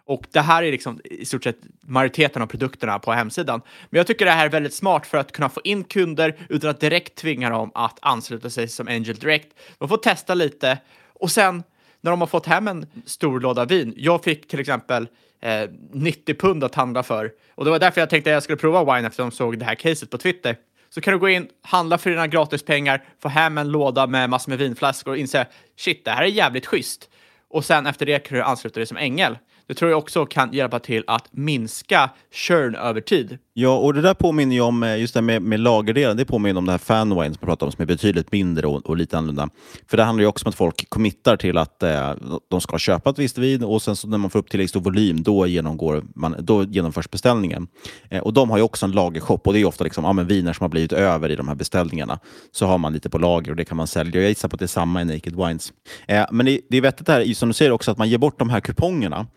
Och 0.06 0.26
det 0.32 0.42
här 0.42 0.64
är 0.64 0.72
liksom 0.72 1.02
i 1.04 1.26
stort 1.26 1.44
sett 1.44 1.58
majoriteten 1.82 2.42
av 2.42 2.48
produkterna 2.48 3.00
på 3.00 3.12
hemsidan. 3.12 3.62
Men 3.90 3.98
jag 3.98 4.08
tycker 4.08 4.26
det 4.26 4.32
här 4.32 4.46
är 4.46 4.50
väldigt 4.50 4.74
smart 4.74 5.08
för 5.08 5.18
att 5.18 5.32
kunna 5.32 5.50
få 5.50 5.62
in 5.64 5.84
kunder 5.84 6.36
utan 6.50 6.70
att 6.70 6.80
direkt 6.80 7.16
tvinga 7.16 7.50
dem 7.50 7.72
att 7.76 8.00
ansluta 8.02 8.50
sig 8.50 8.68
som 8.68 8.88
Angel 8.88 9.16
Direct. 9.16 9.48
De 9.78 9.90
får 9.90 9.98
testa 9.98 10.34
lite 10.34 10.78
och 11.14 11.32
sen 11.32 11.64
när 12.02 12.12
de 12.12 12.20
har 12.22 12.28
fått 12.28 12.46
hem 12.46 12.68
en 12.68 12.86
stor 13.06 13.40
låda 13.40 13.66
vin. 13.66 13.94
Jag 13.98 14.24
fick 14.24 14.48
till 14.48 14.60
exempel 14.60 15.08
eh, 15.42 15.70
90 15.94 16.34
pund 16.34 16.64
att 16.64 16.76
handla 16.76 17.04
för 17.04 17.32
och 17.56 17.66
det 17.66 17.72
var 17.72 17.80
därför 17.80 18.02
jag 18.02 18.10
tänkte 18.10 18.30
att 18.30 18.34
jag 18.34 18.44
skulle 18.44 18.58
prova 18.58 18.96
wine 18.96 19.08
efter 19.08 19.24
de 19.24 19.32
såg 19.32 19.60
det 19.60 19.66
här 19.66 19.76
caset 19.76 20.10
på 20.10 20.18
Twitter. 20.18 20.58
Så 20.90 21.02
kan 21.02 21.14
du 21.14 21.20
gå 21.20 21.30
in, 21.30 21.48
handla 21.62 21.98
för 21.98 22.10
dina 22.10 22.28
gratispengar, 22.28 23.04
få 23.22 23.30
hem 23.30 23.58
en 23.58 23.72
låda 23.72 24.08
med 24.08 24.30
massor 24.30 24.50
med 24.50 24.60
vinflaskor 24.60 25.12
och 25.12 25.18
inse 25.18 25.48
shit, 25.78 26.06
det 26.06 26.12
här 26.12 26.24
är 26.24 26.28
jävligt 26.28 26.66
schysst. 26.66 27.10
Och 27.50 27.66
sen 27.66 27.88
efter 27.88 28.06
det 28.06 28.20
kan 28.20 28.38
du 28.38 28.44
ansluta 28.44 28.80
dig 28.80 28.88
som 28.88 28.98
ängel. 28.98 29.38
Det 29.70 29.76
tror 29.76 29.92
jag 29.92 29.98
också 29.98 30.26
kan 30.26 30.54
hjälpa 30.54 30.80
till 30.80 31.04
att 31.08 31.28
minska 31.32 32.10
churn 32.32 32.76
över 32.76 33.02
tid. 33.02 33.38
Ja, 33.54 33.78
och 33.78 33.94
det 33.94 34.02
där 34.02 34.14
påminner 34.14 34.56
ju 34.56 34.62
om, 34.62 34.84
eh, 34.84 35.00
just 35.00 35.14
det 35.14 35.22
med, 35.22 35.42
med 35.42 35.60
lagerdelen, 35.60 36.18
det 36.18 36.26
påminner 36.26 36.58
om 36.58 36.66
det 36.66 36.72
här 36.72 36.78
fanwine 36.78 37.34
som 37.34 37.38
jag 37.40 37.48
pratade 37.48 37.66
om, 37.66 37.72
som 37.72 37.82
är 37.82 37.86
betydligt 37.86 38.32
mindre 38.32 38.68
och, 38.68 38.86
och 38.86 38.98
lite 38.98 39.18
annorlunda. 39.18 39.50
För 39.88 39.98
det 39.98 40.04
handlar 40.04 40.22
ju 40.22 40.28
också 40.28 40.46
om 40.46 40.50
att 40.50 40.56
folk 40.56 40.90
committar 40.90 41.38
till 41.38 41.58
att 41.58 41.84
eh, 41.84 42.14
de 42.50 42.62
ska 42.62 42.78
köpa 42.78 43.10
ett 43.10 43.20
visst 43.20 43.38
vin 43.38 43.64
och 43.64 43.82
sen 43.82 43.96
så 43.96 44.08
när 44.08 44.18
man 44.18 44.30
får 44.30 44.40
upp 44.40 44.50
tillräckligt 44.50 44.70
stor 44.70 44.82
volym, 44.82 45.24
då, 45.24 45.48
genomgår 45.48 46.04
man, 46.16 46.36
då 46.40 46.64
genomförs 46.64 47.10
beställningen. 47.10 47.68
Eh, 48.10 48.22
och 48.22 48.34
de 48.34 48.50
har 48.50 48.58
ju 48.58 48.64
också 48.64 48.86
en 48.86 48.92
lagershop 48.92 49.48
och 49.48 49.54
det 49.54 49.60
är 49.60 49.66
ofta 49.66 49.84
liksom, 49.84 50.04
ja, 50.04 50.14
men 50.14 50.28
viner 50.28 50.54
som 50.54 50.64
har 50.64 50.70
blivit 50.70 50.94
över 50.94 51.30
i 51.30 51.36
de 51.36 51.48
här 51.48 51.56
beställningarna. 51.56 52.20
Så 52.52 52.66
har 52.66 52.78
man 52.78 52.94
lite 52.94 53.10
på 53.10 53.18
lager 53.18 53.52
och 53.52 53.58
det 53.58 53.66
kan 53.66 53.78
man 53.78 53.88
sälja. 53.88 54.22
Jag 54.22 54.30
gissar 54.30 54.50
på 54.50 54.56
att 54.56 54.60
det 54.60 54.66
är 54.66 54.68
samma 54.68 55.02
i 55.02 55.06
Naked 55.06 55.36
Wines. 55.36 55.74
Eh, 56.08 56.26
men 56.32 56.46
det, 56.46 56.62
det 56.70 56.78
är 56.78 56.82
vettigt 56.82 57.08
det 57.08 57.14
här, 57.14 57.34
som 57.34 57.50
du 57.50 57.54
säger 57.54 57.72
också, 57.72 57.92
att 57.92 57.98
man 57.98 58.10
ger 58.10 58.18
bort 58.18 58.40
de 58.40 58.50
här 58.50 58.60
kupongerna 58.60 59.28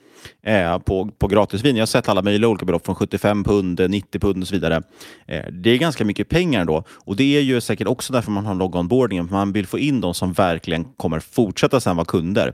eh, 0.42 0.78
på, 0.78 1.10
på 1.18 1.28
gratisvin. 1.28 1.76
Jag 1.76 1.82
har 1.82 1.86
sett 1.86 2.08
alla 2.08 2.22
möjliga 2.22 2.48
olika 2.48 2.66
belopp, 2.66 2.86
från 2.86 2.94
75 2.94 3.44
pund, 3.44 3.90
90 3.90 4.18
pund 4.18 4.42
och 4.42 4.48
så 4.48 4.54
vidare. 4.54 4.82
Eh, 5.26 5.44
det 5.52 5.70
är 5.70 5.78
ganska 5.78 6.04
mycket 6.04 6.28
pengar 6.28 6.64
då. 6.64 6.84
Och 6.88 7.16
det 7.16 7.36
är 7.36 7.40
ju 7.40 7.60
säkert 7.60 7.86
också 7.86 8.12
därför 8.12 8.30
man 8.30 8.46
har 8.46 8.54
logg-onboardingen. 8.54 9.30
Man 9.30 9.52
vill 9.52 9.66
få 9.66 9.78
in 9.78 10.00
de 10.00 10.14
som 10.14 10.32
verkligen 10.32 10.84
kommer 10.84 11.20
fortsätta 11.20 11.80
sen 11.80 11.96
vara 11.96 12.04
kunder. 12.04 12.52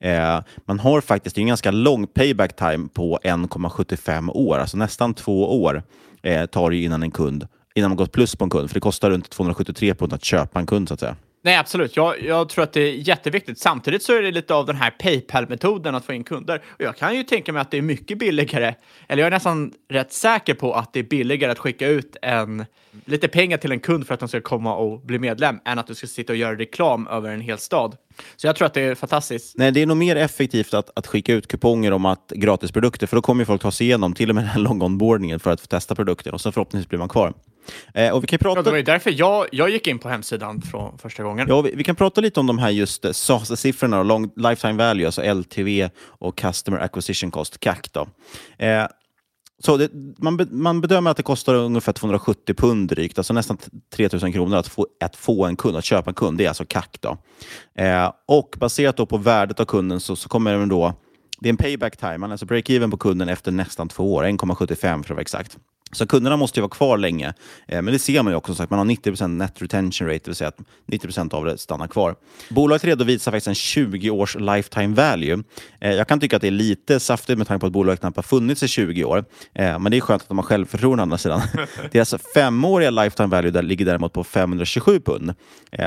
Eh, 0.00 0.40
man 0.66 0.78
har 0.78 1.00
faktiskt 1.00 1.38
en 1.38 1.46
ganska 1.46 1.70
lång 1.70 2.06
payback 2.06 2.56
time 2.56 2.88
på 2.94 3.18
1,75 3.24 4.30
år, 4.34 4.58
alltså 4.58 4.76
nästan 4.76 5.14
två 5.14 5.62
år 5.62 5.82
eh, 6.22 6.46
tar 6.46 6.70
det 6.70 6.76
innan 6.76 7.02
en 7.02 7.10
kund 7.10 7.46
innan 7.78 7.90
man 7.90 7.96
gått 7.96 8.12
plus 8.12 8.36
på 8.36 8.44
en 8.44 8.50
kund, 8.50 8.70
för 8.70 8.74
det 8.74 8.80
kostar 8.80 9.10
runt 9.10 9.30
273 9.30 9.94
pund 9.94 10.12
att 10.12 10.24
köpa 10.24 10.58
en 10.58 10.66
kund 10.66 10.88
så 10.88 10.94
att 10.94 11.00
säga. 11.00 11.16
Nej, 11.48 11.56
absolut. 11.56 11.96
Jag, 11.96 12.22
jag, 12.22 12.48
tror 12.48 12.64
att 12.64 12.72
det 12.72 12.80
är 12.80 12.92
jätteviktigt. 12.92 13.58
Samtidigt 13.58 14.02
så 14.02 14.12
är 14.12 14.22
det 14.22 14.30
lite 14.30 14.54
av 14.54 14.66
den 14.66 14.76
här 14.76 14.90
Paypal-metoden 14.90 15.94
att 15.94 16.04
få 16.04 16.12
in 16.12 16.24
kunder. 16.24 16.62
Och 16.68 16.80
jag 16.80 16.96
kan 16.96 17.16
ju 17.16 17.22
tänka 17.22 17.52
mig 17.52 17.62
att 17.62 17.70
det 17.70 17.78
är 17.78 17.82
mycket 17.82 18.18
billigare, 18.18 18.74
eller 19.08 19.22
jag 19.22 19.26
är 19.26 19.30
nästan 19.30 19.72
rätt 19.88 20.12
säker 20.12 20.54
på 20.54 20.72
att 20.72 20.92
det 20.92 20.98
är 20.98 21.04
billigare 21.04 21.52
att 21.52 21.58
skicka 21.58 21.88
ut 21.88 22.16
en, 22.22 22.64
lite 23.04 23.28
pengar 23.28 23.56
till 23.56 23.72
en 23.72 23.80
kund 23.80 24.06
för 24.06 24.14
att 24.14 24.20
de 24.20 24.28
ska 24.28 24.40
komma 24.40 24.76
och 24.76 25.00
bli 25.00 25.18
medlem, 25.18 25.60
än 25.64 25.78
att 25.78 25.86
du 25.86 25.94
ska 25.94 26.06
sitta 26.06 26.32
och 26.32 26.36
göra 26.36 26.58
reklam 26.58 27.06
över 27.06 27.30
en 27.30 27.40
hel 27.40 27.58
stad. 27.58 27.96
Så 28.36 28.46
jag 28.46 28.56
tror 28.56 28.66
att 28.66 28.74
det 28.74 28.82
är 28.82 28.94
fantastiskt. 28.94 29.56
Nej, 29.56 29.72
det 29.72 29.82
är 29.82 29.86
nog 29.86 29.96
mer 29.96 30.16
effektivt 30.16 30.74
att, 30.74 30.90
att 30.98 31.06
skicka 31.06 31.32
ut 31.32 31.48
kuponger 31.48 31.92
om 31.92 32.04
att 32.04 32.32
gratisprodukter, 32.36 33.06
för 33.06 33.16
då 33.16 33.22
kommer 33.22 33.42
ju 33.42 33.46
folk 33.46 33.62
ta 33.62 33.70
sig 33.70 33.86
igenom 33.86 34.14
till 34.14 34.28
och 34.28 34.34
med 34.34 34.50
den 34.54 34.62
långa 34.62 34.84
onboardingen 34.84 35.40
för 35.40 35.50
att 35.50 35.60
få 35.60 35.66
testa 35.66 35.94
produkten 35.94 36.34
och 36.34 36.40
sen 36.40 36.52
förhoppningsvis 36.52 36.88
blir 36.88 36.98
man 36.98 37.08
kvar. 37.08 37.32
Eh, 37.94 38.10
och 38.10 38.22
vi 38.22 38.26
kan 38.26 38.38
prata... 38.38 38.58
Ja, 38.58 38.62
det 38.62 38.70
var 38.70 38.76
ju 38.76 38.82
därför 38.82 39.14
jag, 39.18 39.46
jag 39.52 39.70
gick 39.70 39.86
in 39.86 39.98
på 39.98 40.08
hemsidan 40.08 40.62
från 40.62 40.98
första 40.98 41.22
gången. 41.22 41.48
Ja, 41.48 41.60
vi, 41.60 41.72
vi 41.74 41.84
kan 41.84 41.96
prata 41.96 42.20
lite 42.20 42.40
om 42.40 42.46
de 42.46 42.58
här 42.58 42.70
just 42.70 43.04
eh, 43.04 43.12
SAS-siffrorna, 43.12 44.02
long, 44.02 44.30
lifetime 44.36 44.72
value, 44.72 45.06
alltså 45.06 45.34
LTV 45.34 45.90
och 46.00 46.38
Customer 46.38 46.78
Acquisition 46.78 47.30
Cost, 47.30 47.60
CAC. 47.60 47.78
Då. 47.92 48.08
Eh, 48.58 48.86
så 49.60 49.76
det, 49.76 49.90
man, 50.18 50.48
man 50.50 50.80
bedömer 50.80 51.10
att 51.10 51.16
det 51.16 51.22
kostar 51.22 51.54
ungefär 51.54 51.92
270 51.92 52.54
pund 52.54 52.88
drygt, 52.88 53.18
alltså 53.18 53.32
nästan 53.32 53.58
3000 53.94 54.32
kronor 54.32 54.56
att 54.56 54.68
få, 54.68 54.86
att 55.04 55.16
få 55.16 55.46
en 55.46 55.56
kund, 55.56 55.76
att 55.76 55.84
köpa 55.84 56.10
en 56.10 56.14
kund. 56.14 56.38
Det 56.38 56.44
är 56.44 56.48
alltså 56.48 56.64
CAC. 56.64 56.84
Då. 57.00 57.16
Eh, 57.82 58.12
och 58.26 58.54
baserat 58.58 58.96
då 58.96 59.06
på 59.06 59.16
värdet 59.16 59.60
av 59.60 59.64
kunden 59.64 60.00
så, 60.00 60.16
så 60.16 60.28
kommer 60.28 60.52
den 60.52 60.68
då 60.68 60.94
det 61.40 61.48
är 61.48 61.50
en 61.50 61.56
payback 61.56 61.96
time, 61.96 62.26
alltså 62.26 62.46
break-even 62.46 62.90
på 62.90 62.96
kunden 62.96 63.28
efter 63.28 63.52
nästan 63.52 63.88
två 63.88 64.14
år, 64.14 64.24
1,75 64.24 64.76
för 64.76 64.98
att 64.98 65.10
vara 65.10 65.20
exakt. 65.20 65.58
Så 65.92 66.06
kunderna 66.06 66.36
måste 66.36 66.60
ju 66.60 66.62
vara 66.62 66.70
kvar 66.70 66.98
länge. 66.98 67.34
Eh, 67.68 67.82
men 67.82 67.92
det 67.92 67.98
ser 67.98 68.22
man 68.22 68.32
ju 68.32 68.36
också, 68.36 68.54
sagt, 68.54 68.70
man 68.70 68.78
har 68.78 68.86
90% 68.86 69.28
net 69.28 69.62
retention 69.62 70.08
rate, 70.08 70.20
det 70.24 70.28
vill 70.28 70.34
säga 70.34 70.48
att 70.48 70.58
90% 70.86 71.34
av 71.34 71.44
det 71.44 71.58
stannar 71.58 71.86
kvar. 71.86 72.16
Bolaget 72.48 72.84
redovisar 72.84 73.32
faktiskt 73.32 73.48
en 73.48 73.54
20 73.54 74.10
års 74.10 74.36
lifetime 74.36 74.94
value. 74.94 75.42
Eh, 75.80 75.92
jag 75.92 76.08
kan 76.08 76.20
tycka 76.20 76.36
att 76.36 76.42
det 76.42 76.48
är 76.48 76.52
lite 76.52 77.00
saftigt 77.00 77.38
med 77.38 77.46
tanke 77.46 77.60
på 77.60 77.66
att 77.66 77.72
bolaget 77.72 78.00
knappt 78.00 78.16
har 78.16 78.22
funnits 78.22 78.62
i 78.62 78.68
20 78.68 79.04
år. 79.04 79.24
Eh, 79.54 79.78
men 79.78 79.90
det 79.90 79.96
är 79.96 80.00
skönt 80.00 80.22
att 80.22 80.28
de 80.28 80.38
har 80.38 80.44
självförtroende 80.44 81.02
å 81.02 81.04
andra 81.04 81.18
sidan. 81.18 81.40
Deras 81.92 82.14
femåriga 82.34 82.90
lifetime 82.90 83.28
value 83.28 83.50
där 83.50 83.62
ligger 83.62 83.84
däremot 83.84 84.12
på 84.12 84.24
527 84.24 85.00
pund. 85.00 85.34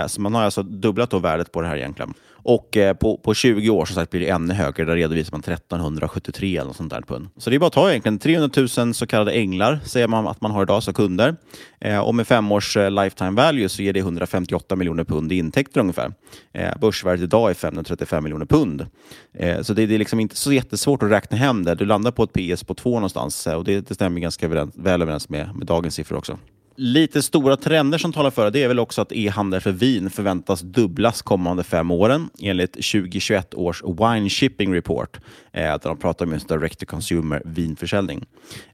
Så 0.08 0.22
man 0.22 0.36
har 0.36 0.44
alltså 0.44 0.64
dubblat 0.64 1.10
då 1.10 1.20
värdet 1.20 1.52
på 1.52 1.62
det 1.62 1.68
här 1.68 1.78
egentligen. 1.78 2.14
Och 2.44 2.78
eh, 2.78 2.94
på, 2.94 3.18
på 3.18 3.34
20 3.34 3.70
år 3.70 3.86
som 3.86 3.96
sagt, 3.96 4.12
blir 4.12 4.22
det 4.22 4.30
ännu 4.30 4.54
högre. 4.54 4.86
Där 4.86 4.96
redovisar 4.96 5.32
man 5.32 5.40
1373 5.40 6.58
eller 6.58 6.68
något 6.68 6.76
sånt 6.76 6.94
där 6.94 7.02
pund. 7.02 7.28
Så 7.38 7.50
det 7.50 7.56
är 7.56 7.60
bara 7.60 7.68
att 7.68 7.74
ta 7.74 7.90
egentligen 7.90 8.20
300 8.20 8.50
000 8.78 8.94
så 8.94 9.08
kallade 9.08 9.32
änglar, 9.32 9.80
säger 9.86 10.08
man 10.08 10.28
att 10.28 10.42
man 10.42 10.52
har 10.52 10.64
idag 10.64 10.84
som 10.84 10.94
kunder. 10.94 11.36
Eh, 11.80 12.00
och 12.00 12.16
med 12.16 12.28
fem 12.28 12.52
års 12.52 12.78
eh, 12.78 12.92
lifetime 12.92 13.32
value 13.32 13.70
så 13.70 13.82
ger 13.82 13.94
det 13.94 14.00
158 14.00 14.76
miljoner 14.76 15.04
pund 15.04 15.32
i 15.32 15.36
intäkter 15.36 15.80
ungefär. 15.80 16.14
Eh, 16.54 16.78
börsvärdet 16.82 17.24
idag 17.24 17.50
är 17.50 17.54
535 17.54 18.24
miljoner 18.24 18.46
pund. 18.46 18.86
Eh, 19.34 19.62
så 19.62 19.74
det, 19.74 19.86
det, 19.86 19.96
är 19.96 20.00
liksom 20.00 20.20
inte 20.20 20.36
så 20.36 20.54
jättesvårt 20.54 21.04
att 21.04 21.12
räkna 21.12 21.38
hem 21.38 21.64
det. 21.64 21.76
Du 21.76 21.86
landar 21.86 22.12
på 22.12 22.24
ett 22.24 22.34
PS 22.34 22.64
på 22.64 22.74
två 22.74 22.90
någonstans 22.90 23.48
eh, 23.48 23.54
och 23.54 23.64
det, 23.64 23.88
det 23.88 23.94
stämmer 23.96 24.22
ganska 24.22 24.48
väl 24.48 25.02
överens 25.02 25.30
med, 25.30 25.56
med 25.56 25.68
dagens 25.68 25.96
siffror 25.96 26.18
också. 26.18 26.38
Lite 26.76 27.22
stora 27.22 27.58
trender 27.58 27.98
som 27.98 28.14
talar 28.14 28.32
för 28.32 28.52
det 28.52 28.64
är 28.64 28.68
väl 28.68 28.80
också 28.80 29.02
att 29.02 29.12
e-handel 29.12 29.62
för 29.62 29.72
vin 29.72 30.10
förväntas 30.10 30.62
dubblas 30.62 31.22
kommande 31.22 31.64
fem 31.64 31.92
åren 31.92 32.30
enligt 32.40 32.74
2021 32.74 33.54
års 33.54 33.84
Wine 33.84 34.30
Shipping 34.30 34.74
Report. 34.74 35.18
Eh, 35.52 35.62
där 35.62 35.80
de 35.84 35.98
pratar 35.98 36.26
om 36.26 36.34
just 36.34 36.48
direct 36.48 36.80
to 36.80 36.86
consumer 36.86 37.42
vinförsäljning. 37.46 38.26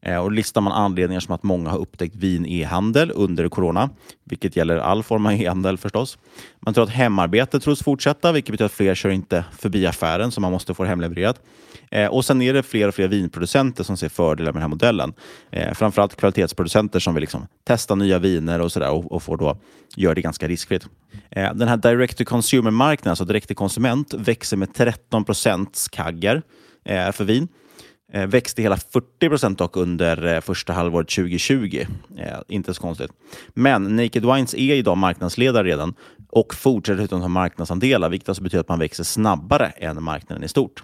Eh, 0.02 0.18
och 0.18 0.32
listar 0.32 0.62
man 0.62 0.74
anledningar 0.74 1.20
som 1.20 1.36
att 1.36 1.44
många 1.44 1.70
har 1.70 1.78
upptäckt 1.78 2.16
vin 2.16 2.46
e-handel 2.46 3.12
under 3.16 3.50
corona, 3.50 3.90
vilket 4.24 4.56
gäller 4.56 4.78
all 4.78 5.04
form 5.04 5.26
av 5.26 5.34
e-handel 5.34 5.78
förstås. 5.78 6.18
Man 6.60 6.74
tror 6.74 6.84
att 6.84 6.90
hemarbete 6.90 7.60
tros 7.60 7.84
fortsätta, 7.84 8.32
vilket 8.32 8.52
betyder 8.52 8.66
att 8.66 8.72
fler 8.72 8.96
kör 8.96 9.10
inte 9.10 9.46
förbi 9.60 9.88
affären 9.88 10.32
så 10.32 10.42
man 10.42 10.52
måste 10.52 10.74
få 10.74 10.84
det 10.84 10.90
hemlevererat. 10.90 11.42
Eh, 11.92 12.08
och 12.08 12.26
sen 12.26 12.42
är 12.42 12.54
det 12.54 12.64
fler 12.64 12.88
och 12.88 12.96
fler 12.96 13.08
vinproducenter 13.08 13.84
som 13.84 13.98
ser 13.98 14.10
fördelar 14.10 14.52
med 14.52 14.56
den 14.56 14.62
här 14.62 14.70
modellen. 14.70 15.14
Eh, 15.52 15.74
framförallt 15.74 16.16
kvalitetsproducenter 16.16 17.00
som 17.00 17.14
vill 17.14 17.22
liksom 17.22 17.48
testa 17.64 17.96
nya 17.96 18.20
viner 18.20 18.62
och 18.62 18.72
sådär 18.72 18.92
och, 18.92 19.12
och 19.12 19.24
får 19.24 19.38
då 19.38 19.58
göra 19.96 20.14
det 20.14 20.22
ganska 20.22 20.48
riskfritt. 20.48 20.88
Den 21.30 21.68
här 21.68 21.78
direct 21.78 22.18
to 22.18 22.26
consumer-marknaden, 22.26 23.10
alltså 23.10 23.26
direkt 23.26 23.48
till 23.48 23.56
konsument, 23.56 24.14
växer 24.14 24.58
med 24.58 24.74
13 24.74 25.26
procents 25.26 25.88
kagger 25.88 26.42
för 26.86 27.24
vin. 27.24 27.48
Eh, 28.14 28.28
växte 28.28 28.62
hela 28.62 28.78
40 28.78 29.30
procent 29.30 29.60
dock 29.60 29.78
under 29.78 30.26
eh, 30.36 30.42
första 30.42 30.74
halvåret 30.74 31.10
2020. 31.10 31.86
Eh, 32.18 32.26
inte 32.48 32.74
så 32.74 32.82
konstigt. 32.82 33.12
Men 33.54 33.96
Naked 33.96 34.26
Wines 34.26 34.54
är 34.54 34.76
idag 34.76 34.98
marknadsledare 34.98 35.68
redan 35.68 35.94
och 36.30 36.56
fortsätter 36.56 37.04
utan 37.04 37.22
ha 37.22 37.28
marknadsandelar, 37.28 38.10
vilket 38.10 38.30
alltså 38.30 38.44
betyder 38.44 38.62
att 38.62 38.70
man 38.70 38.80
växer 38.80 39.04
snabbare 39.04 39.66
än 39.66 40.04
marknaden 40.04 40.44
i 40.44 40.48
stort. 40.48 40.84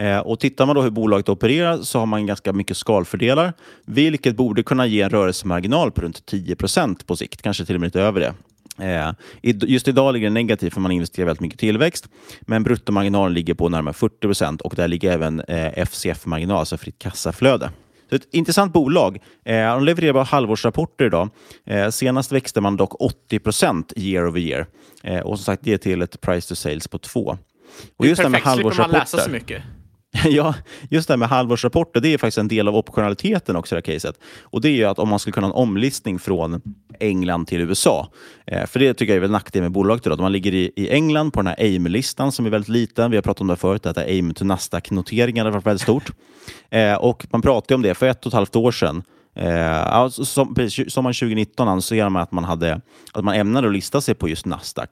Eh, 0.00 0.18
och 0.18 0.40
Tittar 0.40 0.66
man 0.66 0.76
då 0.76 0.82
hur 0.82 0.90
bolaget 0.90 1.28
opererar 1.28 1.78
så 1.78 1.98
har 1.98 2.06
man 2.06 2.26
ganska 2.26 2.52
mycket 2.52 2.76
skalfördelar, 2.76 3.52
vilket 3.86 4.36
borde 4.36 4.62
kunna 4.62 4.86
ge 4.86 5.02
en 5.02 5.10
rörelsemarginal 5.10 5.92
på 5.92 6.00
runt 6.00 6.26
10 6.26 6.56
procent 6.56 7.06
på 7.06 7.16
sikt, 7.16 7.42
kanske 7.42 7.64
till 7.64 7.74
och 7.74 7.80
med 7.80 7.86
lite 7.86 8.00
över 8.00 8.20
det. 8.20 8.34
Eh, 8.80 9.12
just 9.42 9.88
idag 9.88 10.12
ligger 10.14 10.26
det 10.26 10.34
negativt 10.34 10.74
för 10.74 10.80
man 10.80 10.92
investerar 10.92 11.26
väldigt 11.26 11.40
mycket 11.40 11.58
tillväxt, 11.58 12.08
men 12.40 12.62
bruttomarginalen 12.62 13.34
ligger 13.34 13.54
på 13.54 13.68
närmare 13.68 13.94
40 13.94 14.20
procent 14.20 14.60
och 14.60 14.74
där 14.76 14.88
ligger 14.88 15.12
även 15.12 15.40
eh, 15.40 15.84
FCF-marginal, 15.86 16.58
alltså 16.58 16.76
fritt 16.76 16.98
kassaflöde. 16.98 17.70
Så 18.10 18.16
ett 18.16 18.28
intressant 18.32 18.72
bolag. 18.72 19.18
Eh, 19.44 19.54
de 19.54 19.84
levererar 19.84 20.12
bara 20.12 20.24
halvårsrapporter 20.24 21.04
idag. 21.04 21.30
Eh, 21.66 21.90
senast 21.90 22.32
växte 22.32 22.60
man 22.60 22.76
dock 22.76 23.00
80 23.00 23.38
procent 23.38 23.92
year 23.96 24.28
over 24.28 24.40
year. 24.40 24.66
Eh, 25.02 25.20
och 25.20 25.38
som 25.38 25.44
sagt, 25.44 25.62
det 25.64 25.72
är 25.72 25.78
till 25.78 26.02
ett 26.02 26.20
price 26.20 26.48
to 26.48 26.54
sales 26.54 26.88
på 26.88 26.98
2. 26.98 27.38
Och 27.96 28.06
just 28.06 28.22
det 28.22 28.28
är 28.28 28.30
perfekt, 28.30 28.54
slipper 28.54 28.78
man 28.78 28.90
läsa 28.90 29.18
så 29.18 29.30
mycket. 29.30 29.62
ja, 30.24 30.54
just 30.90 31.08
det 31.08 31.12
här 31.12 31.18
med 31.18 31.28
halvårsrapporter, 31.28 32.00
det 32.00 32.14
är 32.14 32.18
faktiskt 32.18 32.38
en 32.38 32.48
del 32.48 32.68
av 32.68 32.76
optionaliteten 32.76 33.56
också 33.56 33.74
i 33.74 33.80
det 33.80 33.86
här 33.86 33.94
caset. 33.94 34.20
Och 34.42 34.60
det 34.60 34.68
är 34.68 34.72
ju 34.72 34.84
att 34.84 34.98
om 34.98 35.08
man 35.08 35.18
skulle 35.18 35.32
kunna 35.32 35.46
ha 35.46 35.54
en 35.54 35.62
omlistning 35.62 36.18
från 36.18 36.60
England 37.00 37.46
till 37.46 37.60
USA. 37.60 38.08
Eh, 38.46 38.66
för 38.66 38.80
det 38.80 38.94
tycker 38.94 39.12
jag 39.12 39.16
är 39.16 39.20
väl 39.20 39.30
nackdel 39.30 39.62
med 39.62 39.72
bolaget 39.72 40.06
idag. 40.06 40.20
Man 40.20 40.32
ligger 40.32 40.54
i, 40.54 40.72
i 40.76 40.90
England 40.90 41.30
på 41.30 41.40
den 41.40 41.46
här 41.46 41.56
AIM-listan 41.58 42.32
som 42.32 42.46
är 42.46 42.50
väldigt 42.50 42.68
liten. 42.68 43.10
Vi 43.10 43.16
har 43.16 43.22
pratat 43.22 43.40
om 43.40 43.46
det 43.46 43.56
förut, 43.56 43.86
att 43.86 43.98
AIM 43.98 44.34
to 44.34 44.44
Nasdaq-noteringen 44.44 45.44
har 45.44 45.52
varit 45.52 45.66
väldigt 45.66 45.82
stort. 45.82 46.10
Eh, 46.70 46.94
och 46.94 47.26
man 47.30 47.42
pratade 47.42 47.74
om 47.74 47.82
det 47.82 47.94
för 47.94 48.06
ett 48.06 48.26
och 48.26 48.30
ett 48.30 48.34
halvt 48.34 48.56
år 48.56 48.72
sedan. 48.72 49.02
Eh, 49.34 49.86
alltså, 49.86 50.24
som, 50.24 50.54
sommaren 50.88 51.14
2019 51.14 51.68
annonserade 51.68 52.10
man 52.10 52.22
att 52.22 52.32
man, 52.32 52.44
hade, 52.44 52.80
att 53.12 53.24
man 53.24 53.34
ämnade 53.34 53.66
att 53.66 53.72
lista 53.72 54.00
sig 54.00 54.14
på 54.14 54.28
just 54.28 54.46
Nasdaq 54.46 54.90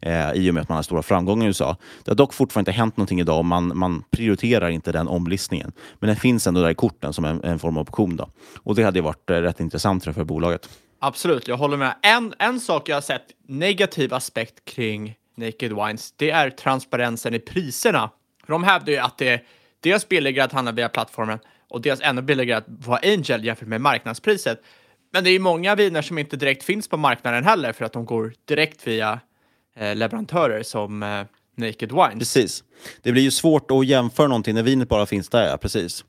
eh, 0.00 0.32
i 0.32 0.50
och 0.50 0.54
med 0.54 0.60
att 0.60 0.68
man 0.68 0.76
har 0.76 0.82
stora 0.82 1.02
framgångar 1.02 1.44
i 1.44 1.48
USA. 1.48 1.76
Det 2.04 2.10
har 2.10 2.16
dock 2.16 2.34
fortfarande 2.34 2.70
inte 2.70 2.78
hänt 2.78 2.96
någonting 2.96 3.20
idag 3.20 3.38
och 3.38 3.44
man, 3.44 3.78
man 3.78 4.04
prioriterar 4.10 4.68
inte 4.68 4.92
den 4.92 5.08
omlistningen. 5.08 5.72
Men 5.98 6.08
den 6.08 6.16
finns 6.16 6.46
ändå 6.46 6.62
där 6.62 6.70
i 6.70 6.74
korten 6.74 7.12
som 7.12 7.24
en, 7.24 7.44
en 7.44 7.58
form 7.58 7.76
av 7.76 7.82
option. 7.82 8.16
Då. 8.16 8.28
Och 8.56 8.74
det 8.74 8.82
hade 8.82 9.00
varit 9.00 9.30
eh, 9.30 9.34
rätt 9.34 9.60
intressant 9.60 10.04
för 10.04 10.24
bolaget. 10.24 10.68
Absolut, 10.98 11.48
jag 11.48 11.56
håller 11.56 11.76
med. 11.76 11.94
En, 12.02 12.34
en 12.38 12.60
sak 12.60 12.88
jag 12.88 12.96
har 12.96 13.00
sett 13.00 13.26
negativ 13.48 14.14
aspekt 14.14 14.64
kring 14.64 15.14
Naked 15.36 15.72
Wines, 15.72 16.12
det 16.16 16.30
är 16.30 16.50
transparensen 16.50 17.34
i 17.34 17.38
priserna. 17.38 18.10
För 18.46 18.52
de 18.52 18.64
hävdar 18.64 18.92
ju 18.92 18.98
att 18.98 19.18
det 19.18 19.28
är 19.28 19.42
dels 19.80 20.08
billigare 20.08 20.44
att 20.44 20.52
handla 20.52 20.72
via 20.72 20.88
plattformen 20.88 21.38
och 21.70 21.80
dels 21.80 22.00
ännu 22.00 22.22
billigare 22.22 22.58
att 22.58 22.66
vara 22.68 23.00
Angel 23.02 23.44
jämfört 23.44 23.68
med 23.68 23.80
marknadspriset. 23.80 24.62
Men 25.12 25.24
det 25.24 25.30
är 25.30 25.32
ju 25.32 25.38
många 25.38 25.74
viner 25.74 26.02
som 26.02 26.18
inte 26.18 26.36
direkt 26.36 26.64
finns 26.64 26.88
på 26.88 26.96
marknaden 26.96 27.44
heller 27.44 27.72
för 27.72 27.84
att 27.84 27.92
de 27.92 28.04
går 28.04 28.32
direkt 28.44 28.86
via 28.86 29.20
Eh, 29.76 29.96
leverantörer 29.96 30.62
som 30.62 31.02
eh, 31.02 31.22
Naked 31.56 31.92
Wines. 31.92 32.18
Precis. 32.18 32.64
Det 33.02 33.12
blir 33.12 33.22
ju 33.22 33.30
svårt 33.30 33.70
att 33.70 33.86
jämföra 33.86 34.26
någonting 34.28 34.54
när 34.54 34.62
vinet 34.62 34.88
bara 34.88 35.06
finns 35.06 35.28
där, 35.28 35.48
ja, 35.48 35.56
precis. 35.56 36.04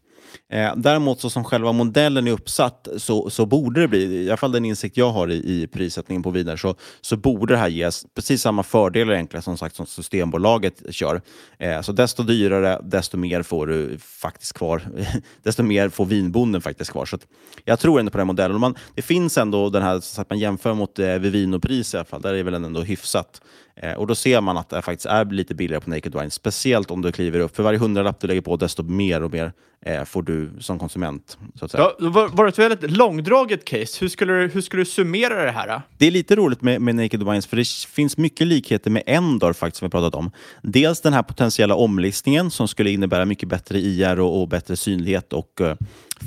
Eh, 0.49 0.75
däremot 0.75 1.21
så 1.21 1.29
som 1.29 1.43
själva 1.43 1.71
modellen 1.71 2.27
är 2.27 2.31
uppsatt 2.31 2.87
så, 2.97 3.29
så 3.29 3.45
borde 3.45 3.81
det 3.81 3.87
bli, 3.87 4.23
i 4.23 4.29
alla 4.29 4.37
fall 4.37 4.51
den 4.51 4.65
insikt 4.65 4.97
jag 4.97 5.11
har 5.11 5.31
i, 5.31 5.35
i 5.35 5.67
prissättningen 5.67 6.23
på 6.23 6.29
viner, 6.29 6.57
så, 6.57 6.75
så 7.01 7.17
borde 7.17 7.53
det 7.53 7.57
här 7.57 7.67
ges 7.67 8.05
precis 8.15 8.41
samma 8.41 8.63
fördelar 8.63 9.13
egentligen 9.13 9.41
som 9.41 9.57
sagt 9.57 9.75
som 9.75 9.85
Systembolaget 9.85 10.83
kör. 10.89 11.21
Eh, 11.59 11.81
så 11.81 11.91
desto 11.91 12.23
dyrare, 12.23 12.81
desto 12.83 13.17
mer 13.17 13.43
får 13.43 13.67
du 13.67 13.97
faktiskt 13.99 14.53
kvar. 14.53 14.81
desto 15.43 15.63
mer 15.63 15.89
får 15.89 16.05
vinbonden 16.05 16.61
faktiskt 16.61 16.91
kvar. 16.91 17.05
Så 17.05 17.17
jag 17.65 17.79
tror 17.79 17.99
ändå 17.99 18.11
på 18.11 18.17
den 18.17 18.27
modellen. 18.27 18.59
Man, 18.59 18.75
det 18.95 19.01
finns 19.01 19.37
ändå 19.37 19.69
den 19.69 19.83
här, 19.83 19.99
så 19.99 20.21
att 20.21 20.29
man 20.29 20.39
jämför 20.39 20.73
mot 20.73 20.99
eh, 20.99 21.05
Vivino-pris 21.05 21.93
i 21.93 21.97
alla 21.97 22.05
fall, 22.05 22.21
där 22.21 22.33
är 22.33 22.43
väl 22.43 22.53
ändå 22.53 22.81
hyfsat. 22.81 23.41
Eh, 23.81 23.93
och 23.93 24.07
då 24.07 24.15
ser 24.15 24.41
man 24.41 24.57
att 24.57 24.69
det 24.69 24.81
faktiskt 24.81 25.05
är 25.05 25.25
lite 25.25 25.55
billigare 25.55 25.81
på 25.81 25.89
Naked 25.89 26.13
Wine, 26.15 26.29
speciellt 26.29 26.91
om 26.91 27.01
du 27.01 27.11
kliver 27.11 27.39
upp. 27.39 27.55
För 27.55 27.63
varje 27.63 27.79
hundralapp 27.79 28.19
du 28.19 28.27
lägger 28.27 28.41
på, 28.41 28.55
desto 28.55 28.83
mer 28.83 29.23
och 29.23 29.31
mer 29.31 29.53
eh, 29.85 30.03
får 30.03 30.23
du 30.23 30.49
som 30.59 30.79
konsument. 30.79 31.37
Så 31.55 31.65
att 31.65 31.71
säga. 31.71 31.83
Ja, 31.99 32.09
var, 32.09 32.27
var 32.27 32.45
det 32.45 32.49
ett 32.49 32.59
väldigt 32.59 32.91
långdraget 32.91 33.65
case? 33.65 33.97
Hur 33.99 34.07
skulle, 34.07 34.33
du, 34.33 34.47
hur 34.47 34.61
skulle 34.61 34.81
du 34.81 34.85
summera 34.85 35.45
det 35.45 35.51
här? 35.51 35.67
Då? 35.67 35.81
Det 35.97 36.07
är 36.07 36.11
lite 36.11 36.35
roligt 36.35 36.61
med, 36.61 36.81
med 36.81 36.95
Naked 36.95 37.23
Wines, 37.23 37.47
för 37.47 37.57
det 37.57 37.67
finns 37.67 38.17
mycket 38.17 38.47
likheter 38.47 38.91
med 38.91 39.03
Endor 39.05 39.53
faktiskt, 39.53 39.79
som 39.79 39.85
vi 39.85 39.89
pratat 39.89 40.15
om. 40.15 40.31
Dels 40.61 41.01
den 41.01 41.13
här 41.13 41.23
potentiella 41.23 41.75
omlistningen 41.75 42.51
som 42.51 42.67
skulle 42.67 42.91
innebära 42.91 43.25
mycket 43.25 43.49
bättre 43.49 43.79
IR 43.79 44.19
och, 44.19 44.41
och 44.41 44.47
bättre 44.47 44.75
synlighet 44.75 45.33
och 45.33 45.61
uh, 45.61 45.73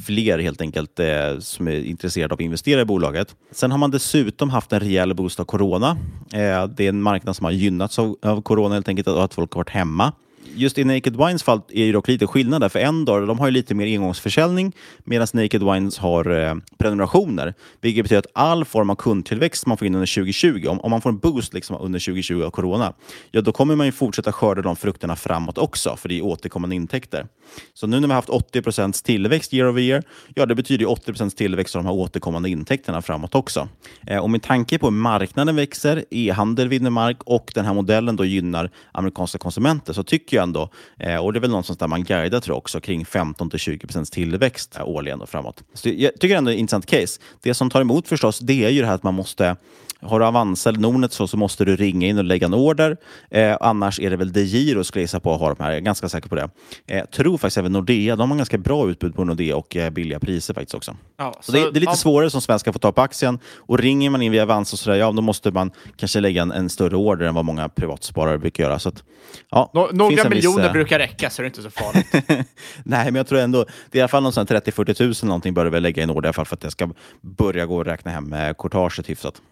fler 0.07 0.39
helt 0.39 0.61
enkelt 0.61 1.01
eh, 1.01 1.39
som 1.39 1.69
är 1.69 1.85
intresserade 1.85 2.33
av 2.33 2.37
att 2.37 2.45
investera 2.45 2.81
i 2.81 2.85
bolaget. 2.85 3.37
Sen 3.51 3.71
har 3.71 3.79
man 3.79 3.91
dessutom 3.91 4.51
haft 4.51 4.73
en 4.73 4.81
rejäl 4.81 5.15
boost 5.15 5.41
av 5.41 5.45
corona. 5.45 5.97
Eh, 6.33 6.67
det 6.67 6.85
är 6.85 6.89
en 6.89 7.03
marknad 7.03 7.37
som 7.37 7.45
har 7.45 7.53
gynnats 7.53 7.99
av, 7.99 8.17
av 8.23 8.43
corona 8.43 8.75
helt 8.75 8.89
enkelt 8.89 9.09
och 9.09 9.25
att 9.25 9.35
folk 9.35 9.53
har 9.53 9.59
varit 9.59 9.71
hemma. 9.71 10.13
Just 10.55 10.79
i 10.79 10.85
Naked 10.85 11.17
Wines 11.17 11.43
fall 11.43 11.61
är 11.69 11.87
det 11.87 11.93
dock 11.93 12.09
lite 12.09 12.27
skillnad 12.27 12.61
där, 12.61 12.69
för 12.69 12.79
Endor 12.79 13.27
de 13.27 13.39
har 13.39 13.47
ju 13.47 13.53
lite 13.53 13.75
mer 13.75 13.87
engångsförsäljning 13.87 14.73
medan 15.05 15.27
Naked 15.33 15.63
Wines 15.63 15.99
har 15.99 16.31
eh, 16.31 16.55
prenumerationer. 16.79 17.55
Vilket 17.81 18.05
betyder 18.05 18.19
att 18.19 18.27
all 18.33 18.65
form 18.65 18.91
av 18.91 18.95
kundtillväxt 18.95 19.67
man 19.67 19.77
får 19.77 19.87
in 19.87 19.95
under 19.95 20.15
2020, 20.15 20.67
om, 20.69 20.81
om 20.81 20.91
man 20.91 21.01
får 21.01 21.11
en 21.11 21.19
boost 21.19 21.55
liksom 21.55 21.77
under 21.81 21.99
2020 21.99 22.43
av 22.43 22.51
corona, 22.51 22.93
ja 23.31 23.41
då 23.41 23.53
kommer 23.53 23.77
man 23.77 23.87
ju 23.87 23.93
fortsätta 23.93 24.33
skörda 24.33 24.63
de 24.63 24.77
frukterna 24.77 25.17
framåt 25.17 25.59
också, 25.59 25.97
för 25.97 26.09
det 26.09 26.19
är 26.19 26.25
återkommande 26.25 26.77
intäkter. 26.77 27.27
Så 27.75 27.87
nu 27.87 28.01
när 28.01 28.09
vi 28.09 28.15
har 28.15 28.19
haft 28.19 28.55
80% 28.55 29.05
tillväxt 29.05 29.55
year 29.55 29.69
over 29.69 29.83
year, 29.83 30.03
ja 30.35 30.47
det 30.47 30.55
betyder 30.55 30.87
80% 30.87 31.37
tillväxt 31.37 31.77
av 31.77 31.83
de 31.83 31.89
här 31.89 31.95
återkommande 31.95 32.49
intäkterna 32.51 33.03
framåt 33.03 33.35
också. 33.35 33.69
Eh, 34.07 34.19
och 34.19 34.31
med 34.31 34.43
tanke 34.43 34.79
på 34.79 34.87
hur 34.87 34.93
marknaden 34.93 35.57
växer, 35.57 36.05
e-handel 36.11 36.69
vinner 36.69 36.91
mark 36.91 37.23
och 37.25 37.53
den 37.55 37.65
här 37.65 37.75
modellen 37.75 38.17
då 38.17 38.25
gynnar 38.25 38.71
amerikanska 38.93 39.39
konsumenter 39.39 39.93
så 39.93 40.03
tycker 40.03 40.37
jag 40.37 40.40
ändå, 40.41 40.71
eh, 40.99 41.17
och 41.17 41.33
det 41.33 41.39
är 41.39 41.41
väl 41.41 41.51
någonstans 41.51 41.79
där 41.79 41.87
man 41.87 42.05
guidar 42.05 42.41
tror 42.41 42.55
jag 42.55 42.59
också, 42.59 42.81
kring 42.81 43.05
15-20 43.05 43.87
procents 43.87 44.11
tillväxt 44.11 44.77
eh, 44.77 44.89
årligen 44.89 45.21
och 45.21 45.29
framåt. 45.29 45.63
Så 45.75 45.89
jag 45.89 46.21
tycker 46.21 46.37
ändå 46.37 46.49
det 46.49 46.55
är 46.55 46.57
ett 46.57 46.61
intressant 46.61 46.87
case. 46.87 47.21
Det 47.41 47.55
som 47.55 47.71
tar 47.71 47.81
emot 47.81 48.09
förstås, 48.09 48.39
det 48.39 48.65
är 48.65 48.71
ju 48.71 48.81
det 48.81 48.87
här 48.87 48.95
att 48.95 49.03
man 49.03 49.15
måste 49.15 49.57
har 50.03 50.21
du 50.21 50.27
Avanza 50.27 50.69
eller 50.69 50.81
Nordnet 50.81 51.13
så, 51.13 51.27
så 51.27 51.37
måste 51.37 51.65
du 51.65 51.77
ringa 51.77 52.09
in 52.09 52.19
och 52.19 52.25
lägga 52.25 52.47
en 52.47 52.55
order. 52.55 52.97
Eh, 53.31 53.57
annars 53.61 54.01
är 54.01 54.11
det 54.11 54.17
väl 54.17 54.33
DeGiro 54.33 54.85
skulle 54.85 55.01
jag 55.01 55.05
gissa 55.05 55.21
på 55.21 55.35
att 55.35 55.41
ha 55.41 55.55
de 55.55 55.65
här. 55.65 55.71
Jag 55.71 55.77
är 55.77 55.81
ganska 55.81 56.09
säker 56.09 56.29
på 56.29 56.35
det. 56.35 56.51
Eh, 56.87 57.05
tror 57.05 57.39
faktiskt 57.39 57.59
även 57.59 57.73
Nordea. 57.73 58.17
De 58.17 58.31
har 58.31 58.37
ganska 58.37 58.59
bra 58.59 58.91
utbud 58.91 59.15
på 59.15 59.25
Nordea 59.25 59.57
och 59.57 59.77
eh, 59.77 59.91
billiga 59.91 60.21
priser 60.21 60.55
faktiskt 60.55 60.75
också. 60.75 60.97
Ja, 61.19 61.35
så, 61.41 61.53
så 61.53 61.53
det, 61.53 61.59
det, 61.59 61.79
är 61.79 61.81
lite 61.81 61.93
ja. 61.93 61.97
svårare 61.97 62.31
som 62.31 62.41
svensk 62.41 62.69
att 62.69 62.75
få 62.75 62.79
ta 62.79 62.93
på 62.93 63.01
aktien. 63.03 63.39
Och 63.57 63.79
ringer 63.79 64.11
man 64.11 64.23
in 64.23 64.33
via 64.33 64.43
Avanza 64.43 64.77
så 64.77 64.91
där, 64.91 64.97
ja, 64.97 65.13
då 65.13 65.23
måste 65.23 65.51
man 65.51 65.71
kanske 65.97 66.21
lägga 66.21 66.43
en, 66.43 66.53
en, 66.53 66.69
större 66.69 66.97
order 66.97 67.27
än 67.27 67.35
vad 67.35 67.45
många 67.45 67.69
privatsparare 67.69 68.39
brukar 68.39 68.65
göra. 68.65 68.79
Så 68.79 68.89
att, 68.89 69.05
ja, 69.51 69.71
Nå 69.75 69.89
några 69.93 70.29
miljoner 70.29 70.59
viss, 70.59 70.67
eh, 70.67 70.73
brukar 70.73 70.99
räcka, 70.99 71.31
så 71.31 71.43
det 71.43 71.47
är 71.47 71.47
inte 71.47 71.63
så 71.63 71.71
farligt. 71.71 72.13
Nej, 72.85 73.05
men 73.05 73.15
jag 73.15 73.27
tror 73.27 73.39
ändå, 73.39 73.65
det 73.91 73.99
är 73.99 74.01
i 74.01 74.03
alla 74.03 74.09
fall 74.09 74.25
30-40 74.25 74.95
tusen 74.95 75.29
någonting 75.29 75.55
bör 75.55 75.65
du 75.65 75.71
väl 75.71 75.83
lägga 75.83 76.01
i 76.01 76.05
en 76.05 76.11
order 76.11 76.27
i 76.27 76.29
alla 76.29 76.33
fall 76.33 76.47
för 76.47 76.57
att 76.57 76.63
jag 76.63 76.73
ska 76.73 76.91
börja 77.21 77.67
gå 77.67 77.77
och 77.77 77.85
räkna 77.85 78.11
hem 78.11 78.35
courtaget 78.59 79.09
hyfsat. 79.09 79.43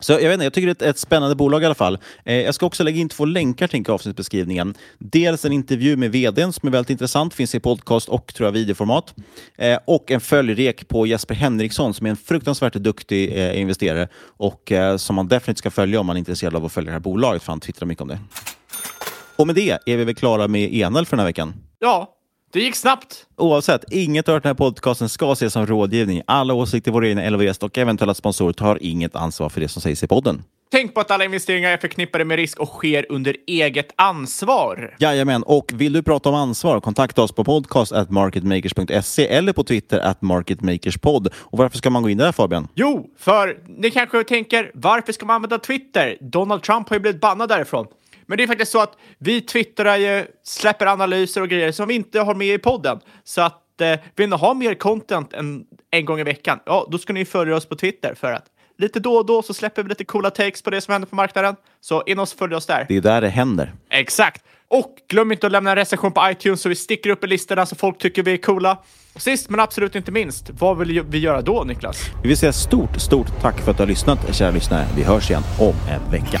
Så 0.00 0.12
jag 0.12 0.18
vet 0.18 0.32
inte, 0.32 0.44
jag 0.44 0.52
tycker 0.52 0.74
det 0.74 0.82
är 0.82 0.90
ett 0.90 0.98
spännande 0.98 1.36
bolag 1.36 1.62
i 1.62 1.66
alla 1.66 1.74
fall. 1.74 1.98
Eh, 2.24 2.36
jag 2.36 2.54
ska 2.54 2.66
också 2.66 2.84
lägga 2.84 3.00
in 3.00 3.08
två 3.08 3.24
länkar 3.24 3.66
till 3.66 3.90
avsnittsbeskrivningen. 3.90 4.74
Dels 4.98 5.44
en 5.44 5.52
intervju 5.52 5.96
med 5.96 6.12
vdn 6.12 6.52
som 6.52 6.66
är 6.66 6.72
väldigt 6.72 6.90
intressant, 6.90 7.34
finns 7.34 7.54
i 7.54 7.60
podcast 7.60 8.08
och 8.08 8.34
tror 8.34 8.46
jag 8.46 8.52
videoformat. 8.52 9.14
Eh, 9.58 9.78
och 9.84 10.10
en 10.10 10.20
följrek 10.20 10.88
på 10.88 11.06
Jesper 11.06 11.34
Henriksson 11.34 11.94
som 11.94 12.06
är 12.06 12.10
en 12.10 12.16
fruktansvärt 12.16 12.74
duktig 12.74 13.38
eh, 13.38 13.60
investerare 13.60 14.08
och 14.18 14.72
eh, 14.72 14.96
som 14.96 15.16
man 15.16 15.28
definitivt 15.28 15.58
ska 15.58 15.70
följa 15.70 16.00
om 16.00 16.06
man 16.06 16.16
är 16.16 16.18
intresserad 16.18 16.56
av 16.56 16.64
att 16.64 16.72
följa 16.72 16.90
det 16.90 16.94
här 16.94 17.00
bolaget, 17.00 17.42
för 17.42 17.52
han 17.52 17.60
twittrar 17.60 17.86
mycket 17.86 18.02
om 18.02 18.08
det. 18.08 18.18
Och 19.36 19.46
med 19.46 19.56
det 19.56 19.78
är 19.86 19.96
vi 19.96 20.04
väl 20.04 20.14
klara 20.14 20.48
med 20.48 20.74
Enel 20.74 21.06
för 21.06 21.16
den 21.16 21.20
här 21.20 21.28
veckan? 21.28 21.54
Ja, 21.78 22.17
det 22.52 22.60
gick 22.60 22.74
snabbt. 22.74 23.26
Oavsett, 23.36 23.84
inget 23.90 24.28
av 24.28 24.40
den 24.40 24.48
här 24.48 24.54
podcasten 24.54 25.08
ska 25.08 25.32
ses 25.32 25.52
som 25.52 25.66
rådgivning. 25.66 26.22
Alla 26.26 26.54
åsikter, 26.54 26.90
våra 26.92 27.08
egna 27.08 27.22
eller 27.22 27.64
och 27.64 27.78
eventuella 27.78 28.14
sponsorer 28.14 28.52
tar 28.52 28.78
inget 28.82 29.16
ansvar 29.16 29.48
för 29.48 29.60
det 29.60 29.68
som 29.68 29.82
sägs 29.82 30.02
i 30.02 30.06
podden. 30.06 30.42
Tänk 30.70 30.94
på 30.94 31.00
att 31.00 31.10
alla 31.10 31.24
investeringar 31.24 31.70
är 31.70 31.76
förknippade 31.76 32.24
med 32.24 32.36
risk 32.36 32.60
och 32.60 32.68
sker 32.68 33.06
under 33.08 33.36
eget 33.46 33.88
ansvar. 33.96 34.96
Jajamän, 34.98 35.42
och 35.42 35.72
vill 35.74 35.92
du 35.92 36.02
prata 36.02 36.28
om 36.28 36.34
ansvar, 36.34 36.80
kontakta 36.80 37.22
oss 37.22 37.32
på 37.32 37.44
podcast 37.44 37.92
marketmakers.se 38.08 39.26
eller 39.28 39.52
på 39.52 39.64
Twitter 39.64 39.98
at 39.98 40.22
marketmakerspod. 40.22 41.28
Och 41.36 41.58
varför 41.58 41.78
ska 41.78 41.90
man 41.90 42.02
gå 42.02 42.10
in 42.10 42.18
där 42.18 42.32
Fabian? 42.32 42.68
Jo, 42.74 43.06
för 43.18 43.58
ni 43.66 43.90
kanske 43.90 44.24
tänker, 44.24 44.70
varför 44.74 45.12
ska 45.12 45.26
man 45.26 45.36
använda 45.36 45.58
Twitter? 45.58 46.18
Donald 46.20 46.62
Trump 46.62 46.88
har 46.88 46.96
ju 46.96 47.00
blivit 47.00 47.20
bannad 47.20 47.48
därifrån. 47.48 47.86
Men 48.28 48.38
det 48.38 48.42
är 48.44 48.46
faktiskt 48.46 48.72
så 48.72 48.80
att 48.80 48.96
vi 49.18 49.40
twittrar 49.40 49.96
ju, 49.96 50.26
släpper 50.44 50.86
analyser 50.86 51.40
och 51.40 51.48
grejer 51.48 51.72
som 51.72 51.88
vi 51.88 51.94
inte 51.94 52.20
har 52.20 52.34
med 52.34 52.54
i 52.54 52.58
podden. 52.58 53.00
Så 53.24 53.40
att 53.40 53.80
eh, 53.80 53.94
vill 54.16 54.28
ni 54.28 54.36
ha 54.36 54.54
mer 54.54 54.74
content 54.74 55.32
än 55.32 55.64
en 55.90 56.04
gång 56.04 56.20
i 56.20 56.24
veckan, 56.24 56.58
ja, 56.66 56.88
då 56.90 56.98
ska 56.98 57.12
ni 57.12 57.24
följa 57.24 57.56
oss 57.56 57.66
på 57.66 57.76
Twitter 57.76 58.14
för 58.14 58.32
att 58.32 58.44
lite 58.78 59.00
då 59.00 59.14
och 59.14 59.26
då 59.26 59.42
så 59.42 59.54
släpper 59.54 59.82
vi 59.82 59.88
lite 59.88 60.04
coola 60.04 60.30
takes 60.30 60.62
på 60.62 60.70
det 60.70 60.80
som 60.80 60.92
händer 60.92 61.08
på 61.08 61.16
marknaden. 61.16 61.56
Så 61.80 62.02
in 62.06 62.18
och 62.18 62.28
följ 62.28 62.54
oss 62.54 62.66
där. 62.66 62.86
Det 62.88 62.96
är 62.96 63.00
där 63.00 63.20
det 63.20 63.28
händer. 63.28 63.72
Exakt. 63.90 64.44
Och 64.68 64.96
glöm 65.08 65.32
inte 65.32 65.46
att 65.46 65.52
lämna 65.52 65.70
en 65.70 65.76
recension 65.76 66.12
på 66.12 66.30
iTunes 66.30 66.60
så 66.60 66.68
vi 66.68 66.74
sticker 66.74 67.10
upp 67.10 67.24
i 67.24 67.26
listorna 67.26 67.66
så 67.66 67.76
folk 67.76 67.98
tycker 67.98 68.22
vi 68.22 68.32
är 68.32 68.36
coola. 68.36 68.78
Sist 69.16 69.50
men 69.50 69.60
absolut 69.60 69.94
inte 69.94 70.12
minst, 70.12 70.50
vad 70.50 70.78
vill 70.78 71.02
vi 71.02 71.18
göra 71.18 71.42
då 71.42 71.64
Niklas? 71.64 72.10
Vi 72.22 72.28
vill 72.28 72.36
säga 72.36 72.52
stort, 72.52 73.00
stort 73.00 73.40
tack 73.40 73.60
för 73.60 73.70
att 73.70 73.76
du 73.76 73.82
har 73.82 73.88
lyssnat, 73.88 74.34
kära 74.34 74.50
lyssnare. 74.50 74.86
Vi 74.96 75.02
hörs 75.02 75.30
igen 75.30 75.42
om 75.60 75.74
en 75.88 76.10
vecka. 76.10 76.40